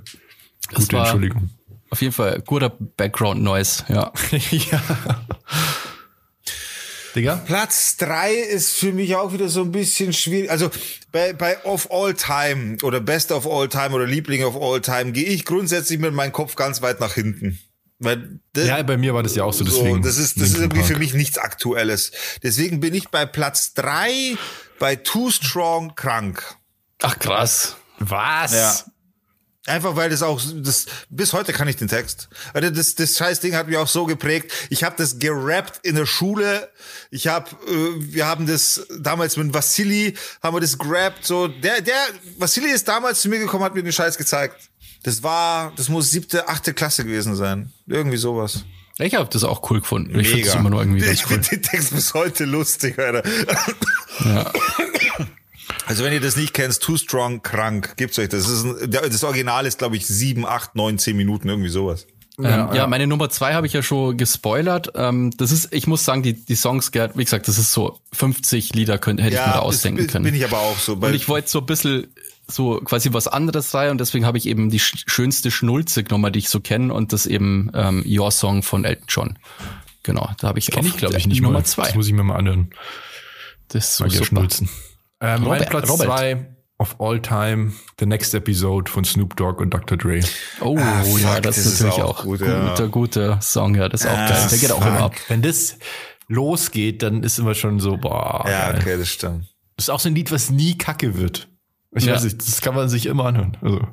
Das 0.72 0.84
Gute 0.86 0.98
war 0.98 1.04
Entschuldigung. 1.04 1.50
auf 1.90 2.02
jeden 2.02 2.14
Fall 2.14 2.42
guter 2.46 2.70
Background 2.70 3.42
Noise, 3.42 3.84
ja. 3.90 4.12
ja. 4.32 4.82
Digga? 7.14 7.36
Platz 7.46 7.98
drei 7.98 8.34
ist 8.34 8.78
für 8.78 8.94
mich 8.94 9.16
auch 9.16 9.34
wieder 9.34 9.50
so 9.50 9.64
ein 9.64 9.72
bisschen 9.72 10.14
schwierig. 10.14 10.50
Also 10.50 10.70
bei, 11.12 11.34
bei 11.34 11.64
Of 11.66 11.92
All 11.92 12.14
Time 12.14 12.78
oder 12.84 13.02
Best 13.02 13.32
of 13.32 13.46
All 13.46 13.68
Time 13.68 13.90
oder 13.90 14.06
Liebling 14.06 14.44
of 14.44 14.56
All 14.56 14.80
Time 14.82 15.12
gehe 15.12 15.26
ich 15.26 15.44
grundsätzlich 15.44 16.00
mit 16.00 16.14
meinem 16.14 16.32
Kopf 16.32 16.56
ganz 16.56 16.82
weit 16.82 17.00
nach 17.00 17.14
hinten. 17.14 17.60
Weil 18.00 18.40
das, 18.54 18.68
Ja, 18.68 18.82
bei 18.84 18.98
mir 18.98 19.14
war 19.14 19.24
das 19.24 19.36
ja 19.36 19.44
auch 19.44 19.54
so, 19.54 19.64
deswegen. 19.64 20.04
das 20.04 20.18
ist, 20.18 20.38
das 20.40 20.50
ist 20.50 20.58
irgendwie 20.58 20.80
Park. 20.80 20.92
für 20.92 20.98
mich 20.98 21.14
nichts 21.14 21.38
Aktuelles. 21.38 22.12
Deswegen 22.44 22.80
bin 22.80 22.94
ich 22.94 23.10
bei 23.10 23.26
Platz 23.26 23.74
drei 23.74 24.38
bei 24.80 24.96
Too 24.96 25.32
Strong 25.32 25.96
krank. 25.96 26.44
Ach 27.02 27.18
krass. 27.18 27.76
Was? 28.00 28.52
Ja. 28.54 28.76
Einfach 29.66 29.98
weil 29.98 30.10
das 30.10 30.22
auch 30.22 30.40
das 30.56 30.86
bis 31.10 31.34
heute 31.34 31.52
kann 31.52 31.68
ich 31.68 31.76
den 31.76 31.90
Text. 31.90 32.30
Also 32.54 32.70
das 32.70 32.96
das 32.96 33.18
scheiß 33.18 33.42
Ding 33.42 33.54
hat 33.54 33.68
mich 33.68 33.76
auch 33.76 33.88
so 33.88 34.06
geprägt. 34.06 34.50
Ich 34.70 34.84
habe 34.86 34.96
das 34.98 35.20
gerappt 35.20 35.86
in 35.86 35.96
der 35.96 36.06
Schule. 36.06 36.70
Ich 37.12 37.28
habe 37.28 37.50
äh, 37.68 38.14
wir 38.14 38.28
haben 38.28 38.48
das 38.48 38.86
damals 39.00 39.36
mit 39.36 39.54
Vassili 39.54 40.14
haben 40.42 40.56
wir 40.56 40.62
das 40.62 40.78
gerappt 40.78 41.26
so 41.26 41.50
der 41.50 41.82
der 41.82 41.98
Vassili 42.38 42.70
ist 42.70 42.88
damals 42.88 43.20
zu 43.20 43.28
mir 43.28 43.40
gekommen 43.40 43.66
hat 43.66 43.76
mir 43.76 43.84
den 43.84 43.92
Scheiß 43.92 44.18
gezeigt. 44.18 44.56
Das 45.08 45.24
war 45.24 45.72
das 45.78 45.88
muss 45.88 46.12
siebte 46.12 46.50
achte 46.50 46.74
Klasse 46.74 47.06
gewesen 47.06 47.38
sein. 47.38 47.72
Irgendwie 47.88 48.18
sowas. 48.18 48.66
Ich 49.00 49.16
habe 49.16 49.30
das 49.32 49.46
auch 49.46 49.72
cool 49.72 49.80
gefunden. 49.80 50.20
Ich 50.20 50.28
finde 50.28 50.50
immer 50.50 50.70
nur 50.70 50.82
irgendwie 50.82 51.06
ich 51.06 51.24
cool. 51.24 51.36
finde 51.36 51.48
den 51.48 51.62
Text 51.62 51.96
bis 51.96 52.14
heute 52.14 52.44
lustig, 52.44 53.00
Alter. 53.00 53.24
Ja. 54.26 54.52
Also 55.86 56.04
wenn 56.04 56.12
ihr 56.12 56.20
das 56.20 56.36
nicht 56.36 56.54
kennt, 56.54 56.78
Too 56.82 56.98
Strong 56.98 57.42
krank, 57.42 57.96
gibt's 57.96 58.20
euch 58.20 58.28
das. 58.28 58.44
Das, 58.44 58.52
ist 58.52 58.66
ein, 58.66 58.92
das 58.92 59.24
Original 59.24 59.66
ist 59.66 59.78
glaube 59.78 59.96
ich 59.96 60.06
sieben, 60.06 60.46
acht, 60.46 60.76
neun, 60.76 61.00
zehn 61.00 61.16
Minuten 61.16 61.48
irgendwie 61.48 61.70
sowas. 61.70 62.06
Ja, 62.38 62.70
ähm, 62.70 62.76
ja, 62.76 62.88
meine 62.88 63.08
Nummer 63.08 63.30
zwei 63.30 63.54
habe 63.54 63.66
ich 63.66 63.72
ja 63.72 63.82
schon 63.82 64.18
gespoilert. 64.18 64.92
Ähm, 64.96 65.32
das 65.38 65.54
ist, 65.54 65.74
ich 65.74 65.88
muss 65.88 66.04
sagen, 66.04 66.22
die, 66.22 66.34
die 66.34 66.56
Songs, 66.56 66.92
Gerd, 66.92 67.18
wie 67.18 67.24
gesagt, 67.24 67.48
das 67.48 67.58
ist 67.58 67.72
so 67.72 68.02
50 68.12 68.76
Lieder 68.76 68.98
könnte, 68.98 69.24
hätte 69.24 69.36
ich 69.36 69.42
mir 69.42 69.54
da 69.54 69.60
ausdenken 69.60 70.00
bin, 70.00 70.08
können. 70.08 70.26
bin 70.26 70.36
ich 70.36 70.44
aber 70.44 70.60
auch 70.60 70.78
so. 70.78 71.02
Weil 71.02 71.12
und 71.12 71.16
ich 71.16 71.30
wollte 71.30 71.48
so 71.48 71.60
ein 71.60 71.66
bisschen 71.66 72.08
so 72.50 72.80
quasi 72.80 73.12
was 73.14 73.28
anderes 73.28 73.74
rein 73.74 73.92
und 73.92 74.00
deswegen 74.00 74.26
habe 74.26 74.38
ich 74.38 74.48
eben 74.48 74.70
die 74.70 74.80
sch 74.80 75.04
schönste 75.08 75.52
Schnulze 75.52 76.04
genommen, 76.04 76.32
die 76.32 76.40
ich 76.40 76.50
so 76.50 76.60
kenne 76.62 76.94
und 76.94 77.12
das 77.14 77.26
eben 77.26 77.70
ähm, 77.74 78.04
Your 78.08 78.32
Song 78.32 78.64
von 78.64 78.86
Elton 78.86 79.06
John. 79.10 79.40
Genau, 80.04 80.30
da 80.40 80.48
habe 80.48 80.60
ich 80.60 80.68
Kenn 80.68 80.80
auf 80.80 80.86
ich, 80.86 80.98
glaube 80.98 81.18
ich, 81.18 81.28
nicht 81.28 81.42
Nummer 81.42 81.60
mal. 81.60 81.66
zwei. 81.66 81.84
Das 81.88 81.96
muss 81.96 82.08
ich 82.08 82.14
mir 82.14 82.24
mal 82.24 82.38
anhören. 82.38 82.70
Das 83.68 83.92
ist 83.92 84.00
ja 84.00 84.10
super. 84.10 84.26
schnulzen. 84.26 84.70
Ähm, 85.20 85.42
mein 85.42 85.44
Robert- 85.44 85.70
Platz 85.70 85.90
Robert. 85.90 86.08
zwei 86.08 86.48
of 86.80 87.02
all 87.02 87.20
time, 87.22 87.74
The 88.00 88.06
Next 88.06 88.34
Episode 88.34 88.90
von 88.90 89.04
Snoop 89.04 89.36
Dogg 89.36 89.60
und 89.62 89.72
Dr. 89.74 89.98
Dre. 89.98 90.22
Oh 90.62 90.78
Ah, 90.80 91.04
ja, 91.04 91.34
fuck, 91.34 91.42
das, 91.44 91.56
das 91.58 91.66
ist 91.66 91.82
natürlich 91.82 92.04
auch 92.04 92.20
auch 92.20 92.24
gut, 92.24 92.40
guter, 92.40 92.76
ja. 92.80 92.86
guter 92.86 93.42
Song, 93.42 93.76
ja, 93.76 93.90
das 93.90 94.02
ist 94.02 94.08
auch 94.08 94.14
Ah, 94.18 94.30
geil. 94.30 94.48
Der 94.52 94.58
geht 94.60 94.72
auch 94.72 94.86
immer 94.86 95.00
ab. 95.02 95.16
Wenn 95.28 95.42
das 95.42 95.78
losgeht, 96.28 97.02
dann 97.04 97.24
ist 97.24 97.40
immer 97.40 97.56
schon 97.56 97.80
so, 97.80 97.98
boah. 97.98 98.46
ja, 98.48 98.74
okay, 98.78 98.98
das 98.98 99.10
stimmt. 99.10 99.46
Das 99.76 99.86
ist 99.86 99.90
auch 99.90 100.00
so 100.00 100.08
ein 100.10 100.16
Lied, 100.16 100.32
was 100.32 100.50
nie 100.52 100.78
kacke 100.78 101.18
wird. 101.18 101.48
Ich 101.96 102.06
Ja. 102.06 102.14
weiß 102.16 102.24
nicht, 102.26 102.40
das 102.40 102.62
kann 102.62 102.76
man 102.76 102.90
sich 102.90 103.06
immer 103.06 103.26
anhören. 103.26 103.58
Also, 103.62 103.88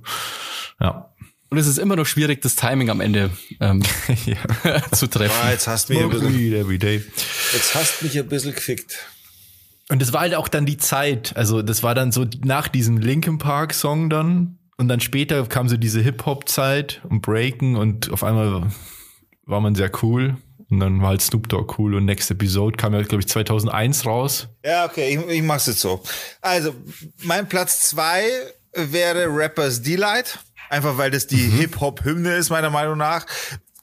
ja. 0.81 1.11
Und 1.51 1.59
es 1.59 1.67
ist 1.69 1.79
immer 1.79 1.95
noch 1.97 2.07
schwierig, 2.07 2.43
das 2.43 2.57
Timing 2.57 2.91
am 2.91 3.01
Ende 3.01 3.31
ähm, 3.61 3.83
zu 4.93 5.07
treffen. 5.07 5.37
Ah, 5.43 5.51
jetzt 5.53 5.69
hast 5.69 5.89
du 5.89 5.95
mich 5.95 6.03
ein 6.03 6.11
bisschen, 6.11 6.37
weed 6.39 6.55
every 6.55 6.79
day. 6.79 7.03
jetzt 7.53 7.75
hast 7.75 8.01
du 8.01 8.07
mich 8.07 8.19
ein 8.19 8.29
bisschen 8.29 8.55
gefickt. 8.55 8.97
Und 9.91 10.01
das 10.03 10.13
war 10.13 10.23
halt 10.23 10.35
auch 10.35 10.49
dann 10.49 10.67
die 10.67 10.79
Zeit. 10.79 11.37
Also, 11.37 11.63
das 11.63 11.83
war 11.83 11.95
dann 11.95 12.11
so 12.11 12.27
nach 12.45 12.69
diesem 12.69 12.97
Linkin 12.99 13.39
Park 13.39 13.75
Song 13.75 14.09
dann. 14.11 14.59
Und 14.77 14.89
dann 14.89 14.99
später 15.01 15.45
kam 15.47 15.69
so 15.69 15.77
diese 15.77 16.01
Hip-Hop-Zeit 16.01 17.03
und 17.09 17.21
Breaken 17.23 17.77
und 17.77 18.11
auf 18.11 18.25
einmal 18.25 18.67
war 19.45 19.61
man 19.61 19.77
sehr 19.77 19.91
cool. 20.03 20.37
Und 20.71 20.81
dann 20.81 21.01
war 21.01 21.11
halt 21.11 21.23
Snoop 21.23 21.49
Dogg 21.49 21.75
cool 21.79 21.95
und 21.95 22.05
Next 22.05 22.31
Episode 22.31 22.77
kam 22.77 22.95
ja, 22.95 23.03
glaube 23.03 23.23
ich, 23.23 23.29
2001 23.29 24.07
raus. 24.07 24.49
Ja, 24.65 24.87
okay, 24.87 25.17
ich, 25.17 25.37
ich 25.37 25.43
mach's 25.43 25.67
jetzt 25.67 25.81
so. 25.81 26.03
Also, 26.41 26.75
mein 27.23 27.49
Platz 27.49 27.81
zwei 27.81 28.25
wäre 28.73 29.27
Rappers 29.29 29.83
Delight. 29.83 30.39
Einfach 30.71 30.97
weil 30.97 31.11
das 31.11 31.27
die 31.27 31.37
mhm. 31.37 31.59
Hip-Hop-Hymne 31.59 32.35
ist, 32.35 32.51
meiner 32.51 32.71
Meinung 32.71 32.99
nach 32.99 33.27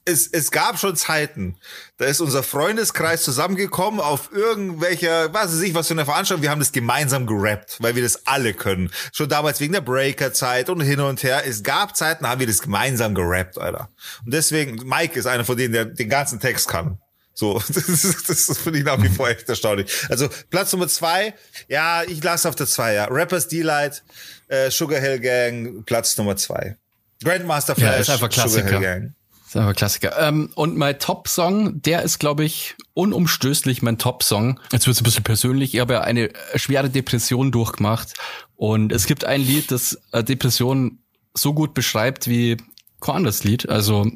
es, 0.06 0.28
es 0.28 0.52
gab 0.52 0.80
schon 0.80 0.96
Zeiten, 0.96 1.58
da 1.98 2.06
ist 2.06 2.22
unser 2.22 2.44
Freundeskreis 2.44 3.24
zusammengekommen 3.24 4.00
auf 4.00 4.32
irgendwelcher, 4.32 5.34
was 5.34 5.54
weiß 5.54 5.62
ich, 5.62 5.74
was 5.74 5.88
für 5.88 5.94
eine 5.94 6.06
Veranstaltung. 6.06 6.42
Wir 6.42 6.50
haben 6.50 6.60
das 6.60 6.72
gemeinsam 6.72 7.28
gerappt, 7.28 7.78
weil 7.80 7.96
wir 7.96 8.04
das 8.04 8.26
alle 8.26 8.54
können. 8.54 8.92
Schon 9.14 9.30
damals 9.30 9.60
wegen 9.60 9.74
der 9.74 9.82
Breaker-Zeit 9.82 10.70
und 10.70 10.82
hin 10.82 11.00
und 11.00 11.22
her. 11.24 11.44
Es 11.46 11.64
gab 11.64 11.96
Zeiten, 11.96 12.24
da 12.24 12.32
haben 12.32 12.40
wir 12.40 12.48
das 12.48 12.62
gemeinsam 12.62 13.14
gerappt, 13.14 13.60
Alter. 13.60 13.90
Und 14.26 14.34
deswegen, 14.34 14.88
Mike 14.88 15.20
ist 15.20 15.28
einer 15.28 15.46
von 15.46 15.58
denen, 15.58 15.74
der 15.74 15.86
den 15.86 16.10
ganzen 16.10 16.40
Text 16.40 16.68
kann. 16.68 16.98
So, 17.34 17.60
das, 17.68 17.78
ist, 17.88 18.30
das 18.30 18.58
finde 18.58 18.80
ich 18.80 18.86
nach 18.86 19.02
wie 19.02 19.10
vor 19.10 19.30
echt 19.30 19.48
erstaunlich. 19.48 20.06
Also 20.10 20.30
Platz 20.50 20.74
Nummer 20.74 20.88
zwei, 20.88 21.34
ja, 21.68 22.04
ich 22.04 22.24
lasse 22.24 22.50
auf 22.50 22.56
der 22.56 22.68
zwei, 22.68 22.94
ja. 22.94 23.06
Rappers 23.06 23.48
Delight, 23.48 24.04
äh, 24.48 24.72
Sugar 24.72 25.00
Hill 25.00 25.20
Gang, 25.20 25.86
Platz 25.86 26.18
Nummer 26.18 26.36
zwei. 26.36 26.78
Grandmaster 27.24 27.76
Flash, 27.76 27.94
ja, 27.94 28.02
ist 28.02 28.10
einfach 28.10 28.30
Klassiker. 28.30 28.68
Sugar 28.68 28.80
Hill 28.80 29.02
Gang. 29.02 29.16
Das 29.52 29.56
ist 29.56 29.68
einfach 29.68 29.76
Klassiker. 29.76 30.18
Ähm, 30.18 30.50
und 30.56 30.78
mein 30.78 30.98
Top-Song, 30.98 31.82
der 31.82 32.04
ist, 32.04 32.20
glaube 32.20 32.46
ich, 32.46 32.76
unumstößlich 32.94 33.82
mein 33.82 33.98
Top-Song. 33.98 34.62
Jetzt 34.72 34.88
wird 34.88 34.96
es 34.96 35.02
ein 35.02 35.04
bisschen 35.04 35.26
persönlich. 35.26 35.74
Ich 35.74 35.82
habe 35.82 35.96
ja 35.96 36.02
eine 36.02 36.30
schwere 36.56 36.90
Depression 36.90 37.52
durchgemacht. 37.52 38.14
Und 38.56 38.94
es 38.94 39.08
gibt 39.08 39.26
ein 39.26 39.42
Lied, 39.42 39.70
das 39.70 40.00
Depression 40.14 41.00
so 41.34 41.54
gut 41.54 41.74
beschreibt 41.74 42.30
wie 42.30 42.56
kein 43.02 43.26
Lied. 43.26 43.68
Also 43.68 44.10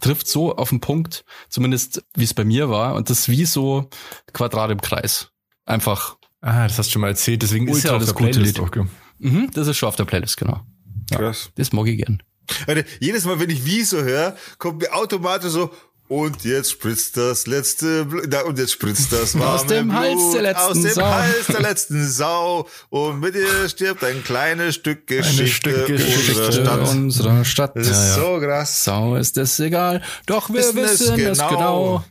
trifft 0.00 0.28
so 0.28 0.56
auf 0.56 0.70
den 0.70 0.80
Punkt, 0.80 1.26
zumindest 1.50 2.02
wie 2.14 2.24
es 2.24 2.32
bei 2.32 2.46
mir 2.46 2.70
war. 2.70 2.94
Und 2.94 3.10
das 3.10 3.18
ist 3.18 3.28
wie 3.28 3.44
so 3.44 3.90
Quadrat 4.32 4.70
im 4.70 4.80
Kreis. 4.80 5.28
Einfach. 5.66 6.16
Ah, 6.40 6.66
das 6.66 6.78
hast 6.78 6.86
du 6.86 6.92
schon 6.92 7.02
mal 7.02 7.08
erzählt. 7.08 7.42
Deswegen 7.42 7.68
ist 7.68 7.82
ja 7.82 7.92
auf 7.92 7.98
das 7.98 8.14
der 8.14 8.14
Playlist 8.14 8.56
Lied. 8.56 8.60
auch. 8.60 8.86
Mhm, 9.18 9.50
das 9.52 9.66
ist 9.68 9.76
schon 9.76 9.90
auf 9.90 9.96
der 9.96 10.06
Playlist, 10.06 10.38
genau. 10.38 10.62
Ja, 11.10 11.18
Krass. 11.18 11.50
Das 11.56 11.70
mag 11.72 11.86
ich 11.86 11.98
gern. 11.98 12.22
Alter, 12.66 12.84
jedes 13.00 13.24
Mal, 13.24 13.40
wenn 13.40 13.50
ich 13.50 13.64
wie 13.64 13.82
so 13.82 14.02
höre, 14.02 14.36
kommt 14.58 14.82
mir 14.82 14.92
automatisch 14.94 15.50
so, 15.50 15.70
und 16.10 16.42
jetzt 16.42 16.72
spritzt 16.72 17.16
das 17.16 17.46
letzte, 17.46 18.04
Bl 18.04 18.28
und 18.44 18.58
jetzt 18.58 18.72
spritzt 18.72 19.12
das 19.12 19.32
warme 19.38 19.46
aus 19.46 19.66
dem 19.66 19.86
Blut 19.86 20.00
Hals 20.00 20.32
der 20.32 20.42
letzten 20.42 20.62
aus 20.64 20.82
dem 20.82 20.92
Sau. 20.92 21.04
Hals 21.04 21.46
der 21.46 21.60
letzten 21.70 22.08
Sau. 22.08 22.68
Und 22.88 23.20
mit 23.20 23.36
ihr 23.36 23.68
stirbt 23.68 24.02
ein 24.02 24.24
kleines 24.24 24.74
Stück 24.74 25.06
Geschichte, 25.06 25.70
Stück 25.70 25.86
Geschichte 25.86 26.32
unserer 26.32 26.52
Stadt. 26.52 26.88
Unserer 26.88 27.44
Stadt. 27.44 27.76
Das 27.76 27.86
ist 27.86 27.92
ja, 27.92 28.06
ja. 28.08 28.14
so 28.14 28.40
krass. 28.40 28.82
Sau 28.84 29.14
ist 29.14 29.36
es 29.36 29.60
egal. 29.60 30.02
Doch 30.26 30.48
wir 30.48 30.56
wissen, 30.56 30.76
wissen 30.78 31.20
es 31.20 31.38
genau. 31.38 31.48
genau. 31.48 32.04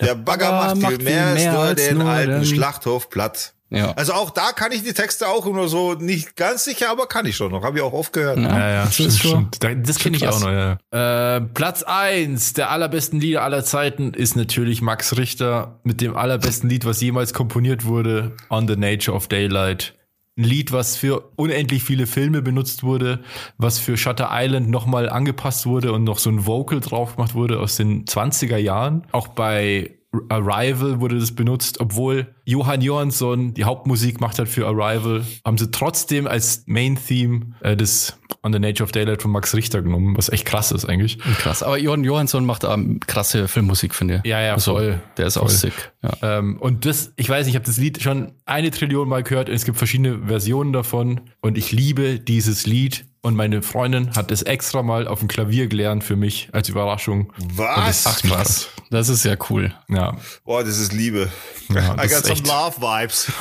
Der 0.00 0.14
Bagger 0.14 0.52
macht, 0.52 0.76
macht 0.76 0.94
viel 0.94 1.04
mehr, 1.04 1.34
mehr 1.34 1.58
als 1.58 1.78
nur 1.78 1.88
den 1.88 1.98
nur 1.98 2.08
alten 2.08 2.32
den 2.32 2.46
Schlachthof 2.46 3.10
platt. 3.10 3.52
Ja. 3.72 3.92
Also 3.92 4.12
auch 4.12 4.30
da 4.30 4.52
kann 4.52 4.70
ich 4.70 4.82
die 4.82 4.92
Texte 4.92 5.28
auch 5.28 5.46
immer 5.46 5.66
so 5.66 5.94
nicht 5.94 6.36
ganz 6.36 6.64
sicher, 6.64 6.90
aber 6.90 7.06
kann 7.06 7.24
ich 7.24 7.36
schon 7.36 7.50
noch. 7.50 7.64
Habe 7.64 7.78
ich 7.78 7.82
auch 7.82 7.94
oft 7.94 8.12
gehört. 8.12 8.38
Ja, 8.38 8.58
ja, 8.58 8.70
ja 8.70 8.84
das 8.84 8.94
stimmt, 8.94 9.56
stimmt. 9.56 9.88
Das 9.88 9.98
kenne 9.98 10.16
ich 10.16 10.28
auch 10.28 10.40
noch, 10.40 10.50
ja. 10.50 11.36
Äh, 11.36 11.40
Platz 11.40 11.82
eins 11.82 12.52
der 12.52 12.70
allerbesten 12.70 13.18
Lieder 13.18 13.42
aller 13.42 13.64
Zeiten 13.64 14.12
ist 14.12 14.36
natürlich 14.36 14.82
Max 14.82 15.16
Richter 15.16 15.80
mit 15.84 16.00
dem 16.02 16.16
allerbesten 16.16 16.68
Lied, 16.68 16.84
was 16.84 17.00
jemals 17.00 17.32
komponiert 17.32 17.86
wurde, 17.86 18.32
On 18.50 18.68
the 18.68 18.76
Nature 18.76 19.16
of 19.16 19.26
Daylight. 19.28 19.94
Ein 20.36 20.44
Lied, 20.44 20.72
was 20.72 20.96
für 20.96 21.30
unendlich 21.36 21.82
viele 21.82 22.06
Filme 22.06 22.42
benutzt 22.42 22.82
wurde, 22.82 23.20
was 23.58 23.78
für 23.78 23.96
Shutter 23.96 24.30
Island 24.32 24.70
nochmal 24.70 25.08
angepasst 25.08 25.66
wurde 25.66 25.92
und 25.92 26.04
noch 26.04 26.18
so 26.18 26.30
ein 26.30 26.46
Vocal 26.46 26.80
drauf 26.80 27.16
gemacht 27.16 27.34
wurde 27.34 27.60
aus 27.60 27.76
den 27.76 28.04
20er 28.04 28.56
Jahren. 28.56 29.06
Auch 29.12 29.28
bei 29.28 29.90
Arrival 30.28 31.00
wurde 31.00 31.18
das 31.18 31.32
benutzt, 31.32 31.80
obwohl 31.80 32.34
Johann 32.44 32.82
Johansson 32.82 33.54
die 33.54 33.64
Hauptmusik 33.64 34.20
macht 34.20 34.38
hat 34.38 34.48
für 34.48 34.66
Arrival, 34.66 35.24
haben 35.44 35.56
sie 35.56 35.70
trotzdem 35.70 36.26
als 36.26 36.64
Main 36.66 36.96
Theme 36.96 37.54
äh, 37.60 37.76
das 37.76 38.18
On 38.42 38.52
the 38.52 38.58
Nature 38.58 38.84
of 38.84 38.92
Daylight 38.92 39.22
von 39.22 39.30
Max 39.30 39.54
Richter 39.54 39.82
genommen, 39.82 40.16
was 40.16 40.28
echt 40.28 40.44
krass 40.44 40.72
ist 40.72 40.84
eigentlich. 40.84 41.18
Krass, 41.38 41.62
aber 41.62 41.78
Johann 41.78 42.02
Johansson 42.02 42.44
macht 42.44 42.64
ähm, 42.64 42.98
krasse 43.00 43.46
Filmmusik, 43.46 43.94
finde 43.94 44.20
ich. 44.22 44.30
Ja, 44.30 44.40
ja, 44.40 44.54
also, 44.54 44.72
voll. 44.72 45.00
Der 45.16 45.26
ist 45.26 45.34
voll. 45.34 45.44
auch 45.44 45.48
sick. 45.48 45.92
Ja. 46.02 46.38
Ähm, 46.38 46.58
und 46.58 46.84
das, 46.84 47.12
ich 47.16 47.28
weiß, 47.28 47.46
ich 47.46 47.54
habe 47.54 47.64
das 47.64 47.78
Lied 47.78 48.02
schon 48.02 48.32
eine 48.44 48.70
Trillion 48.70 49.08
Mal 49.08 49.22
gehört 49.22 49.48
und 49.48 49.54
es 49.54 49.64
gibt 49.64 49.78
verschiedene 49.78 50.26
Versionen 50.26 50.72
davon 50.72 51.20
und 51.40 51.56
ich 51.56 51.72
liebe 51.72 52.18
dieses 52.18 52.66
Lied 52.66 53.06
und 53.22 53.36
meine 53.36 53.62
Freundin 53.62 54.14
hat 54.16 54.32
es 54.32 54.42
extra 54.42 54.82
mal 54.82 55.06
auf 55.06 55.20
dem 55.20 55.28
Klavier 55.28 55.68
gelernt 55.68 56.02
für 56.02 56.16
mich 56.16 56.48
als 56.52 56.68
Überraschung. 56.68 57.32
Was? 57.54 58.06
Ach 58.06 58.20
krass. 58.20 58.68
Das 58.90 59.08
ist 59.08 59.24
ja 59.24 59.36
cool. 59.48 59.72
Ja. 59.88 60.16
Boah, 60.44 60.64
das 60.64 60.78
ist 60.78 60.92
Liebe. 60.92 61.30
Ja, 61.68 61.94
I 61.94 62.08
got 62.08 62.26
some 62.26 62.42
love 62.42 62.80
vibes. 62.80 63.32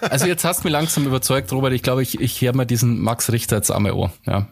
also 0.00 0.26
jetzt 0.26 0.44
hast 0.44 0.60
du 0.60 0.68
mich 0.68 0.72
langsam 0.72 1.04
überzeugt, 1.04 1.52
Robert. 1.52 1.72
Ich 1.72 1.82
glaube, 1.82 2.02
ich, 2.02 2.20
ich 2.20 2.40
höre 2.40 2.54
mal 2.54 2.64
diesen 2.64 3.00
Max 3.00 3.30
Richter 3.30 3.56
jetzt 3.56 3.70
einmal 3.70 3.92
Ohr. 3.92 4.12
Ja. 4.24 4.48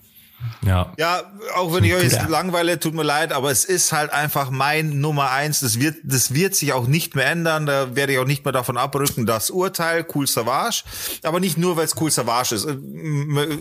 Ja. 0.64 0.92
Ja, 0.98 1.22
auch 1.54 1.74
wenn 1.74 1.84
ich 1.84 1.94
euch 1.94 2.04
jetzt 2.04 2.28
langweile, 2.28 2.78
tut 2.78 2.94
mir 2.94 3.02
leid, 3.02 3.32
aber 3.32 3.50
es 3.50 3.64
ist 3.64 3.92
halt 3.92 4.12
einfach 4.12 4.50
mein 4.50 5.00
Nummer 5.00 5.30
eins. 5.30 5.60
Das 5.60 5.78
wird, 5.80 5.96
das 6.04 6.34
wird 6.34 6.54
sich 6.54 6.72
auch 6.72 6.86
nicht 6.86 7.14
mehr 7.14 7.26
ändern. 7.26 7.66
Da 7.66 7.94
werde 7.94 8.12
ich 8.12 8.18
auch 8.18 8.26
nicht 8.26 8.44
mehr 8.44 8.52
davon 8.52 8.76
abrücken. 8.76 9.26
Das 9.26 9.50
Urteil, 9.50 10.06
Cool 10.14 10.26
Savage. 10.26 10.84
Aber 11.22 11.40
nicht 11.40 11.58
nur, 11.58 11.76
weil 11.76 11.84
es 11.84 11.96
Cool 12.00 12.10
Savage 12.10 12.54
ist. 12.54 12.68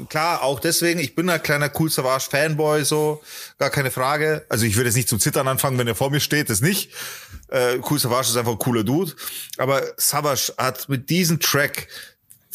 Klar, 0.09 0.43
auch 0.43 0.59
deswegen. 0.59 0.99
Ich 0.99 1.15
bin 1.15 1.29
ein 1.29 1.41
kleiner 1.41 1.69
Cool 1.77 1.89
Savage 1.89 2.27
Fanboy, 2.29 2.83
so. 2.83 3.21
Gar 3.57 3.69
keine 3.69 3.91
Frage. 3.91 4.45
Also 4.49 4.65
ich 4.65 4.75
würde 4.75 4.89
jetzt 4.89 4.95
nicht 4.95 5.09
zum 5.09 5.19
Zittern 5.19 5.47
anfangen, 5.47 5.77
wenn 5.77 5.87
er 5.87 5.95
vor 5.95 6.09
mir 6.09 6.19
steht. 6.19 6.49
Das 6.49 6.61
nicht. 6.61 6.91
Äh, 7.49 7.79
cool 7.89 7.99
Savage 7.99 8.29
ist 8.29 8.37
einfach 8.37 8.53
ein 8.53 8.59
cooler 8.59 8.83
Dude. 8.83 9.13
Aber 9.57 9.81
Savage 9.97 10.53
hat 10.57 10.89
mit 10.89 11.09
diesem 11.09 11.39
Track 11.39 11.87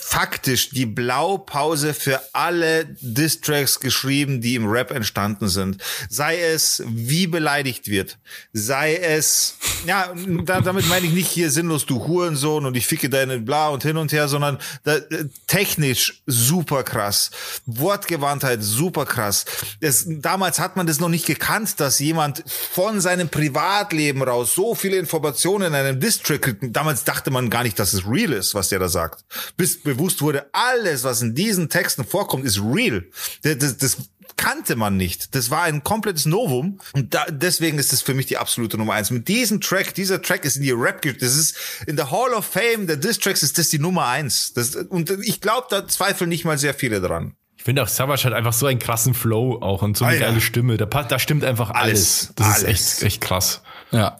faktisch 0.00 0.70
die 0.70 0.86
Blaupause 0.86 1.92
für 1.92 2.20
alle 2.32 2.86
Distracks 3.00 3.80
geschrieben, 3.80 4.40
die 4.40 4.54
im 4.54 4.68
Rap 4.68 4.90
entstanden 4.90 5.48
sind. 5.48 5.82
Sei 6.08 6.40
es, 6.40 6.82
wie 6.86 7.26
beleidigt 7.26 7.88
wird. 7.88 8.18
Sei 8.52 8.96
es, 8.96 9.56
ja, 9.86 10.12
da, 10.44 10.60
damit 10.60 10.88
meine 10.88 11.06
ich 11.06 11.12
nicht 11.12 11.28
hier 11.28 11.50
sinnlos, 11.50 11.86
du 11.86 12.06
Hurensohn 12.06 12.64
und 12.64 12.76
ich 12.76 12.86
ficke 12.86 13.10
deine 13.10 13.38
bla 13.40 13.68
und 13.68 13.82
hin 13.82 13.96
und 13.96 14.12
her, 14.12 14.28
sondern 14.28 14.58
da, 14.84 14.98
technisch 15.46 16.22
super 16.26 16.84
krass. 16.84 17.30
Wortgewandtheit 17.66 18.62
super 18.62 19.04
krass. 19.04 19.44
Es, 19.80 20.04
damals 20.06 20.58
hat 20.58 20.76
man 20.76 20.86
das 20.86 21.00
noch 21.00 21.08
nicht 21.08 21.26
gekannt, 21.26 21.80
dass 21.80 21.98
jemand 21.98 22.44
von 22.46 23.00
seinem 23.00 23.28
Privatleben 23.28 24.22
raus 24.22 24.54
so 24.54 24.74
viele 24.74 24.96
Informationen 24.96 25.66
in 25.66 25.74
einem 25.74 26.00
Distrack 26.00 26.42
kriegt. 26.42 26.76
Damals 26.76 27.04
dachte 27.04 27.30
man 27.30 27.50
gar 27.50 27.62
nicht, 27.62 27.78
dass 27.78 27.92
es 27.92 28.06
real 28.06 28.32
ist, 28.32 28.54
was 28.54 28.68
der 28.68 28.78
da 28.78 28.88
sagt. 28.88 29.24
Bis 29.56 29.80
bewusst 29.94 30.22
wurde, 30.22 30.46
alles, 30.52 31.04
was 31.04 31.22
in 31.22 31.34
diesen 31.34 31.68
Texten 31.68 32.04
vorkommt, 32.04 32.44
ist 32.44 32.60
real. 32.60 33.04
Das, 33.42 33.58
das, 33.58 33.76
das 33.76 33.96
kannte 34.36 34.76
man 34.76 34.96
nicht. 34.96 35.34
Das 35.34 35.50
war 35.50 35.62
ein 35.62 35.84
komplettes 35.84 36.24
Novum. 36.24 36.78
Und 36.92 37.12
da, 37.12 37.26
deswegen 37.28 37.78
ist 37.78 37.92
das 37.92 38.00
für 38.00 38.14
mich 38.14 38.26
die 38.26 38.38
absolute 38.38 38.78
Nummer 38.78 38.94
eins. 38.94 39.10
Mit 39.10 39.28
diesem 39.28 39.60
Track, 39.60 39.94
dieser 39.94 40.22
Track 40.22 40.44
ist 40.44 40.56
in 40.56 40.62
die 40.62 40.70
Rap, 40.70 41.02
das 41.02 41.36
ist 41.36 41.56
in 41.86 41.96
der 41.96 42.10
Hall 42.10 42.32
of 42.32 42.46
Fame 42.46 42.86
der 42.86 42.96
Diss-Tracks 42.96 43.42
ist 43.42 43.58
das 43.58 43.68
die 43.68 43.78
Nummer 43.78 44.06
eins. 44.06 44.52
Das, 44.54 44.74
und 44.76 45.10
ich 45.10 45.40
glaube, 45.40 45.66
da 45.70 45.86
zweifeln 45.86 46.28
nicht 46.28 46.44
mal 46.44 46.56
sehr 46.56 46.74
viele 46.74 47.00
dran. 47.00 47.34
Ich 47.56 47.64
finde 47.64 47.82
auch 47.82 47.88
Savage 47.88 48.24
hat 48.24 48.32
einfach 48.32 48.52
so 48.52 48.66
einen 48.66 48.78
krassen 48.78 49.14
Flow 49.14 49.58
auch 49.60 49.82
und 49.82 49.96
so 49.96 50.04
eine 50.04 50.14
Alter. 50.14 50.26
geile 50.26 50.40
Stimme. 50.40 50.76
Da, 50.76 50.86
da 50.86 51.18
stimmt 51.18 51.44
einfach 51.44 51.70
alles. 51.70 52.30
alles. 52.30 52.32
Das 52.36 52.46
alles. 52.46 52.62
ist 52.62 52.68
echt, 52.68 53.02
echt 53.02 53.20
krass. 53.20 53.62
Ja. 53.90 54.18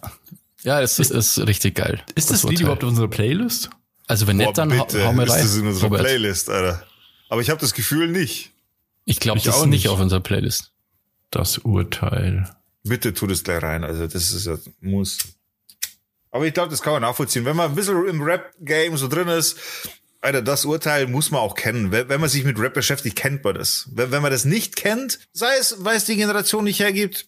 Ja, 0.63 0.81
es 0.81 0.99
ist, 0.99 1.11
ist 1.11 1.39
richtig 1.47 1.75
geil. 1.75 2.03
Ist 2.15 2.31
das, 2.31 2.41
das 2.41 2.49
Lied 2.49 2.59
überhaupt 2.59 2.83
auf 2.83 2.89
unserer 2.89 3.07
Playlist? 3.07 3.69
Also 4.09 4.25
wenn 4.25 4.37
nicht, 4.37 4.57
dann 4.57 4.69
bitte, 4.69 5.05
hau 5.05 5.13
mal 5.13 5.29
rein. 5.29 5.39
Ist 5.39 5.53
das 5.53 5.57
in 5.57 5.67
unserer 5.67 5.85
Robert. 5.85 6.01
Playlist, 6.01 6.49
Alter. 6.49 6.83
Aber 7.29 7.41
ich 7.41 7.51
habe 7.51 7.61
das 7.61 7.75
Gefühl 7.75 8.07
nicht. 8.07 8.51
Ich 9.05 9.19
glaube, 9.19 9.39
das 9.39 9.55
ist 9.55 9.65
nicht 9.67 9.87
auf 9.87 9.99
unserer 9.99 10.19
Playlist. 10.19 10.71
Das 11.29 11.59
Urteil. 11.59 12.49
Bitte 12.83 13.13
tu 13.13 13.27
das 13.27 13.43
gleich 13.43 13.61
rein. 13.61 13.83
Also 13.83 14.07
das 14.07 14.31
ist 14.31 14.47
ja, 14.47 14.57
muss. 14.81 15.19
Aber 16.31 16.43
ich 16.47 16.55
glaube, 16.55 16.71
das 16.71 16.81
kann 16.81 16.93
man 16.93 17.03
nachvollziehen. 17.03 17.45
Wenn 17.45 17.55
man 17.55 17.69
ein 17.69 17.75
bisschen 17.75 18.07
im 18.07 18.23
Rap-Game 18.23 18.97
so 18.97 19.07
drin 19.07 19.27
ist, 19.27 19.57
Alter, 20.21 20.41
das 20.41 20.65
Urteil 20.65 21.05
muss 21.05 21.29
man 21.29 21.41
auch 21.41 21.53
kennen. 21.53 21.91
Wenn 21.91 22.19
man 22.19 22.29
sich 22.29 22.43
mit 22.43 22.57
Rap 22.57 22.73
beschäftigt, 22.73 23.15
kennt 23.15 23.43
man 23.43 23.53
das. 23.53 23.89
Wenn 23.91 24.23
man 24.23 24.31
das 24.31 24.43
nicht 24.43 24.75
kennt, 24.75 25.19
sei 25.33 25.55
es, 25.59 25.75
weil 25.85 25.97
es 25.97 26.05
die 26.05 26.15
Generation 26.15 26.63
nicht 26.63 26.79
hergibt, 26.79 27.27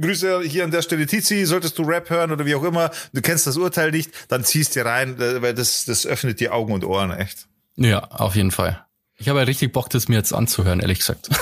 Grüße 0.00 0.42
hier 0.42 0.64
an 0.64 0.70
der 0.70 0.82
Stelle 0.82 1.06
Tizi, 1.06 1.44
solltest 1.46 1.78
du 1.78 1.82
Rap 1.82 2.10
hören 2.10 2.32
oder 2.32 2.44
wie 2.44 2.54
auch 2.54 2.64
immer, 2.64 2.90
du 3.12 3.22
kennst 3.22 3.46
das 3.46 3.56
Urteil 3.56 3.90
nicht, 3.90 4.10
dann 4.28 4.44
ziehst 4.44 4.74
dir 4.74 4.84
rein, 4.84 5.20
äh, 5.20 5.42
weil 5.42 5.54
das, 5.54 5.84
das 5.84 6.06
öffnet 6.06 6.40
die 6.40 6.50
Augen 6.50 6.72
und 6.72 6.84
Ohren, 6.84 7.10
echt. 7.12 7.46
Ja, 7.76 8.00
auf 8.04 8.36
jeden 8.36 8.50
Fall. 8.50 8.84
Ich 9.18 9.28
habe 9.28 9.38
ja 9.38 9.44
richtig 9.44 9.72
Bock, 9.72 9.88
das 9.90 10.08
mir 10.08 10.16
jetzt 10.16 10.32
anzuhören, 10.32 10.80
ehrlich 10.80 10.98
gesagt. 10.98 11.30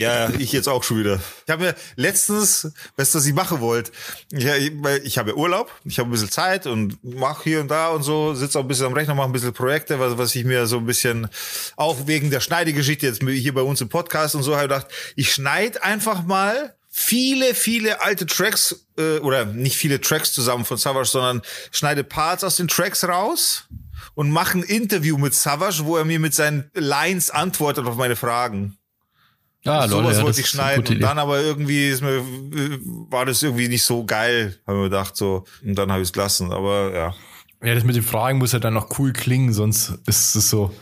Ja, 0.00 0.30
ich 0.30 0.50
jetzt 0.52 0.66
auch 0.66 0.82
schon 0.82 1.00
wieder. 1.00 1.20
Ich 1.44 1.52
habe 1.52 1.62
mir 1.62 1.74
letztens, 1.94 2.72
weißt 2.96 3.14
du, 3.14 3.18
was 3.18 3.26
ich 3.26 3.34
machen 3.34 3.60
wollte? 3.60 3.92
Ich, 4.32 4.46
ich 5.04 5.18
habe 5.18 5.36
Urlaub, 5.36 5.70
ich 5.84 5.98
habe 5.98 6.08
ein 6.08 6.12
bisschen 6.12 6.30
Zeit 6.30 6.66
und 6.66 7.04
mache 7.04 7.44
hier 7.44 7.60
und 7.60 7.68
da 7.68 7.88
und 7.88 8.02
so, 8.02 8.32
sitze 8.32 8.58
auch 8.58 8.62
ein 8.62 8.68
bisschen 8.68 8.86
am 8.86 8.94
Rechner, 8.94 9.14
mache 9.14 9.28
ein 9.28 9.32
bisschen 9.32 9.52
Projekte, 9.52 10.00
was, 10.00 10.16
was 10.16 10.34
ich 10.34 10.46
mir 10.46 10.66
so 10.66 10.78
ein 10.78 10.86
bisschen, 10.86 11.28
auch 11.76 12.06
wegen 12.06 12.30
der 12.30 12.40
Schneidegeschichte 12.40 13.08
jetzt 13.08 13.22
hier 13.22 13.52
bei 13.52 13.60
uns 13.60 13.82
im 13.82 13.90
Podcast 13.90 14.34
und 14.34 14.42
so, 14.42 14.54
habe 14.54 14.68
gedacht, 14.68 14.86
ich 15.16 15.34
schneide 15.34 15.82
einfach 15.82 16.24
mal 16.24 16.74
viele, 17.00 17.54
viele 17.54 18.02
alte 18.02 18.26
Tracks, 18.26 18.86
äh, 18.98 19.18
oder 19.18 19.46
nicht 19.46 19.76
viele 19.76 20.00
Tracks 20.00 20.32
zusammen 20.32 20.64
von 20.64 20.76
Savage, 20.76 21.08
sondern 21.08 21.40
schneidet 21.72 22.10
Parts 22.10 22.44
aus 22.44 22.56
den 22.56 22.68
Tracks 22.68 23.04
raus 23.04 23.64
und 24.14 24.30
mache 24.30 24.58
ein 24.58 24.62
Interview 24.62 25.16
mit 25.16 25.34
Savage, 25.34 25.86
wo 25.86 25.96
er 25.96 26.04
mir 26.04 26.20
mit 26.20 26.34
seinen 26.34 26.70
Lines 26.74 27.30
antwortet 27.30 27.86
auf 27.86 27.96
meine 27.96 28.16
Fragen. 28.16 28.76
Ah, 29.64 29.88
So 29.88 29.96
lol, 29.96 30.10
was 30.10 30.18
ja, 30.18 30.24
wollte 30.24 30.40
ich 30.40 30.46
schneiden. 30.46 30.86
Und 30.86 31.00
dann 31.00 31.18
aber 31.18 31.40
irgendwie 31.40 31.88
ist 31.88 32.02
mir, 32.02 32.16
äh, 32.16 32.78
war 33.10 33.24
das 33.24 33.42
irgendwie 33.42 33.68
nicht 33.68 33.84
so 33.84 34.04
geil, 34.04 34.58
habe 34.66 34.76
ich 34.76 34.82
mir 34.82 34.90
gedacht, 34.90 35.16
so. 35.16 35.44
Und 35.64 35.76
dann 35.76 35.90
habe 35.90 36.02
ich 36.02 36.08
es 36.08 36.12
gelassen, 36.12 36.52
aber 36.52 36.92
ja. 36.94 37.14
Ja, 37.62 37.74
das 37.74 37.84
mit 37.84 37.94
den 37.94 38.02
Fragen 38.02 38.38
muss 38.38 38.52
ja 38.52 38.58
dann 38.58 38.72
noch 38.72 38.98
cool 38.98 39.12
klingen, 39.12 39.52
sonst 39.52 39.92
ist 40.06 40.34
es 40.34 40.48
so, 40.48 40.74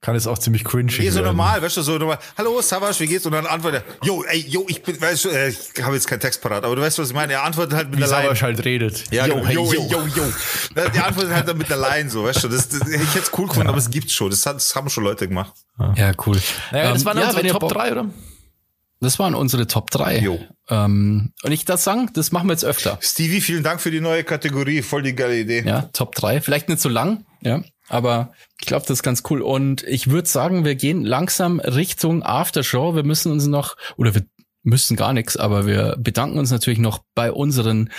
kann 0.00 0.16
es 0.16 0.26
auch 0.26 0.36
ziemlich 0.36 0.64
cringe 0.64 0.90
Nee, 0.98 1.08
so 1.08 1.14
werden. 1.16 1.26
normal, 1.26 1.62
weißt 1.62 1.76
du, 1.76 1.82
so 1.82 1.96
normal. 1.96 2.18
Hallo, 2.36 2.60
Savage, 2.60 2.98
wie 2.98 3.06
geht's? 3.06 3.24
Und 3.24 3.30
dann 3.32 3.46
antwortet 3.46 3.84
er, 3.86 4.06
yo, 4.06 4.24
ey, 4.24 4.44
yo, 4.48 4.64
ich 4.66 4.82
bin, 4.82 5.00
weißt 5.00 5.26
du, 5.26 5.28
äh, 5.28 5.50
ich 5.50 5.80
habe 5.84 5.94
jetzt 5.94 6.08
keinen 6.08 6.18
Text 6.18 6.42
parat, 6.42 6.64
aber 6.64 6.74
du 6.74 6.82
weißt, 6.82 6.98
was 6.98 7.06
ich 7.10 7.14
meine. 7.14 7.34
Er 7.34 7.44
antwortet 7.44 7.74
halt 7.76 7.88
mit 7.90 8.00
Wie 8.00 8.02
einer 8.02 8.10
Line. 8.12 8.22
Savage 8.24 8.42
halt 8.42 8.64
redet. 8.64 9.04
Ja, 9.12 9.26
Yo, 9.28 9.34
genau. 9.36 9.46
hey, 9.46 9.54
yo, 9.54 9.72
yo. 9.74 9.82
yo, 9.88 10.06
yo. 10.12 10.32
Der 10.74 10.88
der 10.88 11.06
antwortet 11.06 11.32
halt 11.34 11.46
dann 11.46 11.56
mit 11.56 11.70
einer 11.72 11.80
Line, 11.88 12.10
so, 12.10 12.24
weißt 12.24 12.42
du. 12.42 12.48
Das, 12.48 12.68
das 12.68 12.80
hätte 12.80 12.96
ich 13.04 13.14
jetzt 13.14 13.30
cool 13.38 13.46
gefunden, 13.46 13.68
aber 13.68 13.78
es 13.78 13.88
gibt's 13.88 14.12
schon. 14.12 14.28
Das, 14.30 14.44
hat, 14.44 14.56
das 14.56 14.74
haben 14.74 14.90
schon 14.90 15.04
Leute 15.04 15.28
gemacht. 15.28 15.52
Ja, 15.94 16.10
cool. 16.26 16.40
Naja, 16.72 16.90
das 16.92 17.02
Ähm, 17.02 17.06
waren 17.06 17.18
ja, 17.18 17.28
unsere 17.28 17.46
Top 17.46 17.60
Bock- 17.60 17.72
3, 17.74 17.92
oder? 17.92 18.06
Das 19.00 19.18
waren 19.18 19.34
unsere 19.34 19.66
Top 19.66 19.90
3. 19.90 20.20
Jo. 20.20 20.40
Ähm, 20.68 21.32
und 21.42 21.52
ich 21.52 21.64
das 21.64 21.84
sagen, 21.84 22.10
das 22.14 22.32
machen 22.32 22.48
wir 22.48 22.52
jetzt 22.52 22.64
öfter. 22.64 22.98
Stevie, 23.00 23.40
vielen 23.40 23.62
Dank 23.62 23.80
für 23.80 23.90
die 23.90 24.00
neue 24.00 24.24
Kategorie. 24.24 24.82
Voll 24.82 25.02
die 25.02 25.14
geile 25.14 25.38
Idee. 25.38 25.62
Ja, 25.66 25.82
Top 25.92 26.14
3. 26.14 26.40
Vielleicht 26.40 26.68
nicht 26.68 26.80
so 26.80 26.88
lang, 26.88 27.26
ja. 27.42 27.62
Aber 27.88 28.32
ich 28.60 28.66
glaube, 28.66 28.86
das 28.86 28.98
ist 28.98 29.02
ganz 29.02 29.22
cool. 29.28 29.42
Und 29.42 29.82
ich 29.82 30.08
würde 30.08 30.28
sagen, 30.28 30.64
wir 30.64 30.74
gehen 30.74 31.04
langsam 31.04 31.60
Richtung 31.60 32.22
Aftershow. 32.22 32.94
Wir 32.94 33.04
müssen 33.04 33.30
uns 33.30 33.46
noch, 33.46 33.76
oder 33.96 34.14
wir 34.14 34.24
müssen 34.62 34.96
gar 34.96 35.12
nichts, 35.12 35.36
aber 35.36 35.66
wir 35.66 35.96
bedanken 35.98 36.38
uns 36.38 36.50
natürlich 36.50 36.78
noch 36.78 37.04
bei 37.14 37.30
unseren 37.30 37.90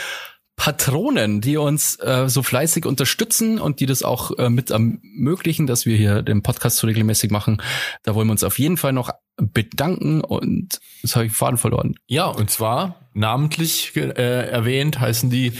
Patronen, 0.55 1.41
die 1.41 1.57
uns 1.57 1.99
äh, 1.99 2.27
so 2.27 2.41
fleißig 2.41 2.85
unterstützen 2.85 3.59
und 3.59 3.79
die 3.79 3.85
das 3.85 4.03
auch 4.03 4.37
äh, 4.37 4.49
mit 4.49 4.71
ermöglichen, 4.71 5.67
dass 5.67 5.85
wir 5.85 5.97
hier 5.97 6.21
den 6.21 6.43
Podcast 6.43 6.77
so 6.77 6.87
regelmäßig 6.87 7.29
machen. 7.29 7.61
Da 8.03 8.15
wollen 8.15 8.27
wir 8.27 8.31
uns 8.31 8.43
auf 8.43 8.57
jeden 8.57 8.77
Fall 8.77 8.93
noch 8.93 9.11
bedanken 9.37 10.21
und 10.21 10.79
jetzt 11.01 11.15
habe 11.15 11.25
ich 11.25 11.33
den 11.33 11.35
Faden 11.35 11.57
verloren. 11.57 11.95
Ja, 12.07 12.27
und 12.27 12.49
zwar 12.49 13.09
namentlich 13.13 13.95
äh, 13.95 14.49
erwähnt 14.49 14.99
heißen 14.99 15.29
die, 15.29 15.51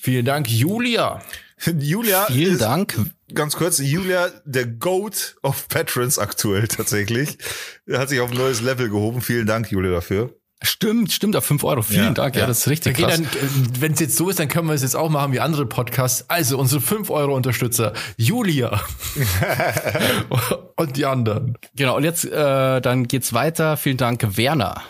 vielen 0.00 0.24
Dank, 0.24 0.48
Julia. 0.48 1.20
Julia. 1.78 2.26
Vielen 2.26 2.54
ist, 2.54 2.62
Dank. 2.62 2.98
Ganz 3.34 3.56
kurz, 3.56 3.78
Julia, 3.78 4.30
der 4.44 4.66
Goat 4.66 5.36
of 5.42 5.68
Patrons 5.68 6.18
aktuell 6.18 6.68
tatsächlich. 6.68 7.38
Er 7.86 7.98
hat 7.98 8.08
sich 8.08 8.20
auf 8.20 8.30
ein 8.30 8.36
neues 8.36 8.60
Level 8.60 8.88
gehoben. 8.88 9.20
Vielen 9.20 9.46
Dank, 9.46 9.70
Julia, 9.70 9.90
dafür. 9.90 10.37
Stimmt, 10.60 11.12
stimmt, 11.12 11.36
auf 11.36 11.44
5 11.44 11.62
Euro. 11.62 11.82
Vielen 11.82 12.04
Ja, 12.06 12.10
Dank, 12.10 12.34
ja, 12.34 12.40
ja. 12.42 12.46
das 12.48 12.58
ist 12.58 12.68
richtig 12.68 12.94
Okay, 12.96 13.02
krass. 13.04 13.14
dann, 13.16 13.24
äh, 13.26 13.80
wenn 13.80 13.92
es 13.92 14.00
jetzt 14.00 14.16
so 14.16 14.28
ist, 14.28 14.40
dann 14.40 14.48
können 14.48 14.66
wir 14.66 14.74
es 14.74 14.82
jetzt 14.82 14.96
auch 14.96 15.08
machen 15.08 15.32
wie 15.32 15.38
andere 15.40 15.66
Podcasts. 15.66 16.24
Also 16.28 16.58
unsere 16.58 16.80
5-Euro-Unterstützer, 16.80 17.92
Julia 18.16 18.80
und 20.76 20.96
die 20.96 21.06
anderen. 21.06 21.56
Genau, 21.76 21.96
und 21.96 22.04
jetzt 22.04 22.24
äh, 22.24 22.80
dann 22.80 23.06
geht's 23.06 23.32
weiter. 23.32 23.76
Vielen 23.76 23.96
Dank, 23.96 24.36
Werner. 24.36 24.82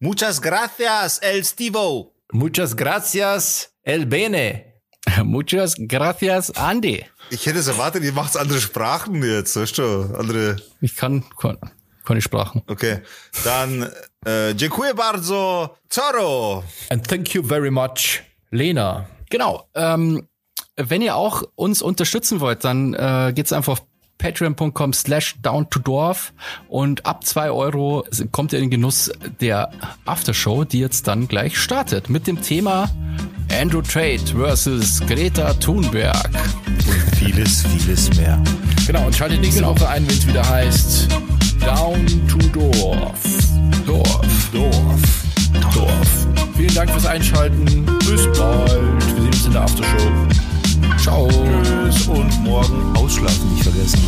Muchas 0.00 0.40
gracias, 0.42 1.18
El 1.18 1.44
Stivo. 1.44 2.14
Muchas 2.32 2.76
gracias, 2.76 3.70
El 3.82 4.06
Bene. 4.06 4.64
Muchas 5.24 5.74
gracias, 5.78 6.50
Andy. 6.50 7.04
Ich 7.30 7.46
hätte 7.46 7.58
es 7.58 7.66
erwartet, 7.66 8.04
ihr 8.04 8.12
macht 8.12 8.36
andere 8.36 8.60
Sprachen 8.60 9.22
jetzt, 9.22 9.56
weißt 9.56 9.78
du? 9.78 10.14
Andere. 10.18 10.56
Ich 10.80 10.96
kann 10.96 11.24
kann- 11.40 11.58
keine 12.06 12.22
Sprachen. 12.22 12.62
Okay. 12.68 13.00
Dann 13.44 13.90
äh, 14.28 14.54
Dziękuję 14.54 14.94
bardzo, 14.94 15.74
Zorro. 15.88 16.62
And 16.90 17.08
thank 17.08 17.34
you 17.34 17.42
very 17.42 17.70
much, 17.70 18.22
Lena. 18.52 19.06
Genau. 19.30 19.68
Ähm, 19.74 20.28
wenn 20.76 21.02
ihr 21.02 21.16
auch 21.16 21.42
uns 21.54 21.82
unterstützen 21.82 22.40
wollt, 22.40 22.64
dann 22.64 22.94
äh, 22.94 23.32
geht's 23.34 23.52
einfach 23.52 23.72
auf 23.72 23.82
patreon.com 24.18 24.92
slash 24.92 25.36
down 25.42 25.70
to 25.70 25.78
dorf 25.78 26.32
und 26.68 27.06
ab 27.06 27.24
zwei 27.24 27.50
Euro 27.50 28.04
kommt 28.32 28.52
ihr 28.52 28.58
in 28.58 28.64
den 28.64 28.70
Genuss 28.70 29.10
der 29.40 29.70
Aftershow, 30.04 30.64
die 30.64 30.80
jetzt 30.80 31.06
dann 31.06 31.28
gleich 31.28 31.56
startet 31.56 32.10
mit 32.10 32.26
dem 32.26 32.42
Thema 32.42 32.90
Andrew 33.60 33.80
Tate 33.80 34.36
versus 34.36 35.00
Greta 35.06 35.54
Thunberg. 35.54 36.30
Und 36.34 37.16
vieles, 37.16 37.64
vieles 37.66 38.14
mehr. 38.16 38.42
Genau, 38.86 39.06
und 39.06 39.14
schaltet 39.14 39.40
nächste 39.40 39.64
Woche 39.64 39.88
ein, 39.88 40.06
wenn 40.06 40.14
es 40.16 40.26
wieder 40.26 40.48
heißt 40.48 41.08
Down 41.60 42.06
to. 42.28 42.38
Dorf. 42.52 43.47
Dorf. 44.52 45.00
Dorf. 45.74 46.26
Vielen 46.56 46.74
Dank 46.74 46.90
fürs 46.90 47.06
Einschalten. 47.06 47.86
Bis 48.00 48.26
bald. 48.38 48.70
Wir 48.70 49.14
sehen 49.14 49.26
uns 49.26 49.46
in 49.46 49.52
der 49.52 49.62
Aftershow. 49.62 50.10
Ciao. 50.98 51.28
Tschüss 51.62 52.06
und 52.08 52.44
morgen 52.44 52.96
ausschlafen 52.96 53.52
nicht 53.54 53.64
vergessen. 53.64 53.98